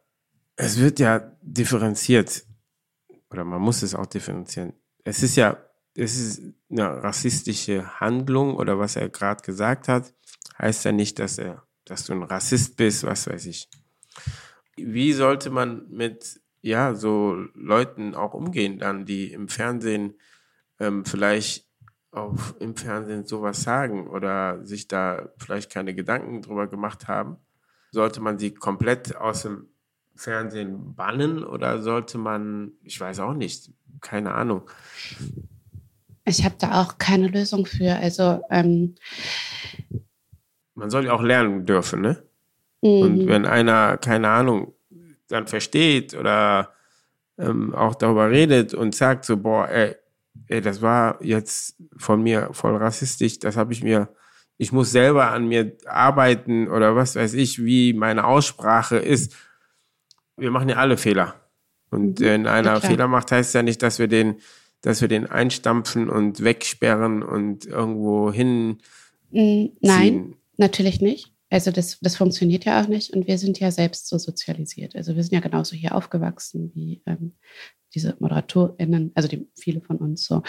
es 0.57 0.79
wird 0.79 0.99
ja 0.99 1.33
differenziert. 1.43 2.45
Oder 3.31 3.45
man 3.45 3.61
muss 3.61 3.83
es 3.83 3.95
auch 3.95 4.07
differenzieren. 4.07 4.73
Es 5.05 5.23
ist 5.23 5.37
ja, 5.37 5.57
es 5.95 6.17
ist 6.17 6.43
eine 6.71 7.03
rassistische 7.03 8.01
Handlung 8.01 8.57
oder 8.57 8.79
was 8.79 8.97
er 8.97 9.09
gerade 9.09 9.43
gesagt 9.43 9.89
hat, 9.89 10.13
heißt 10.59 10.85
ja 10.85 10.93
nicht, 10.93 11.19
dass 11.19 11.39
er, 11.39 11.63
dass 11.85 12.05
du 12.05 12.13
ein 12.13 12.23
Rassist 12.23 12.77
bist, 12.77 13.05
was 13.05 13.27
weiß 13.27 13.47
ich 13.47 13.69
wie 14.77 15.13
sollte 15.13 15.51
man 15.51 15.89
mit 15.91 16.41
ja 16.61 16.95
so 16.95 17.35
Leuten 17.55 18.15
auch 18.15 18.35
umgehen, 18.35 18.79
dann 18.79 19.05
die 19.05 19.33
im 19.33 19.49
Fernsehen 19.49 20.15
ähm, 20.79 21.05
vielleicht 21.05 21.69
auf 22.11 22.55
im 22.61 22.77
Fernsehen 22.77 23.27
sowas 23.27 23.63
sagen 23.63 24.07
oder 24.09 24.65
sich 24.65 24.87
da 24.87 25.31
vielleicht 25.39 25.73
keine 25.73 25.95
Gedanken 25.95 26.43
drüber 26.43 26.69
gemacht 26.69 27.09
haben? 27.09 27.37
Sollte 27.91 28.21
man 28.21 28.39
sie 28.39 28.55
komplett 28.55 29.17
aus 29.17 29.43
dem 29.43 29.69
Fernsehen 30.15 30.95
bannen 30.95 31.43
oder 31.43 31.83
sollte 31.83 32.19
man, 32.19 32.73
ich 32.83 33.01
weiß 33.01 33.21
auch 33.21 33.35
nicht, 33.35 33.73
keine 34.01 34.35
Ahnung. 34.35 34.69
Ich 36.25 36.45
habe 36.45 36.55
da 36.59 36.83
auch 36.83 36.99
keine 36.99 37.29
Lösung 37.29 37.67
für. 37.67 37.97
Also 37.97 38.43
ähm 38.51 38.95
man 40.75 40.91
soll 40.91 41.07
ja 41.07 41.13
auch 41.13 41.23
lernen 41.23 41.67
dürfen, 41.67 42.01
ne? 42.01 42.23
Und 42.83 43.19
mhm. 43.19 43.29
wenn 43.29 43.47
einer, 43.47 43.97
keine 43.97 44.29
Ahnung, 44.29 44.75
dann 45.29 45.47
versteht 45.47 46.15
oder 46.15 46.73
ähm, 47.39 47.75
auch 47.75 47.95
darüber 47.95 48.29
redet 48.29 48.75
und 48.75 48.95
sagt 48.95 49.25
so, 49.25 49.37
boah, 49.37 49.69
ey, 49.69 49.95
ey, 50.49 50.61
das 50.61 50.83
war 50.83 51.23
jetzt 51.23 51.77
von 51.97 52.23
mir 52.23 52.51
voll 52.53 52.77
rassistisch, 52.77 53.39
das 53.39 53.57
habe 53.57 53.73
ich 53.73 53.85
mir, 53.85 54.09
ich 54.59 54.73
muss 54.73 54.91
selber 54.91 55.31
an 55.31 55.47
mir 55.47 55.77
arbeiten 55.87 56.69
oder 56.69 56.97
was 56.97 57.15
weiß 57.15 57.35
ich, 57.35 57.65
wie 57.65 57.93
meine 57.93 58.27
Aussprache 58.27 58.97
ist. 58.97 59.35
Wir 60.37 60.51
machen 60.51 60.69
ja 60.69 60.77
alle 60.77 60.97
Fehler. 60.97 61.37
Und 61.91 62.19
mhm. 62.19 62.25
wenn 62.25 62.47
einer 62.49 62.75
ja, 62.75 62.81
Fehler 62.81 63.07
macht, 63.07 63.31
heißt 63.31 63.55
ja 63.55 63.63
nicht, 63.63 63.81
dass 63.81 64.01
wir 64.01 64.09
den, 64.09 64.37
dass 64.81 65.01
wir 65.01 65.09
den 65.09 65.27
einstampfen 65.27 66.11
und 66.11 66.43
wegsperren 66.43 67.23
und 67.23 67.65
irgendwo 67.65 68.33
hin. 68.33 68.79
Mm, 69.31 69.67
nein, 69.81 70.35
natürlich 70.57 71.01
nicht. 71.01 71.32
Also 71.53 71.71
das, 71.71 71.99
das 72.01 72.17
funktioniert 72.17 72.65
ja 72.65 72.83
auch 72.83 72.89
nicht 72.89 73.13
und 73.13 73.27
wir 73.27 73.37
sind 73.37 73.61
ja 73.61 73.71
selbst 73.71 74.09
so 74.09 74.17
sozialisiert. 74.17 74.97
Also 74.97 75.15
wir 75.15 75.23
sind 75.23 75.35
ja 75.35 75.41
genauso 75.41 75.77
hier 75.77 75.95
aufgewachsen 75.95 76.73
wie 76.75 77.03
ähm, 77.05 77.35
diese 77.95 78.17
ModeratorInnen, 78.21 79.13
also 79.15 79.29
die, 79.29 79.47
viele 79.55 79.83
von 79.83 79.99
uns 79.99 80.25
so. 80.25 80.43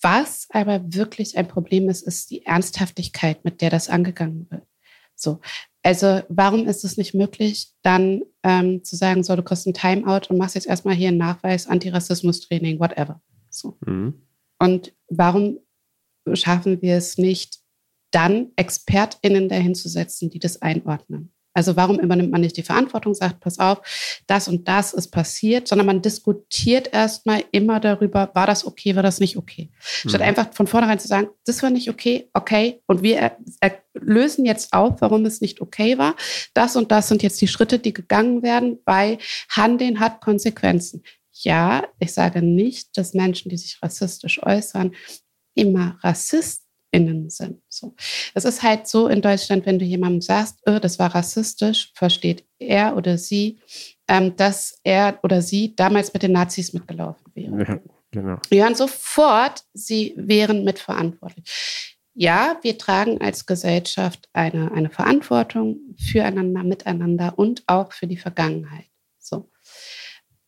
Was 0.00 0.48
aber 0.50 0.82
wirklich 0.92 1.38
ein 1.38 1.46
Problem 1.46 1.88
ist, 1.88 2.02
ist 2.02 2.32
die 2.32 2.44
Ernsthaftigkeit, 2.44 3.44
mit 3.44 3.60
der 3.60 3.70
das 3.70 3.88
angegangen 3.88 4.48
wird. 4.50 4.66
So. 5.14 5.40
Also 5.84 6.22
warum 6.28 6.66
ist 6.66 6.82
es 6.82 6.96
nicht 6.96 7.14
möglich, 7.14 7.70
dann 7.82 8.22
ähm, 8.42 8.82
zu 8.82 8.96
sagen, 8.96 9.22
so, 9.22 9.36
du 9.36 9.44
kriegst 9.44 9.68
ein 9.68 9.74
Timeout 9.74 10.28
und 10.28 10.38
machst 10.38 10.56
jetzt 10.56 10.66
erstmal 10.66 10.96
hier 10.96 11.10
einen 11.10 11.18
Nachweis, 11.18 11.68
Antirassismus-Training, 11.68 12.80
whatever. 12.80 13.22
So. 13.48 13.78
Mhm. 13.86 14.26
Und 14.58 14.92
warum 15.08 15.60
schaffen 16.34 16.82
wir 16.82 16.96
es 16.96 17.16
nicht, 17.16 17.61
dann 18.12 18.52
ExpertInnen 18.56 19.48
dahin 19.48 19.74
zu 19.74 19.88
setzen, 19.88 20.30
die 20.30 20.38
das 20.38 20.62
einordnen. 20.62 21.32
Also 21.54 21.76
warum 21.76 21.98
übernimmt 21.98 22.30
man 22.30 22.40
nicht 22.40 22.56
die 22.56 22.62
Verantwortung, 22.62 23.14
sagt, 23.14 23.40
pass 23.40 23.58
auf, 23.58 23.80
das 24.26 24.48
und 24.48 24.68
das 24.68 24.94
ist 24.94 25.08
passiert, 25.08 25.68
sondern 25.68 25.86
man 25.86 26.00
diskutiert 26.00 26.92
erstmal 26.92 27.44
immer 27.52 27.78
darüber, 27.78 28.30
war 28.34 28.46
das 28.46 28.66
okay, 28.66 28.96
war 28.96 29.02
das 29.02 29.20
nicht 29.20 29.36
okay. 29.36 29.70
Mhm. 30.04 30.08
Statt 30.08 30.22
einfach 30.22 30.52
von 30.54 30.66
vornherein 30.66 30.98
zu 30.98 31.08
sagen, 31.08 31.28
das 31.44 31.62
war 31.62 31.70
nicht 31.70 31.90
okay, 31.90 32.30
okay, 32.32 32.80
und 32.86 33.02
wir 33.02 33.36
lösen 33.94 34.46
jetzt 34.46 34.72
auf, 34.72 35.00
warum 35.00 35.26
es 35.26 35.40
nicht 35.42 35.60
okay 35.60 35.98
war. 35.98 36.16
Das 36.54 36.76
und 36.76 36.90
das 36.90 37.08
sind 37.08 37.22
jetzt 37.22 37.40
die 37.40 37.48
Schritte, 37.48 37.78
die 37.78 37.92
gegangen 37.92 38.42
werden, 38.42 38.78
weil 38.86 39.18
Handeln 39.50 40.00
hat 40.00 40.22
Konsequenzen. 40.22 41.02
Ja, 41.32 41.84
ich 41.98 42.12
sage 42.12 42.40
nicht, 42.42 42.96
dass 42.96 43.14
Menschen, 43.14 43.50
die 43.50 43.56
sich 43.56 43.82
rassistisch 43.82 44.42
äußern, 44.42 44.94
immer 45.54 45.98
Rassist 46.02 46.61
innen 46.92 47.30
sind. 47.30 47.60
So. 47.68 47.94
Es 48.34 48.44
ist 48.44 48.62
halt 48.62 48.86
so 48.86 49.08
in 49.08 49.22
Deutschland, 49.22 49.66
wenn 49.66 49.78
du 49.78 49.84
jemandem 49.84 50.20
sagst, 50.20 50.60
oh, 50.66 50.78
das 50.78 50.98
war 50.98 51.12
rassistisch, 51.14 51.90
versteht 51.94 52.44
er 52.58 52.96
oder 52.96 53.18
sie, 53.18 53.58
ähm, 54.06 54.36
dass 54.36 54.78
er 54.84 55.18
oder 55.22 55.42
sie 55.42 55.74
damals 55.74 56.12
mit 56.12 56.22
den 56.22 56.32
Nazis 56.32 56.72
mitgelaufen 56.72 57.24
wäre. 57.34 57.58
Ja, 57.58 57.80
genau. 58.10 58.38
Wir 58.50 58.62
hören 58.62 58.74
sofort, 58.74 59.64
sie 59.72 60.14
wären 60.16 60.64
mitverantwortlich. 60.64 61.98
Ja, 62.14 62.58
wir 62.60 62.76
tragen 62.76 63.22
als 63.22 63.46
Gesellschaft 63.46 64.28
eine, 64.34 64.70
eine 64.72 64.90
Verantwortung 64.90 65.78
füreinander, 65.98 66.62
miteinander 66.62 67.32
und 67.38 67.62
auch 67.66 67.92
für 67.94 68.06
die 68.06 68.18
Vergangenheit 68.18 68.91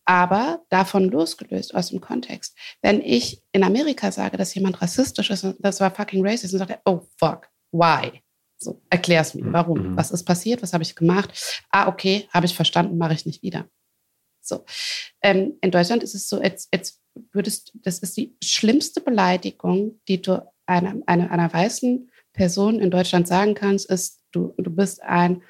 aber 0.04 0.64
davon 0.68 1.10
losgelöst 1.10 1.74
aus 1.74 1.90
dem 1.90 2.00
Kontext. 2.00 2.56
Wenn 2.82 3.00
ich 3.00 3.42
in 3.52 3.64
Amerika 3.64 4.12
sage, 4.12 4.36
dass 4.36 4.54
jemand 4.54 4.80
rassistisch 4.82 5.30
ist, 5.30 5.46
das 5.58 5.80
war 5.80 5.90
fucking 5.90 6.26
racist, 6.26 6.52
dann 6.52 6.58
sagt 6.58 6.70
er, 6.72 6.82
oh 6.84 7.00
fuck, 7.16 7.48
why? 7.72 8.22
So, 8.56 8.82
erklär's 8.90 9.34
mir, 9.34 9.52
warum? 9.52 9.92
Mhm. 9.92 9.96
Was 9.96 10.10
ist 10.10 10.24
passiert? 10.24 10.62
Was 10.62 10.72
habe 10.72 10.82
ich 10.82 10.94
gemacht? 10.94 11.62
Ah, 11.70 11.88
okay, 11.88 12.28
habe 12.30 12.46
ich 12.46 12.54
verstanden, 12.54 12.98
mache 12.98 13.14
ich 13.14 13.26
nicht 13.26 13.42
wieder. 13.42 13.68
So. 14.40 14.64
Ähm, 15.22 15.58
in 15.60 15.70
Deutschland 15.70 16.02
ist 16.02 16.14
es 16.14 16.28
so, 16.28 16.38
als, 16.38 16.68
als 16.72 17.00
würdest, 17.32 17.72
das 17.82 17.98
ist 17.98 18.16
die 18.16 18.36
schlimmste 18.42 19.00
Beleidigung, 19.00 20.00
die 20.08 20.20
du 20.20 20.46
einer, 20.66 20.96
einer, 21.06 21.30
einer 21.30 21.52
weißen 21.52 22.10
Person 22.32 22.80
in 22.80 22.90
Deutschland 22.90 23.28
sagen 23.28 23.54
kannst, 23.54 23.88
ist, 23.90 24.22
du, 24.32 24.54
du 24.58 24.70
bist 24.70 25.02
ein, 25.02 25.42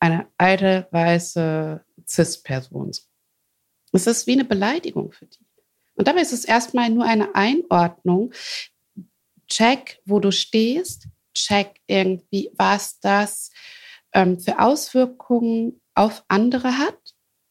eine 0.00 0.26
alte, 0.36 0.86
weiße 0.90 1.84
Cis-Person. 2.06 2.92
Es 3.92 4.06
ist 4.06 4.26
wie 4.26 4.32
eine 4.32 4.44
Beleidigung 4.44 5.12
für 5.12 5.26
die. 5.26 5.38
Und 5.94 6.06
dabei 6.06 6.20
ist 6.20 6.32
es 6.32 6.44
erstmal 6.44 6.90
nur 6.90 7.04
eine 7.04 7.34
Einordnung. 7.34 8.32
Check, 9.48 10.00
wo 10.04 10.20
du 10.20 10.30
stehst. 10.30 11.08
Check 11.34 11.80
irgendwie, 11.86 12.50
was 12.56 13.00
das 13.00 13.50
ähm, 14.12 14.38
für 14.38 14.60
Auswirkungen 14.60 15.80
auf 15.94 16.24
andere 16.28 16.78
hat. 16.78 16.98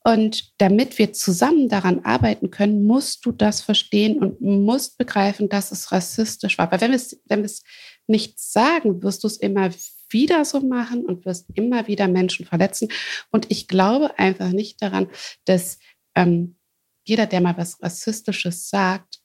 Und 0.03 0.53
damit 0.61 0.97
wir 0.99 1.11
zusammen 1.11 1.67
daran 1.67 2.05
arbeiten 2.05 2.49
können, 2.49 2.85
musst 2.85 3.25
du 3.25 3.33
das 3.33 3.59
verstehen 3.59 4.19
und 4.19 4.39
musst 4.39 4.97
begreifen, 4.97 5.49
dass 5.49 5.73
es 5.73 5.91
rassistisch 5.91 6.57
war. 6.57 6.71
Weil 6.71 6.79
wenn 6.79 6.91
wir 6.91 6.95
es, 6.95 7.21
wenn 7.25 7.39
wir 7.39 7.45
es 7.47 7.61
nicht 8.07 8.39
sagen, 8.39 9.03
wirst 9.03 9.23
du 9.23 9.27
es 9.27 9.35
immer 9.35 9.69
wieder 10.09 10.45
so 10.45 10.61
machen 10.61 11.05
und 11.05 11.25
wirst 11.25 11.47
immer 11.55 11.87
wieder 11.87 12.07
Menschen 12.07 12.45
verletzen. 12.45 12.87
Und 13.31 13.51
ich 13.51 13.67
glaube 13.67 14.17
einfach 14.17 14.51
nicht 14.51 14.81
daran, 14.81 15.09
dass 15.43 15.79
ähm, 16.17 16.57
jeder, 17.05 17.27
der 17.27 17.41
mal 17.41 17.55
was 17.57 17.81
Rassistisches 17.81 18.69
sagt, 18.69 19.21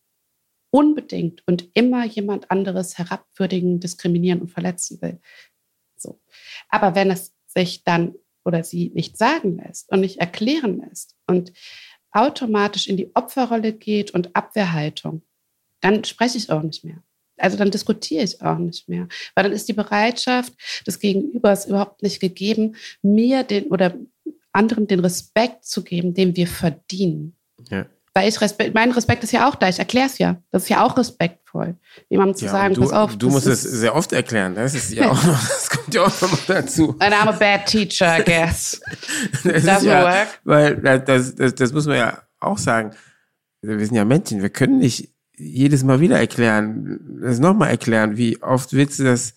unbedingt 0.70 1.42
und 1.46 1.68
immer 1.74 2.04
jemand 2.04 2.50
anderes 2.50 2.96
herabwürdigen, 2.98 3.80
diskriminieren 3.80 4.40
und 4.40 4.50
verletzen 4.50 5.00
will. 5.02 5.20
So. 5.96 6.20
Aber 6.68 6.94
wenn 6.94 7.10
es 7.10 7.32
sich 7.46 7.82
dann 7.84 8.14
oder 8.44 8.62
sie 8.62 8.90
nicht 8.94 9.16
sagen 9.16 9.56
lässt 9.56 9.90
und 9.90 10.00
nicht 10.00 10.18
erklären 10.18 10.80
lässt 10.80 11.16
und 11.26 11.52
automatisch 12.10 12.88
in 12.88 12.96
die 12.96 13.14
Opferrolle 13.14 13.72
geht 13.72 14.12
und 14.12 14.34
Abwehrhaltung, 14.36 15.22
dann 15.80 16.04
spreche 16.04 16.38
ich 16.38 16.50
auch 16.50 16.62
nicht 16.62 16.84
mehr. 16.84 17.02
Also 17.38 17.56
dann 17.56 17.70
diskutiere 17.70 18.22
ich 18.22 18.40
auch 18.42 18.58
nicht 18.58 18.88
mehr, 18.88 19.08
weil 19.34 19.44
dann 19.44 19.52
ist 19.52 19.68
die 19.68 19.72
Bereitschaft 19.72 20.52
des 20.86 20.98
Gegenübers 20.98 21.66
überhaupt 21.66 22.02
nicht 22.02 22.20
gegeben, 22.20 22.76
mir 23.00 23.42
den 23.42 23.66
oder 23.66 23.98
anderen 24.52 24.86
den 24.86 25.00
Respekt 25.00 25.64
zu 25.64 25.82
geben, 25.82 26.14
den 26.14 26.36
wir 26.36 26.46
verdienen. 26.46 27.36
Ja. 27.70 27.86
Weil 28.14 28.28
ich 28.28 28.40
Respekt, 28.40 28.74
mein 28.74 28.90
Respekt 28.90 29.24
ist 29.24 29.32
ja 29.32 29.48
auch 29.48 29.54
da, 29.54 29.68
ich 29.68 29.78
erkläre 29.78 30.06
es 30.06 30.18
ja. 30.18 30.36
Das 30.50 30.64
ist 30.64 30.68
ja 30.68 30.84
auch 30.84 30.98
respektvoll, 30.98 31.76
jemandem 32.10 32.36
zu 32.36 32.44
ja, 32.44 32.50
sagen, 32.50 32.74
du, 32.74 32.82
pass 32.82 32.92
auf. 32.92 33.16
Du 33.16 33.30
musst 33.30 33.46
es 33.46 33.62
sehr 33.62 33.94
oft 33.94 34.12
erklären, 34.12 34.54
das 34.54 34.74
ist 34.74 34.92
ja 34.92 35.10
auch 35.10 35.24
noch, 35.24 35.40
das 35.40 35.70
kommt 35.70 35.94
ja 35.94 36.02
auch 36.02 36.20
noch 36.20 36.46
dazu. 36.46 36.94
And 36.98 37.14
I'm 37.14 37.28
a 37.28 37.32
bad 37.32 37.64
teacher, 37.64 38.18
I 38.18 38.22
guess. 38.22 38.82
das 39.44 39.64
Doesn't 39.64 39.84
ja, 39.86 40.02
work. 40.02 40.40
Weil 40.44 40.76
das, 41.00 41.34
das, 41.34 41.54
das 41.54 41.72
muss 41.72 41.86
man 41.86 41.96
ja 41.96 42.22
auch 42.38 42.58
sagen. 42.58 42.90
Wir 43.62 43.78
sind 43.86 43.94
ja 43.94 44.04
Männchen, 44.04 44.42
wir 44.42 44.50
können 44.50 44.78
nicht 44.78 45.08
jedes 45.36 45.82
Mal 45.82 46.00
wieder 46.00 46.18
erklären, 46.18 47.18
das 47.22 47.38
nochmal 47.38 47.70
erklären. 47.70 48.18
Wie 48.18 48.42
oft 48.42 48.74
willst 48.74 48.98
du 48.98 49.04
das 49.04 49.34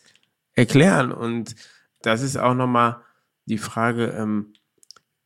erklären? 0.54 1.12
Und 1.14 1.56
das 2.02 2.22
ist 2.22 2.38
auch 2.38 2.54
nochmal 2.54 2.98
die 3.46 3.58
Frage, 3.58 4.08
ähm, 4.18 4.54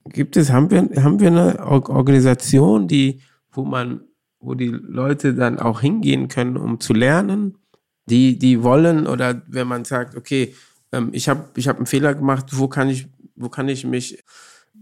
gibt 0.09 0.37
es, 0.37 0.51
haben 0.51 0.69
wir, 0.69 0.89
haben 1.03 1.19
wir 1.19 1.27
eine 1.27 1.65
Organisation, 1.65 2.87
die, 2.87 3.21
wo 3.51 3.63
man, 3.63 4.01
wo 4.39 4.53
die 4.53 4.67
Leute 4.67 5.33
dann 5.33 5.59
auch 5.59 5.81
hingehen 5.81 6.27
können, 6.27 6.57
um 6.57 6.79
zu 6.79 6.93
lernen, 6.93 7.57
die, 8.05 8.37
die 8.37 8.63
wollen 8.63 9.07
oder 9.07 9.41
wenn 9.47 9.67
man 9.67 9.85
sagt, 9.85 10.15
okay, 10.15 10.55
ähm, 10.91 11.09
ich 11.13 11.29
habe 11.29 11.45
ich 11.55 11.67
hab 11.67 11.77
einen 11.77 11.85
Fehler 11.85 12.15
gemacht, 12.15 12.47
wo 12.51 12.67
kann 12.67 12.89
ich, 12.89 13.07
wo 13.35 13.49
kann 13.49 13.69
ich 13.69 13.85
mich, 13.85 14.23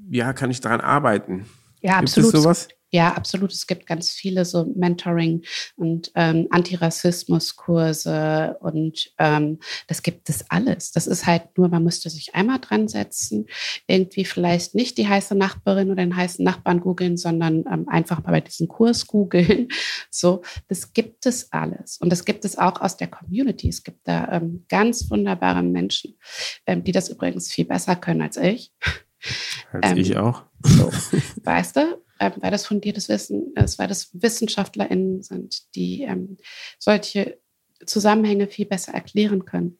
ja, 0.09 0.33
kann 0.33 0.51
ich 0.51 0.61
daran 0.61 0.81
arbeiten? 0.81 1.45
Ja, 1.81 1.99
Gibt 1.99 2.09
absolut. 2.09 2.33
Es 2.33 2.41
sowas? 2.41 2.67
Ja, 2.89 3.13
absolut. 3.13 3.51
Es 3.51 3.67
gibt 3.67 3.85
ganz 3.85 4.11
viele 4.11 4.45
so 4.45 4.65
Mentoring- 4.75 5.45
und 5.75 6.11
ähm, 6.15 6.47
Antirassismus-Kurse 6.51 8.55
und 8.61 9.11
ähm, 9.17 9.59
das 9.87 10.03
gibt 10.03 10.29
es 10.29 10.49
alles. 10.49 10.93
Das 10.93 11.05
ist 11.05 11.25
halt 11.25 11.57
nur, 11.57 11.67
man 11.67 11.83
müsste 11.83 12.09
sich 12.09 12.33
einmal 12.33 12.59
dran 12.59 12.87
setzen, 12.87 13.47
irgendwie 13.87 14.23
vielleicht 14.23 14.73
nicht 14.73 14.97
die 14.97 15.07
heiße 15.07 15.35
Nachbarin 15.35 15.91
oder 15.91 16.03
den 16.03 16.15
heißen 16.15 16.45
Nachbarn 16.45 16.79
googeln, 16.79 17.17
sondern 17.17 17.65
ähm, 17.71 17.89
einfach 17.89 18.23
mal 18.23 18.31
bei 18.31 18.41
diesem 18.41 18.67
Kurs 18.67 19.07
googeln. 19.07 19.67
So, 20.09 20.41
das 20.67 20.93
gibt 20.93 21.25
es 21.25 21.51
alles. 21.51 21.97
Und 21.97 22.11
das 22.11 22.25
gibt 22.25 22.45
es 22.45 22.57
auch 22.57 22.81
aus 22.81 22.97
der 22.97 23.07
Community. 23.07 23.69
Es 23.69 23.83
gibt 23.83 24.07
da 24.07 24.31
ähm, 24.31 24.65
ganz 24.69 25.09
wunderbare 25.11 25.61
Menschen, 25.61 26.17
ähm, 26.65 26.83
die 26.83 26.91
das 26.91 27.09
übrigens 27.09 27.51
viel 27.51 27.65
besser 27.65 27.95
können 27.95 28.21
als 28.21 28.37
ich. 28.37 28.71
Als 29.71 29.97
ich 29.97 30.11
ähm, 30.11 30.17
auch. 30.17 30.43
So, 30.63 30.91
weißt 31.43 31.75
du? 31.75 32.06
Ähm, 32.19 32.33
weil 32.37 32.51
das 32.51 32.65
fundiertes 32.65 33.09
Wissen 33.09 33.53
ist, 33.55 33.79
weil 33.79 33.87
das 33.87 34.09
WissenschaftlerInnen 34.13 35.21
sind, 35.21 35.75
die 35.75 36.03
ähm, 36.03 36.37
solche 36.79 37.39
Zusammenhänge 37.85 38.47
viel 38.47 38.65
besser 38.65 38.93
erklären 38.93 39.45
können. 39.45 39.77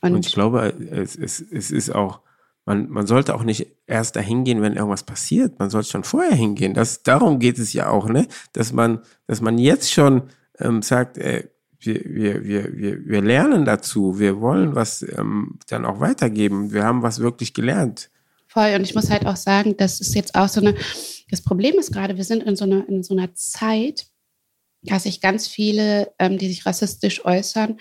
Und, 0.00 0.14
Und 0.14 0.26
ich 0.26 0.34
glaube, 0.34 0.74
es, 0.90 1.16
es, 1.16 1.40
es 1.40 1.70
ist 1.70 1.94
auch, 1.94 2.20
man, 2.66 2.88
man 2.88 3.06
sollte 3.06 3.34
auch 3.34 3.44
nicht 3.44 3.66
erst 3.86 4.16
dahin 4.16 4.44
gehen, 4.44 4.62
wenn 4.62 4.74
irgendwas 4.74 5.02
passiert. 5.02 5.58
Man 5.58 5.70
sollte 5.70 5.90
schon 5.90 6.04
vorher 6.04 6.34
hingehen. 6.34 6.74
Das, 6.74 7.02
darum 7.02 7.38
geht 7.38 7.58
es 7.58 7.72
ja 7.72 7.88
auch, 7.88 8.08
ne? 8.08 8.26
Dass 8.52 8.72
man, 8.72 9.00
dass 9.26 9.40
man 9.40 9.58
jetzt 9.58 9.92
schon 9.92 10.22
ähm, 10.58 10.82
sagt, 10.82 11.18
äh, 11.18 11.48
wir, 11.78 12.02
wir, 12.04 12.44
wir, 12.44 12.76
wir, 12.76 13.04
wir 13.06 13.22
lernen 13.22 13.64
dazu, 13.64 14.18
wir 14.18 14.40
wollen 14.40 14.74
was 14.74 15.02
ähm, 15.02 15.58
dann 15.68 15.84
auch 15.84 16.00
weitergeben. 16.00 16.72
Wir 16.72 16.84
haben 16.84 17.02
was 17.02 17.20
wirklich 17.20 17.52
gelernt. 17.52 18.10
Voll. 18.54 18.72
Und 18.76 18.82
ich 18.82 18.94
muss 18.94 19.10
halt 19.10 19.26
auch 19.26 19.36
sagen, 19.36 19.76
das 19.76 20.00
ist 20.00 20.14
jetzt 20.14 20.36
auch 20.36 20.48
so 20.48 20.60
eine, 20.60 20.76
das 21.28 21.42
Problem 21.42 21.74
ist 21.74 21.92
gerade, 21.92 22.16
wir 22.16 22.22
sind 22.22 22.44
in 22.44 22.54
so 22.54 22.64
einer, 22.64 22.88
in 22.88 23.02
so 23.02 23.12
einer 23.12 23.34
Zeit, 23.34 24.06
dass 24.82 25.02
sich 25.02 25.20
ganz 25.20 25.48
viele, 25.48 26.14
ähm, 26.20 26.38
die 26.38 26.46
sich 26.46 26.64
rassistisch 26.64 27.24
äußern, 27.24 27.80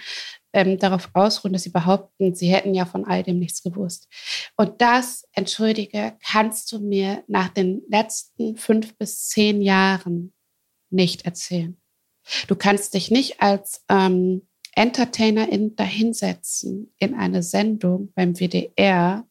ähm, 0.52 0.80
darauf 0.80 1.12
ausruhen, 1.14 1.54
dass 1.54 1.62
sie 1.62 1.70
behaupten, 1.70 2.34
sie 2.34 2.48
hätten 2.48 2.74
ja 2.74 2.86
von 2.86 3.06
all 3.06 3.22
dem 3.22 3.38
nichts 3.38 3.62
gewusst. 3.62 4.08
Und 4.58 4.82
das, 4.82 5.28
entschuldige, 5.34 6.18
kannst 6.26 6.72
du 6.72 6.80
mir 6.80 7.24
nach 7.28 7.50
den 7.50 7.84
letzten 7.88 8.58
fünf 8.58 8.98
bis 8.98 9.28
zehn 9.28 9.62
Jahren 9.62 10.34
nicht 10.90 11.26
erzählen. 11.26 11.78
Du 12.48 12.56
kannst 12.56 12.96
dich 12.96 13.12
nicht 13.12 13.42
als 13.42 13.84
ähm, 13.90 14.48
Entertainerin 14.76 15.76
dahinsetzen 15.76 16.94
in 16.98 17.14
eine 17.14 17.44
Sendung 17.44 18.12
beim 18.16 18.34
WDR 18.34 19.28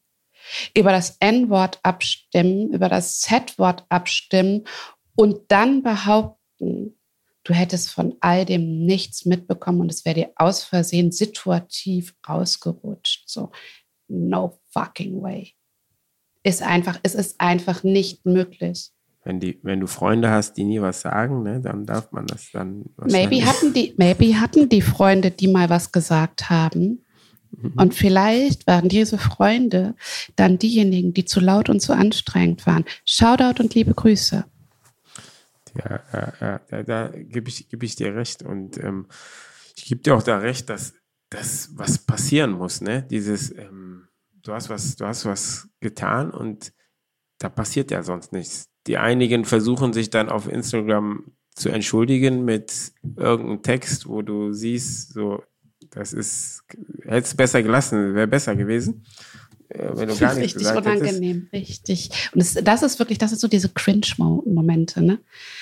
über 0.75 0.91
das 0.91 1.17
N-Wort 1.19 1.79
abstimmen, 1.83 2.73
über 2.73 2.89
das 2.89 3.19
Z-Wort 3.19 3.85
abstimmen 3.89 4.65
und 5.15 5.39
dann 5.49 5.83
behaupten, 5.83 6.97
du 7.43 7.53
hättest 7.53 7.91
von 7.91 8.15
all 8.19 8.45
dem 8.45 8.85
nichts 8.85 9.25
mitbekommen 9.25 9.81
und 9.81 9.91
es 9.91 10.05
wäre 10.05 10.15
dir 10.15 10.31
aus 10.35 10.63
Versehen 10.63 11.11
situativ 11.11 12.15
rausgerutscht. 12.27 13.29
So, 13.29 13.51
no 14.07 14.59
fucking 14.71 15.21
way. 15.21 15.53
Ist 16.43 16.61
einfach, 16.61 16.99
es 17.03 17.15
ist 17.15 17.39
einfach 17.39 17.83
nicht 17.83 18.25
möglich. 18.25 18.91
Wenn, 19.25 19.39
die, 19.39 19.59
wenn 19.63 19.79
du 19.79 19.87
Freunde 19.87 20.29
hast, 20.29 20.55
die 20.57 20.65
nie 20.65 20.81
was 20.81 20.99
sagen, 20.99 21.43
ne, 21.43 21.61
dann 21.61 21.85
darf 21.85 22.11
man 22.11 22.27
das 22.27 22.51
dann. 22.51 22.83
Maybe 22.97 23.45
hatten, 23.45 23.73
die, 23.73 23.93
maybe 23.97 24.39
hatten 24.39 24.67
die 24.67 24.81
Freunde, 24.81 25.31
die 25.31 25.47
mal 25.47 25.69
was 25.69 25.93
gesagt 25.93 26.49
haben. 26.49 27.05
Mhm. 27.55 27.73
Und 27.75 27.93
vielleicht 27.93 28.67
waren 28.67 28.89
diese 28.89 29.17
Freunde 29.17 29.95
dann 30.35 30.57
diejenigen, 30.57 31.13
die 31.13 31.25
zu 31.25 31.39
laut 31.39 31.69
und 31.69 31.79
zu 31.79 31.93
anstrengend 31.93 32.65
waren. 32.65 32.85
Shoutout 33.05 33.61
und 33.61 33.73
liebe 33.75 33.93
Grüße. 33.93 34.45
Ja, 35.75 35.99
ja, 36.41 36.61
ja 36.69 36.83
da, 36.83 37.07
gebe 37.13 37.49
ich, 37.49 37.69
geb 37.69 37.83
ich 37.83 37.95
dir 37.95 38.15
recht. 38.15 38.43
Und 38.43 38.77
ähm, 38.77 39.07
ich 39.75 39.85
gebe 39.85 40.01
dir 40.01 40.15
auch 40.15 40.23
da 40.23 40.37
recht, 40.37 40.69
dass 40.69 40.93
das 41.29 41.69
was 41.75 41.97
passieren 41.97 42.51
muss. 42.51 42.81
Ne? 42.81 43.03
Dieses, 43.09 43.51
ähm, 43.57 44.07
du, 44.41 44.53
hast 44.53 44.69
was, 44.69 44.95
du 44.95 45.05
hast 45.05 45.25
was 45.25 45.67
getan 45.79 46.31
und 46.31 46.73
da 47.39 47.49
passiert 47.49 47.91
ja 47.91 48.03
sonst 48.03 48.31
nichts. 48.31 48.69
Die 48.87 48.97
einigen 48.97 49.45
versuchen 49.45 49.93
sich 49.93 50.09
dann 50.09 50.29
auf 50.29 50.47
Instagram 50.47 51.31
zu 51.55 51.69
entschuldigen 51.69 52.45
mit 52.45 52.93
irgendeinem 53.15 53.61
Text, 53.61 54.07
wo 54.07 54.21
du 54.21 54.53
siehst, 54.53 55.13
so, 55.13 55.43
das 55.93 56.13
ist, 56.13 56.63
hätte 57.03 57.27
es 57.27 57.35
besser 57.35 57.61
gelassen, 57.61 58.15
wäre 58.15 58.27
besser 58.27 58.55
gewesen. 58.55 59.05
Äh, 59.69 59.89
wenn 59.93 60.09
du 60.09 60.17
gar 60.17 60.33
nichts 60.35 60.55
richtig 60.59 60.75
unangenehm, 60.75 61.47
hättest. 61.51 61.69
richtig. 61.89 62.29
Und 62.33 62.41
das, 62.41 62.53
das, 62.53 62.83
ist 62.83 62.99
wirklich, 62.99 63.17
das 63.17 63.31
sind 63.31 63.39
so 63.39 63.47
diese 63.47 63.69
Cringe-Momente, 63.69 65.01
ne? 65.01 65.19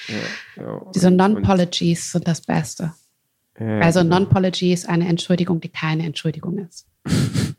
Ja, 0.08 0.64
ja, 0.64 0.82
diese 0.94 1.12
Non-Pologies 1.12 2.12
sind 2.12 2.28
das 2.28 2.42
Beste. 2.42 2.94
Ja, 3.60 3.80
also 3.80 4.02
genau. 4.02 4.20
Non-Pology 4.20 4.74
ist 4.74 4.88
eine 4.88 5.08
Entschuldigung, 5.08 5.60
die 5.60 5.70
keine 5.70 6.06
Entschuldigung 6.06 6.58
ist. 6.60 6.88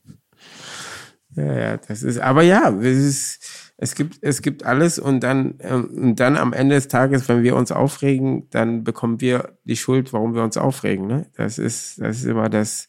ja, 1.37 1.59
ja, 1.59 1.77
das 1.77 2.03
ist, 2.03 2.19
aber 2.19 2.43
ja, 2.43 2.71
es 2.81 2.99
ist, 2.99 3.62
es 3.83 3.97
gibt, 3.97 4.19
es 4.21 4.43
gibt 4.43 4.65
alles 4.65 5.01
und 5.01 5.25
dann, 5.25 5.57
ähm, 5.59 5.91
und 5.97 6.21
dann 6.21 6.37
am 6.37 6.53
Ende 6.53 6.77
des 6.77 6.87
Tages, 6.87 7.29
wenn 7.29 7.43
wir 7.43 7.57
uns 7.57 7.73
aufregen, 7.73 8.49
dann 8.51 8.85
bekommen 8.85 9.21
wir 9.21 9.59
die 9.65 9.77
Schuld, 9.77 10.13
warum 10.13 10.37
wir 10.37 10.45
uns 10.45 10.57
aufregen. 10.57 11.09
Ne? 11.09 11.27
Das 11.37 11.59
ist, 11.59 12.01
das 12.01 12.19
ist 12.19 12.27
immer 12.27 12.49
das. 12.49 12.89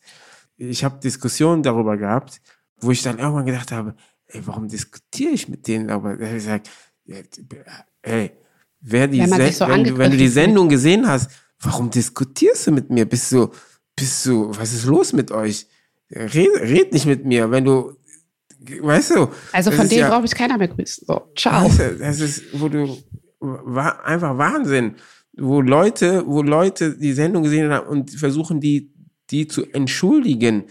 Ich 0.56 0.84
habe 0.84 1.00
Diskussionen 1.00 1.64
darüber 1.64 1.98
gehabt, 1.98 2.42
wo 2.80 2.92
ich 2.92 3.02
dann 3.02 3.18
irgendwann 3.18 3.48
gedacht 3.48 3.72
habe, 3.72 3.96
ey, 4.28 4.46
warum 4.46 4.68
diskutiere 4.68 5.32
ich 5.32 5.50
mit 5.50 5.68
denen? 5.68 5.90
Aber 5.90 6.14
ich 6.14 6.32
gesagt, 6.32 6.70
ey, 8.04 8.32
wer 8.80 9.08
die 9.08 9.22
wenn, 9.22 9.52
so 9.52 9.68
wenn, 9.68 9.84
du, 9.86 9.98
wenn 9.98 10.12
du 10.12 10.18
die 10.18 10.28
Sendung 10.28 10.70
gesehen 10.70 11.08
hast, 11.08 11.32
warum 11.60 11.90
diskutierst 11.90 12.68
du 12.68 12.72
mit 12.72 12.92
mir? 12.92 13.06
Bist 13.06 13.32
du, 13.32 13.50
bist 13.96 14.28
du, 14.28 14.56
was 14.56 14.74
ist 14.74 14.86
los 14.86 15.12
mit 15.12 15.32
euch? 15.32 15.66
Red, 16.12 16.50
red 16.62 16.94
nicht 16.94 17.08
mit 17.08 17.26
mir. 17.26 17.50
Wenn 17.50 17.66
du 17.66 17.98
Weißt 18.82 19.16
du? 19.16 19.28
Also 19.52 19.72
von 19.72 19.88
denen 19.90 20.02
ja, 20.02 20.10
brauche 20.10 20.26
ich 20.26 20.36
keiner 20.36 20.58
mehr 20.58 20.68
grüßen. 20.68 21.06
So, 21.08 21.22
ciao. 21.36 21.66
Weißt 21.66 21.80
du, 21.80 21.98
das 22.00 22.20
ist, 22.20 22.44
wo 22.54 22.70
du, 22.70 22.98
war 23.40 24.06
einfach 24.06 24.38
Wahnsinn. 24.38 24.96
Wo 25.36 25.62
Leute, 25.62 26.24
wo 26.28 26.42
Leute 26.42 26.96
die 26.98 27.14
Sendung 27.14 27.44
gesehen 27.44 27.72
haben 27.72 27.88
und 27.88 28.12
versuchen, 28.12 28.60
die, 28.60 28.92
die 29.32 29.48
zu 29.48 29.66
entschuldigen. 29.74 30.66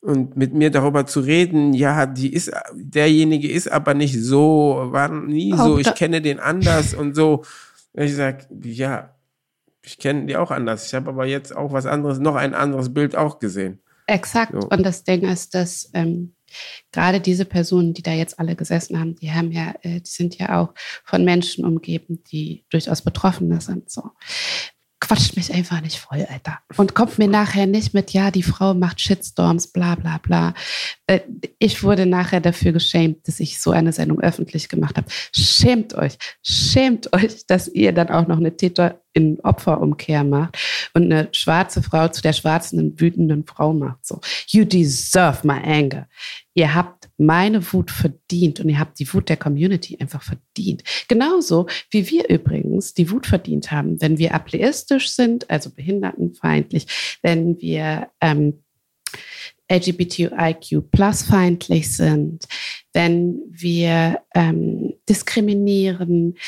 und 0.00 0.36
mit 0.36 0.54
mir 0.54 0.70
darüber 0.70 1.06
zu 1.06 1.20
reden, 1.20 1.74
ja, 1.74 2.06
die 2.06 2.32
ist, 2.32 2.50
derjenige 2.74 3.50
ist 3.50 3.70
aber 3.70 3.94
nicht 3.94 4.20
so, 4.20 4.88
war 4.90 5.08
nie 5.08 5.52
so, 5.56 5.78
ich 5.78 5.94
kenne 5.94 6.22
den 6.22 6.38
anders 6.38 6.94
und 6.94 7.14
so. 7.14 7.44
Und 7.92 8.02
ich 8.04 8.14
sag, 8.14 8.46
ja, 8.62 9.14
ich 9.82 9.98
kenne 9.98 10.26
die 10.26 10.36
auch 10.36 10.50
anders. 10.50 10.86
Ich 10.86 10.94
habe 10.94 11.10
aber 11.10 11.26
jetzt 11.26 11.56
auch 11.56 11.72
was 11.72 11.86
anderes, 11.86 12.18
noch 12.18 12.36
ein 12.36 12.54
anderes 12.54 12.92
Bild 12.92 13.16
auch 13.16 13.38
gesehen. 13.38 13.80
Exakt. 14.06 14.52
So. 14.52 14.68
Und 14.68 14.84
das 14.84 15.04
Ding 15.04 15.22
ist, 15.22 15.54
dass 15.54 15.90
ähm, 15.94 16.34
gerade 16.92 17.20
diese 17.20 17.44
Personen, 17.44 17.94
die 17.94 18.02
da 18.02 18.12
jetzt 18.12 18.38
alle 18.38 18.56
gesessen 18.56 18.98
haben, 18.98 19.16
die 19.16 19.32
haben 19.32 19.52
ja, 19.52 19.74
äh, 19.82 20.00
die 20.00 20.10
sind 20.10 20.38
ja 20.38 20.60
auch 20.60 20.74
von 21.04 21.24
Menschen 21.24 21.64
umgeben, 21.64 22.22
die 22.30 22.64
durchaus 22.70 23.02
Betroffene 23.02 23.60
sind. 23.60 23.90
So 23.90 24.10
quatscht 25.08 25.36
mich 25.36 25.52
einfach 25.54 25.80
nicht 25.80 25.98
voll, 25.98 26.26
Alter. 26.30 26.58
Und 26.76 26.94
kommt 26.94 27.18
mir 27.18 27.28
nachher 27.28 27.66
nicht 27.66 27.94
mit, 27.94 28.12
ja, 28.12 28.30
die 28.30 28.42
Frau 28.42 28.74
macht 28.74 29.00
Shitstorms, 29.00 29.68
bla 29.68 29.94
bla 29.94 30.18
bla. 30.18 30.52
Äh, 31.06 31.20
ich 31.58 31.82
wurde 31.82 32.04
nachher 32.04 32.40
dafür 32.40 32.72
geschämt, 32.72 33.26
dass 33.26 33.40
ich 33.40 33.58
so 33.58 33.70
eine 33.70 33.92
Sendung 33.92 34.20
öffentlich 34.20 34.68
gemacht 34.68 34.98
habe. 34.98 35.08
Schämt 35.34 35.94
euch, 35.94 36.18
schämt 36.42 37.12
euch, 37.14 37.46
dass 37.46 37.68
ihr 37.68 37.92
dann 37.92 38.10
auch 38.10 38.26
noch 38.26 38.36
eine 38.36 38.54
Täter 38.54 39.00
in 39.14 39.40
Opferumkehr 39.40 40.24
macht 40.24 40.58
und 40.92 41.04
eine 41.04 41.28
schwarze 41.32 41.82
Frau 41.82 42.08
zu 42.08 42.20
der 42.20 42.34
schwarzen, 42.34 43.00
wütenden 43.00 43.46
Frau 43.46 43.72
macht. 43.72 44.06
So, 44.06 44.20
you 44.48 44.66
deserve 44.66 45.46
my 45.46 45.58
anger. 45.64 46.06
Ihr 46.52 46.74
habt 46.74 46.97
meine 47.18 47.72
Wut 47.72 47.90
verdient 47.90 48.60
und 48.60 48.68
ihr 48.68 48.78
habt 48.78 48.98
die 48.98 49.12
Wut 49.12 49.28
der 49.28 49.36
Community 49.36 49.98
einfach 50.00 50.22
verdient. 50.22 50.82
Genauso 51.08 51.66
wie 51.90 52.08
wir 52.10 52.28
übrigens 52.28 52.94
die 52.94 53.10
Wut 53.10 53.26
verdient 53.26 53.70
haben, 53.70 54.00
wenn 54.00 54.18
wir 54.18 54.34
ableistisch 54.34 55.10
sind, 55.10 55.50
also 55.50 55.70
behindertenfeindlich, 55.70 57.18
wenn 57.22 57.60
wir 57.60 58.08
ähm, 58.20 58.62
LGBTIQ 59.70 60.90
plus 60.90 61.24
feindlich 61.24 61.94
sind, 61.94 62.46
wenn 62.92 63.40
wir 63.50 64.20
ähm, 64.34 64.94
diskriminieren. 65.08 66.38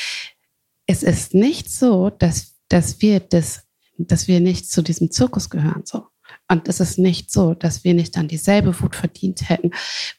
Es 0.87 1.03
ist 1.03 1.33
nicht 1.35 1.69
so, 1.69 2.09
dass 2.09 2.51
dass 2.71 3.01
wir 3.01 3.19
das, 3.19 3.63
dass 3.97 4.27
wir 4.27 4.39
nicht 4.39 4.71
zu 4.71 4.81
diesem 4.81 5.11
Zirkus 5.11 5.49
gehören, 5.49 5.83
so. 5.85 6.07
Und 6.51 6.67
es 6.67 6.81
ist 6.81 6.99
nicht 6.99 7.31
so, 7.31 7.53
dass 7.53 7.85
wir 7.85 7.93
nicht 7.93 8.17
dann 8.17 8.27
dieselbe 8.27 8.77
Wut 8.81 8.93
verdient 8.93 9.47
hätten 9.47 9.71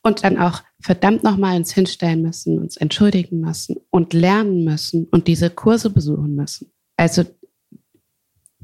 und 0.02 0.24
dann 0.24 0.38
auch 0.38 0.62
verdammt 0.80 1.22
nochmal 1.22 1.58
uns 1.58 1.74
hinstellen 1.74 2.22
müssen, 2.22 2.58
uns 2.58 2.78
entschuldigen 2.78 3.40
müssen 3.40 3.76
und 3.90 4.14
lernen 4.14 4.64
müssen 4.64 5.04
und 5.10 5.28
diese 5.28 5.50
Kurse 5.50 5.90
besuchen 5.90 6.34
müssen. 6.34 6.72
Also 6.96 7.26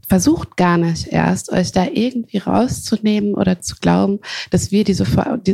versucht 0.09 0.57
gar 0.57 0.79
nicht 0.79 1.09
erst, 1.09 1.53
euch 1.53 1.71
da 1.71 1.87
irgendwie 1.87 2.39
rauszunehmen 2.39 3.35
oder 3.35 3.61
zu 3.61 3.77
glauben, 3.77 4.21
dass 4.49 4.71
wir 4.71 4.85
diese, 4.85 5.05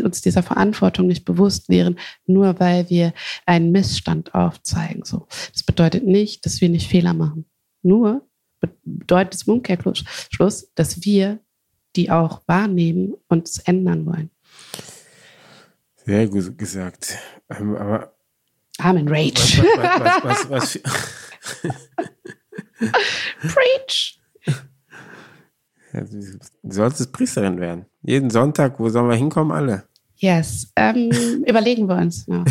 uns 0.04 0.22
dieser 0.22 0.44
Verantwortung 0.44 1.08
nicht 1.08 1.24
bewusst 1.24 1.68
wären, 1.68 1.98
nur 2.26 2.60
weil 2.60 2.88
wir 2.90 3.12
einen 3.44 3.72
Missstand 3.72 4.36
aufzeigen. 4.36 5.04
So. 5.04 5.26
Das 5.52 5.64
bedeutet 5.64 6.06
nicht, 6.06 6.46
dass 6.46 6.60
wir 6.60 6.68
nicht 6.68 6.88
Fehler 6.88 7.12
machen. 7.12 7.46
Nur 7.82 8.24
bedeutet 8.84 9.34
es 9.34 9.42
im 9.42 9.54
Umkehrschluss, 9.54 10.72
dass 10.76 11.04
wir 11.04 11.40
die 11.97 12.11
auch 12.11 12.42
wahrnehmen 12.47 13.14
und 13.28 13.49
es 13.49 13.59
ändern 13.59 14.07
wollen. 14.07 14.30
Sehr 16.05 16.28
gut 16.28 16.57
gesagt. 16.59 17.16
Ähm, 17.51 17.76
aber 17.76 18.12
I'm 18.78 18.99
in 18.99 19.09
Rage. 19.09 19.62
Was, 19.62 20.24
was, 20.24 20.51
was, 20.51 20.80
Preach! 23.55 24.20
Du 25.92 26.72
solltest 26.72 27.12
Priesterin 27.12 27.61
werden. 27.61 27.86
Jeden 28.03 28.30
Sonntag, 28.30 28.80
wo 28.80 28.88
sollen 28.88 29.09
wir 29.09 29.16
hinkommen, 29.16 29.53
alle? 29.53 29.84
Yes, 30.16 30.72
ähm, 30.76 31.11
überlegen 31.47 31.88
wir 31.88 31.97
uns. 31.97 32.26
Ja. 32.26 32.45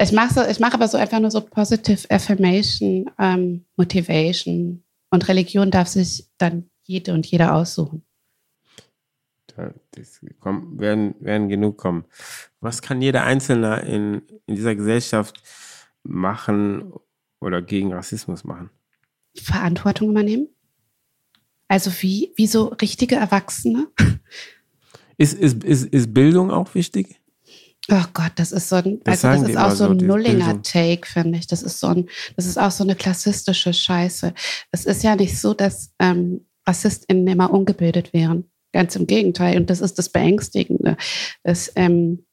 Ich 0.00 0.12
mache 0.12 0.50
ich 0.50 0.64
aber 0.64 0.88
so 0.88 0.98
einfach 0.98 1.20
nur 1.20 1.30
so 1.30 1.40
Positive 1.40 2.10
Affirmation, 2.10 3.08
ähm, 3.18 3.64
Motivation 3.76 4.82
und 5.10 5.28
Religion 5.28 5.70
darf 5.70 5.88
sich 5.88 6.26
dann 6.38 6.70
jede 6.84 7.12
und 7.12 7.26
jeder 7.26 7.54
aussuchen. 7.54 8.02
Das 9.92 10.20
kommen, 10.40 10.78
werden, 10.78 11.14
werden 11.20 11.48
genug 11.48 11.78
kommen. 11.78 12.04
Was 12.60 12.82
kann 12.82 13.02
jeder 13.02 13.24
Einzelne 13.24 13.80
in, 13.80 14.22
in 14.46 14.56
dieser 14.56 14.74
Gesellschaft 14.74 15.42
machen 16.02 16.92
oder 17.40 17.62
gegen 17.62 17.92
Rassismus 17.92 18.44
machen? 18.44 18.70
Verantwortung 19.36 20.10
übernehmen. 20.10 20.48
Also 21.68 21.90
wie, 22.00 22.32
wie 22.36 22.46
so 22.46 22.66
richtige 22.66 23.16
Erwachsene. 23.16 23.88
Ist, 25.16 25.34
ist, 25.34 25.62
ist, 25.64 25.84
ist 25.84 26.14
Bildung 26.14 26.50
auch 26.50 26.74
wichtig? 26.74 27.20
Oh 27.90 28.04
Gott, 28.12 28.32
das 28.36 28.52
ist 28.52 28.68
so 28.68 28.76
ein, 28.76 29.00
das 29.04 29.24
also 29.24 29.42
das 29.42 29.50
ist 29.50 29.56
auch 29.56 29.70
so 29.70 29.88
ein 29.88 29.96
Nullinger-Take, 29.96 31.06
finde 31.06 31.38
ich. 31.38 31.46
Das 31.46 31.62
ist 31.62 31.80
so 31.80 31.88
ein, 31.88 32.08
das 32.36 32.46
ist 32.46 32.58
auch 32.58 32.70
so 32.70 32.84
eine 32.84 32.94
klassistische 32.94 33.72
Scheiße. 33.72 34.34
Es 34.70 34.84
ist 34.84 35.02
ja 35.02 35.16
nicht 35.16 35.38
so, 35.38 35.54
dass 35.54 35.92
ähm, 35.98 36.46
RassistInnen 36.66 37.26
immer 37.26 37.50
ungebildet 37.50 38.12
wären. 38.12 38.49
Ganz 38.72 38.96
im 38.96 39.06
Gegenteil. 39.06 39.56
Und 39.56 39.70
das 39.70 39.80
ist 39.80 39.98
das 39.98 40.08
Beängstigende, 40.08 40.96
dass 41.42 41.72
ähm, 41.76 42.24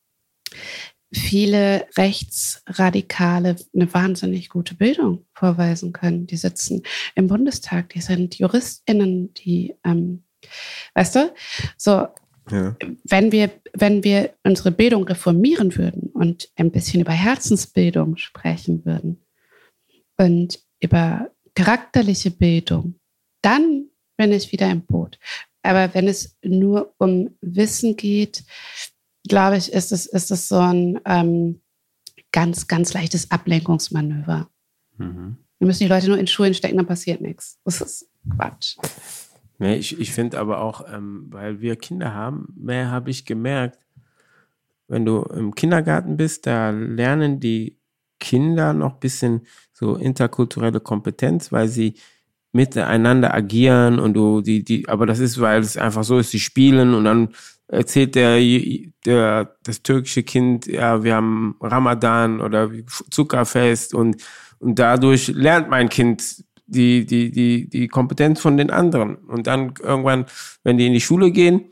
viele 1.11 1.87
Rechtsradikale 1.97 3.55
eine 3.73 3.93
wahnsinnig 3.93 4.49
gute 4.49 4.75
Bildung 4.75 5.25
vorweisen 5.33 5.93
können. 5.93 6.27
Die 6.27 6.37
sitzen 6.37 6.83
im 7.15 7.27
Bundestag, 7.27 7.89
die 7.89 8.01
sind 8.01 8.37
JuristInnen, 8.37 9.33
die, 9.33 9.75
ähm, 9.83 10.23
weißt 10.93 11.15
du, 11.15 11.33
so 11.77 12.07
ja. 12.51 12.75
Wenn, 13.03 13.31
wir, 13.31 13.51
wenn 13.73 14.03
wir 14.03 14.33
unsere 14.43 14.71
Bildung 14.71 15.03
reformieren 15.03 15.75
würden 15.75 16.09
und 16.13 16.49
ein 16.55 16.71
bisschen 16.71 17.01
über 17.01 17.11
Herzensbildung 17.11 18.17
sprechen 18.17 18.85
würden 18.85 19.21
und 20.17 20.59
über 20.79 21.29
charakterliche 21.55 22.31
Bildung, 22.31 22.95
dann 23.41 23.87
bin 24.17 24.31
ich 24.31 24.51
wieder 24.51 24.69
im 24.71 24.85
Boot. 24.85 25.19
Aber 25.67 25.93
wenn 25.93 26.07
es 26.07 26.37
nur 26.43 26.93
um 26.97 27.35
Wissen 27.41 27.95
geht, 27.95 28.43
glaube 29.27 29.57
ich, 29.57 29.71
ist 29.71 29.91
es, 29.91 30.05
ist 30.05 30.31
es 30.31 30.47
so 30.47 30.57
ein 30.57 30.99
ähm, 31.05 31.61
ganz, 32.31 32.67
ganz 32.67 32.93
leichtes 32.93 33.31
Ablenkungsmanöver. 33.31 34.49
Mhm. 34.97 35.37
Wir 35.59 35.67
müssen 35.67 35.83
die 35.83 35.89
Leute 35.89 36.07
nur 36.07 36.17
in 36.17 36.27
Schulen 36.27 36.53
stecken, 36.53 36.77
dann 36.77 36.85
passiert 36.85 37.21
nichts. 37.21 37.59
Das 37.65 37.81
ist 37.81 38.09
Quatsch. 38.35 38.77
Nee, 39.59 39.75
ich, 39.75 39.99
ich 39.99 40.11
finde 40.11 40.39
aber 40.39 40.61
auch, 40.61 40.85
ähm, 40.93 41.27
weil 41.29 41.61
wir 41.61 41.75
Kinder 41.75 42.13
haben, 42.13 42.53
mehr 42.55 42.91
habe 42.91 43.09
ich 43.09 43.25
gemerkt, 43.25 43.79
wenn 44.87 45.03
du 45.03 45.23
im 45.23 45.55
Kindergarten 45.55 46.15
bist, 46.15 46.45
da 46.45 46.69
lernen 46.69 47.39
die 47.39 47.77
Kinder 48.19 48.73
noch 48.73 48.93
ein 48.93 48.99
bisschen 48.99 49.41
so 49.73 49.95
interkulturelle 49.95 50.79
Kompetenz, 50.79 51.51
weil 51.51 51.67
sie 51.67 51.95
miteinander 52.51 53.33
agieren 53.33 53.99
und 53.99 54.13
du 54.13 54.41
die 54.41 54.63
die 54.63 54.87
aber 54.87 55.05
das 55.05 55.19
ist 55.19 55.39
weil 55.39 55.61
es 55.61 55.77
einfach 55.77 56.03
so 56.03 56.17
ist 56.19 56.31
sie 56.31 56.39
spielen 56.39 56.93
und 56.93 57.03
dann 57.03 57.29
erzählt 57.67 58.15
der 58.15 58.39
der 59.05 59.55
das 59.63 59.83
türkische 59.83 60.23
Kind 60.23 60.65
ja 60.65 61.03
wir 61.03 61.15
haben 61.15 61.55
Ramadan 61.61 62.41
oder 62.41 62.71
Zuckerfest 63.11 63.93
und 63.93 64.23
und 64.59 64.79
dadurch 64.79 65.27
lernt 65.27 65.69
mein 65.69 65.89
Kind 65.89 66.43
die, 66.67 67.05
die, 67.05 67.31
die, 67.31 67.69
die 67.69 67.87
Kompetenz 67.87 68.39
von 68.39 68.57
den 68.57 68.69
anderen. 68.69 69.15
Und 69.15 69.47
dann 69.47 69.73
irgendwann, 69.81 70.25
wenn 70.63 70.77
die 70.77 70.87
in 70.87 70.93
die 70.93 71.01
Schule 71.01 71.31
gehen, 71.31 71.71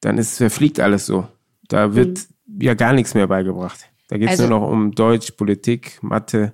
dann 0.00 0.18
ist, 0.18 0.36
verfliegt 0.36 0.80
alles 0.80 1.06
so. 1.06 1.28
Da 1.68 1.94
wird 1.94 2.26
mhm. 2.46 2.60
ja 2.60 2.74
gar 2.74 2.92
nichts 2.92 3.14
mehr 3.14 3.26
beigebracht. 3.26 3.88
Da 4.08 4.18
geht 4.18 4.28
es 4.28 4.40
also, 4.40 4.48
nur 4.48 4.60
noch 4.60 4.68
um 4.68 4.92
Deutsch, 4.92 5.32
Politik, 5.32 5.98
Mathe. 6.02 6.52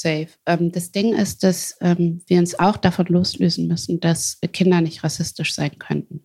Safe. 0.00 0.28
Ähm, 0.46 0.72
das 0.72 0.92
Ding 0.92 1.14
ist, 1.14 1.42
dass 1.42 1.76
ähm, 1.80 2.22
wir 2.26 2.38
uns 2.38 2.58
auch 2.58 2.76
davon 2.76 3.06
loslösen 3.06 3.66
müssen, 3.68 4.00
dass 4.00 4.38
Kinder 4.52 4.80
nicht 4.80 5.02
rassistisch 5.04 5.54
sein 5.54 5.78
könnten. 5.78 6.24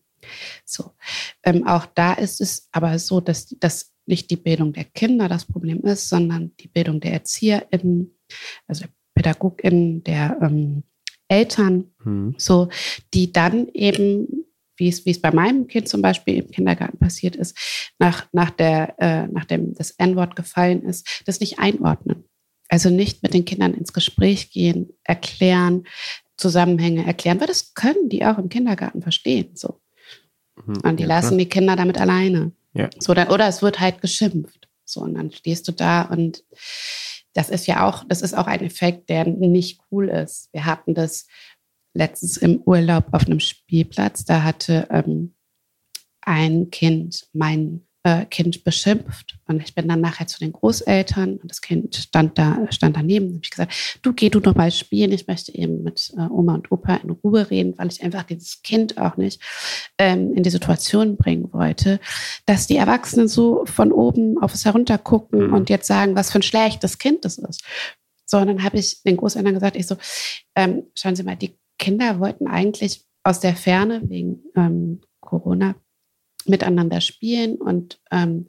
So. 0.66 0.92
Ähm, 1.44 1.68
auch 1.68 1.86
da 1.86 2.14
ist 2.14 2.42
es 2.42 2.70
aber 2.72 2.98
so, 3.00 3.20
dass, 3.20 3.48
dass 3.60 3.94
nicht 4.06 4.30
die 4.30 4.38
Bildung 4.38 4.74
der 4.74 4.86
Kinder 4.86 5.28
das 5.28 5.46
Problem 5.46 5.82
ist, 5.82 6.10
sondern 6.10 6.56
die 6.60 6.68
Bildung 6.68 7.00
der 7.00 7.14
ErzieherInnen, 7.14 8.12
also 8.68 8.86
PädagogInnen, 9.16 10.04
der 10.04 10.38
ähm, 10.42 10.84
Eltern, 11.28 11.92
mhm. 12.04 12.36
so, 12.38 12.70
die 13.14 13.32
dann 13.32 13.70
eben, 13.70 14.46
wie 14.78 14.90
es, 14.90 15.06
wie 15.06 15.12
es 15.12 15.22
bei 15.22 15.32
meinem 15.32 15.68
Kind 15.68 15.88
zum 15.88 16.02
Beispiel 16.02 16.44
im 16.44 16.52
Kindergarten 16.52 16.98
passiert 16.98 17.36
ist, 17.36 17.58
nach, 18.00 18.28
nach 18.34 18.50
der, 18.50 18.96
äh, 19.00 19.28
nachdem 19.28 19.74
das 19.74 19.92
N-Wort 19.92 20.36
gefallen 20.36 20.84
ist, 20.84 21.24
das 21.26 21.40
nicht 21.40 21.60
einordnen. 21.60 22.26
Also 22.74 22.90
nicht 22.90 23.22
mit 23.22 23.36
den 23.36 23.46
Kindern 23.46 23.76
ins 23.76 23.94
Gespräch 23.94 24.50
gehen, 24.50 24.94
erklären, 25.04 25.84
Zusammenhänge 26.38 27.06
erklären, 27.06 27.40
weil 27.40 27.46
das 27.46 27.76
können 27.76 28.10
die 28.10 28.26
auch 28.26 28.40
im 28.40 28.50
Kindergarten 28.50 29.04
verstehen. 29.04 29.56
So. 29.56 29.80
Mhm, 30.66 30.80
und 30.84 30.98
die 30.98 31.04
ja, 31.04 31.10
lassen 31.10 31.28
klar. 31.28 31.38
die 31.38 31.50
Kinder 31.50 31.76
damit 31.76 32.00
alleine. 32.02 32.52
Ja. 32.74 32.90
So, 32.98 33.14
dann, 33.14 33.28
oder 33.28 33.48
es 33.48 33.62
wird 33.62 33.80
halt 33.80 34.02
geschimpft. 34.02 34.68
So, 34.86 35.02
und 35.02 35.14
dann 35.14 35.30
stehst 35.32 35.68
du 35.68 35.72
da 35.72 36.02
und 36.02 36.44
das 37.34 37.52
ist 37.52 37.68
ja 37.68 37.88
auch, 37.88 38.06
das 38.08 38.24
ist 38.24 38.36
auch 38.36 38.48
ein 38.48 38.62
Effekt, 38.62 39.08
der 39.08 39.28
nicht 39.28 39.80
cool 39.92 40.10
ist. 40.10 40.50
Wir 40.52 40.66
hatten 40.66 40.96
das 40.96 41.28
letztens 41.94 42.38
im 42.38 42.60
Urlaub 42.64 43.06
auf 43.12 43.28
einem 43.28 43.40
Spielplatz. 43.40 44.26
Da 44.26 44.42
hatte 44.42 44.88
ähm, 44.90 45.36
ein 46.22 46.72
Kind 46.72 47.28
mein 47.34 47.86
äh, 48.04 48.26
Kind 48.26 48.64
beschimpft. 48.64 49.38
Und 49.48 49.62
ich 49.62 49.74
bin 49.74 49.88
dann 49.88 50.02
nachher 50.02 50.28
zu 50.28 50.40
den 50.40 50.52
Großeltern 50.52 51.38
und 51.38 51.50
das 51.50 51.62
Kind 51.62 51.96
stand 51.96 52.38
da, 52.38 52.68
stand 52.70 52.98
daneben. 52.98 53.28
Und 53.28 53.34
habe 53.36 53.44
ich 53.44 53.52
gesagt, 53.52 54.00
du 54.02 54.14
geh 54.14 54.30
du 54.30 54.40
doch 54.40 54.56
mal 54.56 54.72
spielen. 54.72 55.12
Ich 55.12 55.28
möchte 55.28 55.56
eben 55.56 55.84
mit 55.84 56.14
äh, 56.18 56.22
Oma 56.30 56.56
und 56.56 56.72
Opa 56.72 56.96
in 56.96 57.12
Ruhe 57.12 57.50
reden, 57.50 57.78
weil 57.78 57.88
ich 57.88 58.04
einfach 58.04 58.24
dieses 58.24 58.62
Kind 58.62 58.98
auch 58.98 59.18
nicht 59.18 59.42
ähm, 59.98 60.34
in 60.34 60.44
die 60.44 60.50
Situation 60.50 61.16
bringen 61.16 61.52
wollte, 61.54 62.00
dass 62.46 62.68
die 62.68 62.78
Erwachsenen 62.78 63.28
so 63.28 63.66
von 63.66 63.92
oben 63.92 64.38
auf 64.42 64.54
es 64.54 64.66
heruntergucken 64.66 65.48
mhm. 65.48 65.54
und 65.54 65.70
jetzt 65.70 65.88
sagen, 65.88 66.16
was 66.16 66.32
für 66.32 66.40
ein 66.40 66.44
schlechtes 66.44 66.98
Kind 66.98 67.26
das 67.26 67.38
ist. 67.38 67.64
So, 68.26 68.38
und 68.38 68.48
dann 68.48 68.64
habe 68.64 68.78
ich 68.78 69.04
den 69.04 69.18
Großeltern 69.18 69.54
gesagt, 69.54 69.76
ich 69.76 69.88
so, 69.88 69.96
ähm, 70.56 70.84
schauen 70.96 71.16
Sie 71.16 71.24
mal, 71.24 71.36
die 71.36 71.58
Kinder 71.80 72.20
wollten 72.20 72.48
eigentlich 72.48 73.06
aus 73.24 73.40
der 73.40 73.56
Ferne 73.56 74.02
wegen 74.10 74.44
ähm, 74.56 75.02
Corona 75.22 75.76
miteinander 76.48 77.02
spielen. 77.02 77.56
Und 77.56 78.00
ähm, 78.12 78.48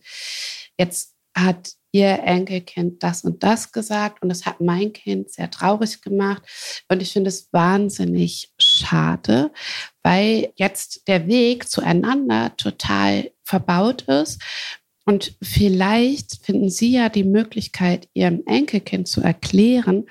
jetzt 0.78 1.14
hat 1.36 1.72
ihr 1.95 2.24
Enkelkind 2.24 3.03
das 3.05 3.22
und 3.22 3.45
das 3.45 3.70
gesagt 3.70 4.20
und 4.20 4.28
das 4.28 4.47
hat 4.47 4.61
mein 4.61 4.92
Kind 4.92 5.30
sehr 5.30 5.49
traurig 5.51 6.03
gemacht. 6.03 6.42
Und 6.88 7.01
ich 7.01 7.12
finde 7.12 7.28
es 7.28 7.49
wahnsinnig 7.53 8.53
schade, 8.59 9.53
weil 10.03 10.53
jetzt 10.57 11.07
der 11.07 11.28
Weg 11.28 11.68
zueinander 11.68 12.57
total 12.57 13.30
verbaut 13.45 14.03
ist. 14.03 14.42
Und 15.05 15.36
vielleicht 15.40 16.45
finden 16.45 16.68
Sie 16.68 16.92
ja 16.92 17.09
die 17.09 17.24
Möglichkeit, 17.24 18.09
Ihrem 18.14 18.42
Enkelkind 18.47 19.07
zu 19.07 19.20
erklären, 19.20 20.07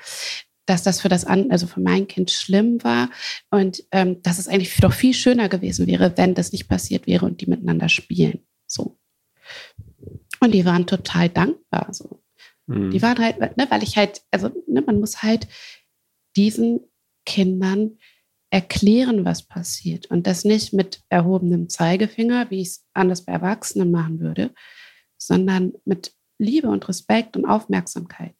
dass 0.65 0.83
das 0.83 1.01
für 1.01 1.09
das 1.09 1.25
an, 1.25 1.51
also 1.51 1.67
für 1.67 1.81
mein 1.81 2.07
Kind 2.07 2.31
schlimm 2.31 2.83
war 2.83 3.09
und 3.49 3.83
ähm, 3.91 4.21
dass 4.21 4.39
es 4.39 4.47
eigentlich 4.47 4.75
doch 4.77 4.93
viel 4.93 5.13
schöner 5.13 5.49
gewesen 5.49 5.87
wäre, 5.87 6.13
wenn 6.17 6.35
das 6.35 6.51
nicht 6.51 6.67
passiert 6.67 7.07
wäre 7.07 7.25
und 7.25 7.41
die 7.41 7.47
miteinander 7.47 7.89
spielen. 7.89 8.45
So. 8.65 8.97
Und 10.39 10.53
die 10.53 10.65
waren 10.65 10.87
total 10.87 11.29
dankbar. 11.29 11.93
So. 11.93 12.23
Mhm. 12.67 12.91
Die 12.91 13.01
waren 13.01 13.17
halt, 13.17 13.39
ne, 13.57 13.67
weil 13.69 13.83
ich 13.83 13.97
halt, 13.97 14.21
also 14.31 14.49
ne, 14.67 14.81
man 14.81 14.99
muss 14.99 15.21
halt 15.21 15.47
diesen 16.35 16.81
Kindern 17.25 17.97
erklären, 18.49 19.25
was 19.25 19.43
passiert 19.43 20.05
und 20.07 20.27
das 20.27 20.45
nicht 20.45 20.73
mit 20.73 21.01
erhobenem 21.09 21.69
Zeigefinger, 21.69 22.51
wie 22.51 22.61
ich 22.61 22.67
es 22.67 22.85
anders 22.93 23.25
bei 23.25 23.33
Erwachsenen 23.33 23.89
machen 23.89 24.19
würde, 24.19 24.53
sondern 25.17 25.73
mit 25.85 26.13
Liebe 26.37 26.67
und 26.67 26.87
Respekt 26.87 27.35
und 27.35 27.45
Aufmerksamkeit. 27.45 28.35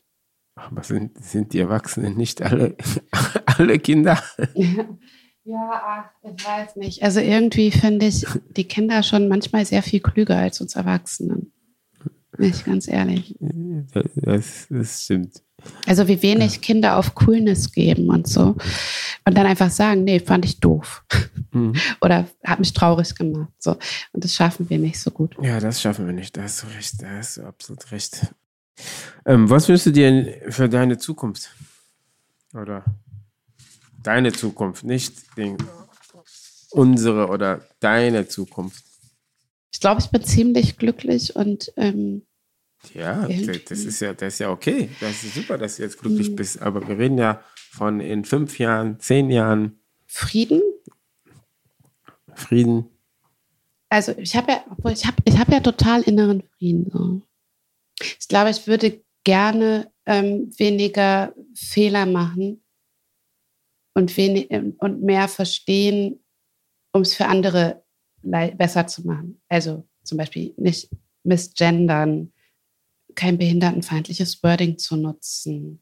Aber 0.56 0.84
sind, 0.84 1.24
sind 1.24 1.54
die 1.54 1.60
Erwachsenen 1.60 2.16
nicht 2.16 2.42
alle, 2.42 2.76
alle 3.46 3.80
Kinder? 3.80 4.22
Ja, 5.46 5.72
ach, 5.74 6.06
ich 6.24 6.46
weiß 6.46 6.78
nicht. 6.78 7.04
Also 7.04 7.20
irgendwie 7.20 7.70
finde 7.70 8.06
ich 8.06 8.26
die 8.56 8.64
Kinder 8.64 9.04
schon 9.04 9.28
manchmal 9.28 9.66
sehr 9.66 9.84
viel 9.84 10.00
klüger 10.00 10.38
als 10.38 10.62
uns 10.62 10.78
Erwachsenen. 10.78 11.52
Nicht 12.38 12.66
ganz 12.66 12.88
ehrlich. 12.88 13.36
Das, 14.16 14.68
das 14.70 15.04
stimmt. 15.04 15.44
Also 15.86 16.08
wie 16.08 16.22
wenig 16.22 16.62
Kinder 16.62 16.98
auf 16.98 17.14
Coolness 17.16 17.72
geben 17.72 18.10
und 18.10 18.28
so. 18.28 18.56
Und 19.26 19.38
dann 19.38 19.46
einfach 19.46 19.70
sagen, 19.70 20.04
nee, 20.04 20.20
fand 20.20 20.46
ich 20.46 20.60
doof. 20.60 21.04
Mhm. 21.52 21.74
Oder 22.02 22.28
hat 22.44 22.60
mich 22.60 22.74
traurig 22.74 23.16
gemacht. 23.16 23.52
So. 23.60 23.72
Und 24.14 24.24
das 24.24 24.34
schaffen 24.34 24.70
wir 24.70 24.80
nicht 24.80 25.00
so 25.00 25.12
gut. 25.12 25.36
Ja, 25.42 25.60
das 25.60 25.82
schaffen 25.82 26.06
wir 26.06 26.14
nicht. 26.14 26.36
Da 26.36 26.44
hast 26.44 26.64
du 26.64 26.68
recht. 26.68 27.02
Da 27.02 27.10
hast 27.18 27.38
du 27.38 27.44
absolut 27.44 27.92
recht. 27.92 28.34
Ähm, 29.26 29.50
was 29.50 29.70
wünschst 29.70 29.86
du 29.88 29.92
dir 29.92 30.42
für 30.50 30.68
deine 30.68 30.98
Zukunft? 30.98 31.52
Oder 32.54 32.84
deine 34.02 34.34
Zukunft, 34.34 34.84
nicht 34.84 35.38
den, 35.38 35.58
unsere 36.72 37.28
oder 37.28 37.68
deine 37.80 38.28
Zukunft? 38.28 38.84
Ich 39.72 39.80
glaube, 39.80 40.02
ich 40.02 40.10
bin 40.10 40.24
ziemlich 40.24 40.78
glücklich 40.78 41.36
und 41.36 41.74
ähm, 41.78 42.26
ja, 42.94 43.28
das 43.70 43.80
ist 43.80 44.02
ja, 44.02 44.14
das 44.14 44.34
ist 44.34 44.40
ja 44.40 44.50
okay. 44.50 44.90
Das 45.00 45.24
ist 45.24 45.36
super, 45.36 45.58
dass 45.58 45.78
du 45.78 45.84
jetzt 45.84 46.00
glücklich 46.00 46.32
mhm. 46.32 46.36
bist. 46.36 46.62
Aber 46.62 46.86
wir 46.88 46.98
reden 46.98 47.18
ja 47.18 47.42
von 47.72 48.00
in 48.00 48.26
fünf 48.26 48.60
Jahren, 48.60 49.00
zehn 49.00 49.30
Jahren. 49.30 49.80
Frieden? 50.06 50.62
Frieden. 52.36 52.90
Also 53.90 54.14
ich 54.18 54.36
habe 54.36 54.52
ja, 54.52 54.66
ich 54.92 55.06
habe, 55.06 55.18
ich 55.24 55.38
habe 55.38 55.52
ja 55.52 55.60
total 55.60 56.02
inneren 56.02 56.44
Frieden. 56.58 56.90
So. 56.92 57.22
Ich 58.20 58.28
glaube, 58.28 58.50
ich 58.50 58.68
würde 58.68 59.02
gerne 59.24 59.92
ähm, 60.06 60.52
weniger 60.58 61.34
Fehler 61.56 62.06
machen 62.06 62.64
und, 63.94 64.16
wenig, 64.18 64.48
ähm, 64.52 64.76
und 64.80 65.02
mehr 65.02 65.28
verstehen, 65.28 66.20
um 66.92 67.02
es 67.02 67.14
für 67.14 67.26
andere 67.26 67.84
besser 68.22 68.88
zu 68.88 69.06
machen. 69.06 69.42
Also 69.50 69.88
zum 70.04 70.18
Beispiel 70.18 70.54
nicht 70.58 70.90
misgendern, 71.24 72.32
kein 73.16 73.38
behindertenfeindliches 73.38 74.42
Wording 74.44 74.78
zu 74.78 74.96
nutzen, 74.96 75.82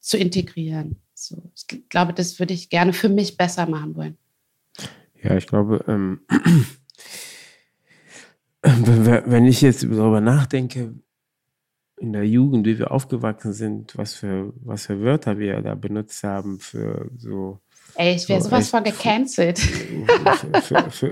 zu 0.00 0.16
integrieren. 0.16 1.00
So, 1.14 1.50
ich 1.54 1.88
glaube, 1.88 2.12
das 2.12 2.38
würde 2.38 2.54
ich 2.54 2.68
gerne 2.68 2.92
für 2.92 3.08
mich 3.08 3.36
besser 3.36 3.68
machen 3.68 3.96
wollen. 3.96 4.18
Ja, 5.22 5.36
ich 5.36 5.46
glaube, 5.46 5.84
ähm, 5.88 6.20
wenn 8.62 9.46
ich 9.46 9.60
jetzt 9.62 9.82
darüber 9.82 10.20
nachdenke, 10.20 10.94
in 12.00 12.12
der 12.12 12.24
Jugend, 12.24 12.66
wie 12.66 12.78
wir 12.78 12.90
aufgewachsen 12.90 13.52
sind, 13.52 13.96
was 13.96 14.14
für, 14.14 14.52
was 14.64 14.86
für 14.86 15.00
Wörter 15.00 15.38
wir 15.38 15.60
da 15.62 15.74
benutzt 15.74 16.22
haben 16.22 16.58
für 16.60 17.10
so. 17.16 17.60
Ey, 17.94 18.14
ich 18.14 18.28
wäre 18.28 18.40
so 18.40 18.48
sowas 18.48 18.70
von 18.70 18.84
gecancelt. 18.84 19.58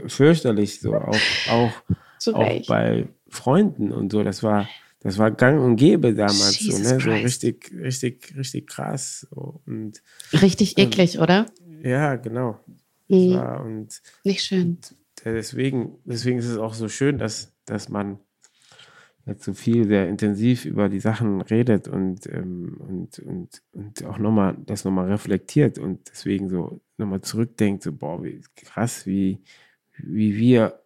fürchterlich, 0.06 0.80
so 0.80 0.94
auch, 0.94 1.16
auch, 1.50 1.72
auch 2.34 2.66
bei 2.66 3.08
Freunden 3.28 3.92
und 3.92 4.12
so. 4.12 4.22
Das 4.22 4.42
war, 4.42 4.68
das 5.00 5.18
war 5.18 5.30
gang 5.30 5.60
und 5.60 5.76
gäbe 5.76 6.14
damals, 6.14 6.58
so, 6.58 6.78
ne? 6.78 7.00
so 7.00 7.10
richtig, 7.10 7.72
richtig, 7.72 8.34
richtig 8.36 8.68
krass. 8.68 9.26
So. 9.30 9.60
Und, 9.66 10.02
richtig 10.32 10.78
eklig, 10.78 11.18
oder? 11.18 11.46
Ja, 11.82 12.16
genau. 12.16 12.60
Mhm. 13.08 13.34
War, 13.34 13.64
und, 13.64 14.00
Nicht 14.24 14.42
schön. 14.42 14.78
Und 14.78 14.96
deswegen, 15.24 15.98
deswegen 16.04 16.38
ist 16.38 16.46
es 16.46 16.58
auch 16.58 16.74
so 16.74 16.88
schön, 16.88 17.18
dass, 17.18 17.52
dass 17.64 17.88
man 17.88 18.20
so 19.34 19.54
viel 19.54 19.86
sehr 19.88 20.08
intensiv 20.08 20.64
über 20.64 20.88
die 20.88 21.00
Sachen 21.00 21.40
redet 21.40 21.88
und, 21.88 22.26
ähm, 22.26 22.76
und, 22.78 23.18
und, 23.18 23.62
und 23.72 24.04
auch 24.04 24.18
nochmal 24.18 24.56
das 24.64 24.84
nochmal 24.84 25.10
reflektiert 25.10 25.78
und 25.78 26.08
deswegen 26.08 26.48
so 26.48 26.80
nochmal 26.96 27.20
zurückdenkt, 27.22 27.82
so, 27.82 27.92
boah, 27.92 28.22
wie 28.22 28.40
krass, 28.54 29.04
wie, 29.06 29.42
wie 29.98 30.36
wir 30.36 30.80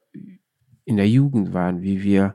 in 0.84 0.96
der 0.96 1.08
Jugend 1.08 1.52
waren, 1.52 1.82
wie 1.82 2.02
wir, 2.02 2.34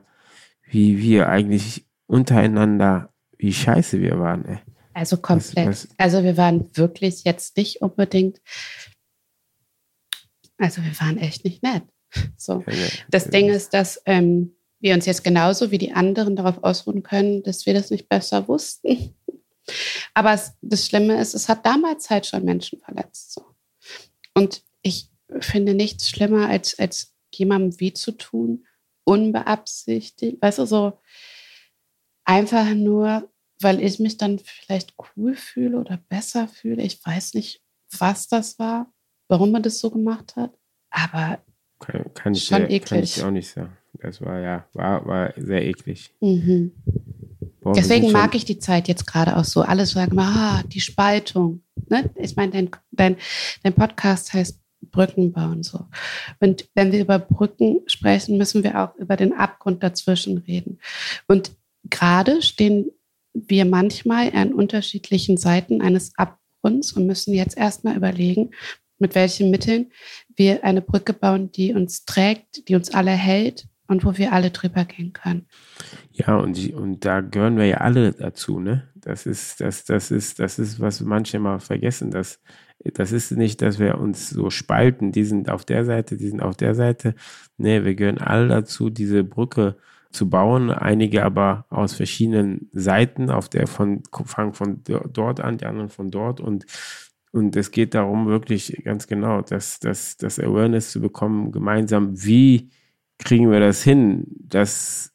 wie 0.64 0.98
wir 0.98 1.28
eigentlich 1.28 1.84
untereinander, 2.06 3.12
wie 3.36 3.52
scheiße 3.52 4.00
wir 4.00 4.18
waren. 4.18 4.44
Ey. 4.44 4.58
Also 4.94 5.16
komplett. 5.16 5.66
Was, 5.66 5.88
was, 5.90 5.98
also 5.98 6.22
wir 6.22 6.36
waren 6.36 6.70
wirklich 6.76 7.24
jetzt 7.24 7.56
nicht 7.56 7.82
unbedingt, 7.82 8.40
also 10.56 10.82
wir 10.82 10.98
waren 11.00 11.18
echt 11.18 11.44
nicht 11.44 11.62
nett. 11.62 11.82
So. 12.36 12.64
Ja, 12.66 12.72
ja, 12.72 12.86
das 13.10 13.28
Ding 13.28 13.48
ist, 13.48 13.74
dass 13.74 14.00
ähm, 14.06 14.55
wir 14.80 14.94
uns 14.94 15.06
jetzt 15.06 15.24
genauso 15.24 15.70
wie 15.70 15.78
die 15.78 15.92
anderen 15.92 16.36
darauf 16.36 16.62
ausruhen 16.62 17.02
können, 17.02 17.42
dass 17.42 17.66
wir 17.66 17.74
das 17.74 17.90
nicht 17.90 18.08
besser 18.08 18.48
wussten. 18.48 19.14
Aber 20.14 20.38
das 20.60 20.86
Schlimme 20.86 21.20
ist, 21.20 21.34
es 21.34 21.48
hat 21.48 21.66
damals 21.66 22.10
halt 22.10 22.26
schon 22.26 22.44
Menschen 22.44 22.80
verletzt. 22.80 23.32
So. 23.32 23.44
Und 24.34 24.62
ich 24.82 25.08
finde 25.40 25.74
nichts 25.74 26.08
schlimmer, 26.08 26.48
als, 26.48 26.78
als 26.78 27.14
jemandem 27.34 27.80
weh 27.80 27.92
zu 27.92 28.12
tun, 28.12 28.66
unbeabsichtigt. 29.04 30.40
Weißt 30.40 30.58
du, 30.58 30.66
so 30.66 30.98
einfach 32.24 32.74
nur, 32.74 33.28
weil 33.60 33.82
ich 33.82 33.98
mich 33.98 34.18
dann 34.18 34.38
vielleicht 34.38 34.94
cool 35.16 35.34
fühle 35.34 35.78
oder 35.78 35.96
besser 36.08 36.48
fühle. 36.48 36.82
Ich 36.82 37.04
weiß 37.04 37.34
nicht, 37.34 37.62
was 37.98 38.28
das 38.28 38.58
war, 38.58 38.92
warum 39.28 39.52
man 39.52 39.62
das 39.62 39.78
so 39.78 39.90
gemacht 39.90 40.36
hat. 40.36 40.56
Aber 40.90 41.40
kann, 41.78 42.14
kann 42.14 42.34
ich, 42.34 42.44
schon 42.44 42.70
eklig. 42.70 42.88
Kann 42.88 43.02
ich 43.02 43.22
auch 43.22 43.30
nicht 43.30 43.48
sagen. 43.48 43.76
Das 44.00 44.20
war 44.20 44.40
ja, 44.40 44.66
war, 44.72 45.06
war 45.06 45.34
sehr 45.36 45.64
eklig. 45.64 46.10
Mhm. 46.20 46.72
Boah, 47.60 47.72
Deswegen 47.74 48.12
mag 48.12 48.34
ich 48.34 48.44
die 48.44 48.58
Zeit 48.58 48.86
jetzt 48.86 49.06
gerade 49.06 49.36
auch 49.36 49.44
so. 49.44 49.62
Alles 49.62 49.90
sagen 49.90 50.18
ah, 50.20 50.62
die 50.64 50.80
Spaltung. 50.80 51.62
Ne? 51.88 52.10
Ich 52.14 52.36
meine, 52.36 52.52
dein, 52.52 52.70
dein, 52.92 53.16
dein 53.62 53.72
Podcast 53.72 54.32
heißt 54.32 54.60
Brücken 54.92 55.32
bauen 55.32 55.62
so. 55.62 55.86
Und 56.38 56.68
wenn 56.74 56.92
wir 56.92 57.00
über 57.00 57.18
Brücken 57.18 57.80
sprechen, 57.86 58.38
müssen 58.38 58.62
wir 58.62 58.80
auch 58.80 58.94
über 58.96 59.16
den 59.16 59.32
Abgrund 59.32 59.82
dazwischen 59.82 60.38
reden. 60.38 60.78
Und 61.26 61.56
gerade 61.90 62.40
stehen 62.40 62.92
wir 63.32 63.64
manchmal 63.64 64.32
an 64.34 64.54
unterschiedlichen 64.54 65.36
Seiten 65.36 65.82
eines 65.82 66.12
Abgrunds 66.16 66.92
und 66.92 67.06
müssen 67.06 67.34
jetzt 67.34 67.56
erstmal 67.56 67.96
überlegen, 67.96 68.52
mit 68.98 69.14
welchen 69.14 69.50
Mitteln 69.50 69.90
wir 70.36 70.64
eine 70.64 70.82
Brücke 70.82 71.12
bauen, 71.12 71.50
die 71.52 71.74
uns 71.74 72.04
trägt, 72.04 72.68
die 72.68 72.76
uns 72.76 72.94
alle 72.94 73.10
hält 73.10 73.66
und 73.88 74.04
wo 74.04 74.16
wir 74.16 74.32
alle 74.32 74.50
drüber 74.50 74.84
gehen 74.84 75.12
können. 75.12 75.46
Ja, 76.12 76.36
und, 76.36 76.72
und 76.72 77.04
da 77.04 77.20
gehören 77.20 77.56
wir 77.56 77.66
ja 77.66 77.78
alle 77.78 78.12
dazu, 78.12 78.60
ne? 78.60 78.88
Das 78.94 79.26
ist, 79.26 79.60
das, 79.60 79.84
das 79.84 80.10
ist, 80.10 80.40
das 80.40 80.58
ist, 80.58 80.80
was 80.80 81.00
manche 81.00 81.38
mal 81.38 81.60
vergessen, 81.60 82.10
dass 82.10 82.40
das 82.94 83.12
ist 83.12 83.32
nicht, 83.32 83.62
dass 83.62 83.78
wir 83.78 83.98
uns 83.98 84.30
so 84.30 84.50
spalten, 84.50 85.10
die 85.12 85.24
sind 85.24 85.50
auf 85.50 85.64
der 85.64 85.84
Seite, 85.84 86.16
die 86.16 86.28
sind 86.28 86.42
auf 86.42 86.56
der 86.56 86.74
Seite. 86.74 87.14
Nee, 87.56 87.84
wir 87.84 87.94
gehören 87.94 88.18
alle 88.18 88.48
dazu, 88.48 88.90
diese 88.90 89.24
Brücke 89.24 89.76
zu 90.10 90.30
bauen, 90.30 90.70
einige 90.70 91.24
aber 91.24 91.66
aus 91.68 91.94
verschiedenen 91.94 92.68
Seiten, 92.72 93.30
auf 93.30 93.48
der 93.48 93.66
von 93.66 94.02
fangen 94.24 94.54
von 94.54 94.82
dort 94.84 95.40
an, 95.40 95.58
die 95.58 95.66
anderen 95.66 95.88
von 95.88 96.10
dort 96.10 96.40
und 96.40 96.66
und 97.32 97.54
es 97.54 97.70
geht 97.70 97.92
darum, 97.92 98.28
wirklich 98.28 98.80
ganz 98.82 99.06
genau, 99.06 99.42
das, 99.42 99.78
das, 99.78 100.16
das 100.16 100.40
Awareness 100.40 100.90
zu 100.90 101.02
bekommen, 101.02 101.52
gemeinsam, 101.52 102.24
wie 102.24 102.70
kriegen 103.18 103.50
wir 103.50 103.60
das 103.60 103.82
hin, 103.82 104.26
das 104.38 105.12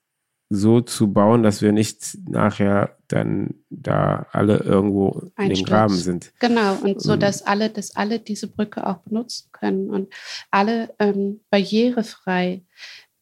so 0.49 0.82
zu 0.82 1.14
bauen, 1.14 1.43
dass 1.43 1.62
wir 1.62 1.72
nicht 1.72 2.18
nachher 2.28 2.97
dann 3.08 3.56
da 3.70 4.28
alle 4.32 4.58
irgendwo 4.58 5.32
in 5.38 5.49
den 5.49 5.64
Graben 5.64 5.95
sind. 5.95 6.34
Genau, 6.39 6.76
und 6.76 7.02
so, 7.02 7.16
dass 7.16 7.41
alle, 7.43 7.70
dass 7.70 7.95
alle 7.95 8.20
diese 8.20 8.47
Brücke 8.47 8.86
auch 8.86 8.97
benutzen 8.97 9.49
können 9.54 9.89
und 9.89 10.14
alle 10.52 10.93
ähm, 10.99 11.39
barrierefrei 11.49 12.64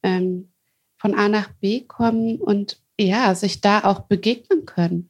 ähm, 0.02 0.50
von 0.98 1.14
A 1.14 1.30
nach 1.30 1.50
B 1.62 1.82
kommen 1.82 2.38
und 2.38 2.82
ja, 3.00 3.36
sich 3.36 3.62
da 3.62 3.84
auch 3.84 4.02
begegnen 4.02 4.66
können. 4.66 5.10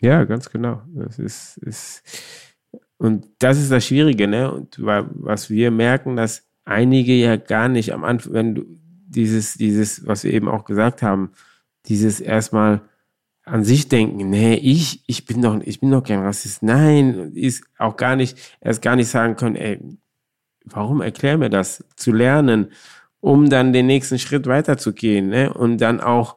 Ja, 0.00 0.24
ganz 0.24 0.50
genau. 0.50 0.82
Das 0.94 1.18
ist, 1.18 1.58
ist 1.58 2.02
und 2.96 3.28
das 3.38 3.58
ist 3.58 3.70
das 3.70 3.86
Schwierige, 3.86 4.26
ne? 4.26 4.50
Und 4.50 4.76
was 4.80 5.50
wir 5.50 5.70
merken, 5.70 6.16
dass 6.16 6.48
einige 6.64 7.14
ja 7.14 7.36
gar 7.36 7.68
nicht 7.68 7.92
am 7.92 8.04
Anfang, 8.04 8.32
wenn 8.32 8.54
du 8.54 8.64
dieses, 9.06 9.54
dieses, 9.54 10.06
was 10.06 10.24
wir 10.24 10.32
eben 10.32 10.48
auch 10.48 10.64
gesagt 10.64 11.02
haben, 11.02 11.32
dieses 11.86 12.20
erstmal 12.20 12.82
an 13.44 13.64
sich 13.64 13.88
denken, 13.88 14.30
nee, 14.30 14.54
ich, 14.54 15.02
ich 15.06 15.26
bin 15.26 15.42
doch, 15.42 15.60
ich 15.62 15.80
bin 15.80 15.90
doch 15.90 16.04
kein 16.04 16.20
Rassist. 16.20 16.62
Nein, 16.62 17.32
ist 17.34 17.64
auch 17.76 17.96
gar 17.96 18.16
nicht, 18.16 18.38
erst 18.60 18.82
gar 18.82 18.96
nicht 18.96 19.08
sagen 19.08 19.36
können, 19.36 19.56
ey, 19.56 19.80
warum 20.64 21.00
erklär 21.00 21.38
mir 21.38 21.50
das? 21.50 21.84
Zu 21.96 22.12
lernen, 22.12 22.70
um 23.20 23.50
dann 23.50 23.72
den 23.72 23.86
nächsten 23.86 24.18
Schritt 24.18 24.46
weiterzugehen, 24.46 25.28
ne? 25.28 25.52
Und 25.52 25.78
dann 25.78 26.00
auch 26.00 26.36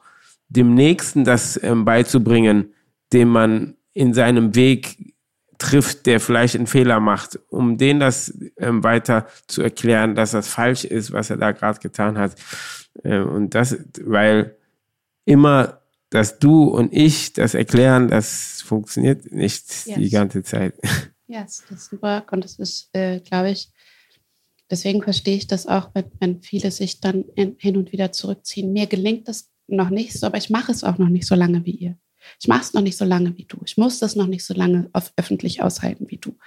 dem 0.50 0.74
Nächsten 0.74 1.24
das 1.24 1.62
ähm, 1.64 1.86
beizubringen, 1.86 2.74
dem 3.14 3.30
man 3.30 3.76
in 3.94 4.14
seinem 4.14 4.56
Weg 4.56 5.15
trifft, 5.58 6.06
der 6.06 6.20
vielleicht 6.20 6.56
einen 6.56 6.68
Fehler 6.68 7.00
macht, 7.00 7.40
um 7.50 7.78
den 7.78 8.00
das 8.00 8.38
ähm, 8.58 8.84
weiter 8.84 9.28
zu 9.48 9.62
erklären, 9.62 10.16
dass 10.16 10.32
das 10.32 10.48
falsch 10.48 10.86
ist, 10.86 11.12
was 11.12 11.30
er 11.30 11.38
da 11.38 11.52
gerade 11.52 11.80
getan 11.80 12.18
hat. 12.18 12.36
Äh, 13.04 13.20
und 13.20 13.56
das, 13.56 13.78
weil 14.02 14.56
immer, 15.26 15.82
dass 16.10 16.40
du 16.40 16.66
und 16.66 16.94
ich 16.94 17.34
das 17.34 17.54
erklären, 17.54 18.08
das 18.08 18.62
funktioniert 18.62 19.32
nicht 19.32 19.86
yes. 19.86 19.98
die 19.98 20.10
ganze 20.10 20.44
Zeit. 20.44 20.76
Ja, 21.28 21.42
yes, 21.42 21.64
das 21.70 21.84
ist 21.84 21.94
ein 21.94 22.02
Work 22.02 22.32
und 22.32 22.44
das 22.44 22.60
ist, 22.60 22.90
äh, 22.94 23.20
glaube 23.20 23.52
ich, 23.52 23.72
deswegen 24.70 25.02
verstehe 25.04 25.38
ich 25.38 25.48
das 25.48 25.68
auch, 25.68 25.92
wenn, 25.94 26.12
wenn 26.20 26.42
viele 26.42 26.72
sich 26.72 27.02
dann 27.02 27.24
in, 27.36 27.56
hin 27.60 27.78
und 27.78 27.92
wieder 27.92 28.12
zurückziehen. 28.12 28.74
Mir 28.74 28.88
gelingt 28.88 29.28
das 29.28 29.52
noch 29.68 29.90
nicht 29.90 30.14
so, 30.14 30.28
aber 30.28 30.38
ich 30.38 30.50
mache 30.50 30.72
es 30.72 30.84
auch 30.84 30.98
noch 30.98 31.10
nicht 31.10 31.28
so 31.28 31.36
lange 31.36 31.66
wie 31.66 31.76
ihr. 31.76 31.98
Ich 32.40 32.48
mache 32.48 32.62
es 32.62 32.74
noch 32.74 32.82
nicht 32.82 32.98
so 32.98 33.06
lange 33.06 33.38
wie 33.38 33.46
du. 33.46 33.58
Ich 33.66 33.78
muss 33.78 34.00
das 34.00 34.16
noch 34.16 34.28
nicht 34.28 34.46
so 34.46 34.54
lange 34.54 34.90
auf 34.94 35.14
öffentlich 35.18 35.62
aushalten 35.62 36.06
wie 36.10 36.18
du. 36.18 36.38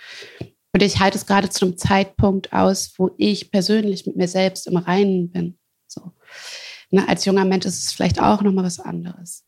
Und 0.72 0.82
ich 0.82 1.00
halte 1.00 1.18
es 1.18 1.26
gerade 1.26 1.48
zu 1.48 1.64
einem 1.64 1.78
Zeitpunkt 1.78 2.52
aus, 2.52 2.92
wo 2.98 3.10
ich 3.16 3.50
persönlich 3.50 4.06
mit 4.06 4.16
mir 4.16 4.28
selbst 4.28 4.66
im 4.66 4.76
Reinen 4.76 5.30
bin. 5.30 5.58
So. 5.86 6.12
Ne, 6.90 7.08
als 7.08 7.24
junger 7.24 7.44
Mensch 7.44 7.66
ist 7.66 7.84
es 7.84 7.92
vielleicht 7.92 8.20
auch 8.20 8.42
nochmal 8.42 8.64
was 8.64 8.80
anderes. 8.80 9.46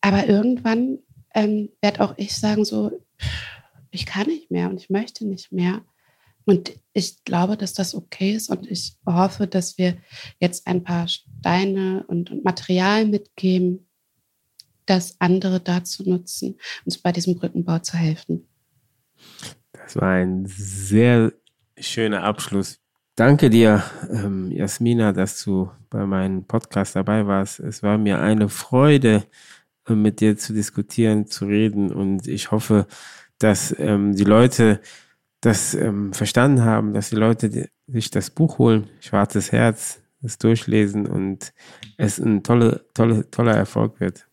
Aber 0.00 0.26
irgendwann 0.26 0.98
ähm, 1.34 1.70
werde 1.80 2.00
auch 2.02 2.14
ich 2.16 2.34
sagen, 2.36 2.64
so, 2.64 2.90
ich 3.90 4.06
kann 4.06 4.26
nicht 4.26 4.50
mehr 4.50 4.68
und 4.68 4.80
ich 4.80 4.90
möchte 4.90 5.26
nicht 5.26 5.52
mehr. 5.52 5.82
Und 6.46 6.72
ich 6.92 7.24
glaube, 7.24 7.56
dass 7.56 7.72
das 7.72 7.94
okay 7.94 8.32
ist 8.32 8.50
und 8.50 8.70
ich 8.70 8.96
hoffe, 9.06 9.46
dass 9.46 9.78
wir 9.78 9.96
jetzt 10.40 10.66
ein 10.66 10.84
paar 10.84 11.08
Steine 11.08 12.04
und, 12.06 12.30
und 12.30 12.44
Material 12.44 13.06
mitgeben, 13.06 13.88
das 14.86 15.16
andere 15.20 15.60
dazu 15.60 16.08
nutzen, 16.08 16.58
uns 16.84 16.98
bei 16.98 17.12
diesem 17.12 17.38
Brückenbau 17.38 17.78
zu 17.78 17.96
helfen. 17.96 18.46
Das 19.72 19.96
war 19.96 20.12
ein 20.12 20.46
sehr 20.46 21.32
schöner 21.78 22.22
Abschluss. 22.22 22.80
Danke 23.16 23.48
dir, 23.48 23.84
ähm, 24.10 24.50
Jasmina, 24.50 25.12
dass 25.12 25.42
du 25.44 25.70
bei 25.88 26.04
meinem 26.04 26.44
Podcast 26.44 26.96
dabei 26.96 27.26
warst. 27.26 27.60
Es 27.60 27.82
war 27.82 27.96
mir 27.96 28.18
eine 28.20 28.48
Freude, 28.48 29.24
äh, 29.88 29.94
mit 29.94 30.20
dir 30.20 30.36
zu 30.36 30.52
diskutieren, 30.52 31.26
zu 31.26 31.46
reden 31.46 31.92
und 31.92 32.26
ich 32.26 32.50
hoffe, 32.50 32.86
dass 33.38 33.74
ähm, 33.78 34.14
die 34.14 34.24
Leute 34.24 34.80
das 35.40 35.74
ähm, 35.74 36.12
verstanden 36.12 36.64
haben, 36.64 36.94
dass 36.94 37.10
die 37.10 37.16
Leute 37.16 37.68
sich 37.86 38.10
das 38.10 38.30
Buch 38.30 38.58
holen, 38.58 38.88
Schwarzes 39.00 39.52
Herz, 39.52 40.00
das 40.22 40.38
durchlesen 40.38 41.06
und 41.06 41.52
es 41.98 42.18
ein 42.18 42.42
tolle, 42.42 42.86
tolle, 42.94 43.30
toller 43.30 43.54
Erfolg 43.54 44.00
wird. 44.00 44.26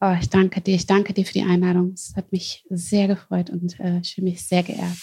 Oh, 0.00 0.14
ich 0.20 0.30
danke 0.30 0.60
dir. 0.60 0.76
Ich 0.76 0.86
danke 0.86 1.12
dir 1.12 1.24
für 1.24 1.32
die 1.32 1.42
Einladung. 1.42 1.92
Es 1.92 2.14
hat 2.16 2.30
mich 2.30 2.64
sehr 2.70 3.08
gefreut 3.08 3.50
und 3.50 3.80
äh, 3.80 3.98
ich 3.98 4.14
fühle 4.14 4.30
mich 4.30 4.46
sehr 4.46 4.62
geehrt. 4.62 4.96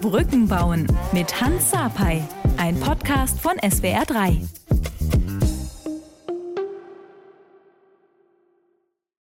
Brücken 0.00 0.48
bauen 0.48 0.86
mit 1.12 1.38
Hans 1.40 1.70
Sapai, 1.70 2.22
ein 2.56 2.80
Podcast 2.80 3.38
von 3.38 3.56
SWR3. 3.58 4.40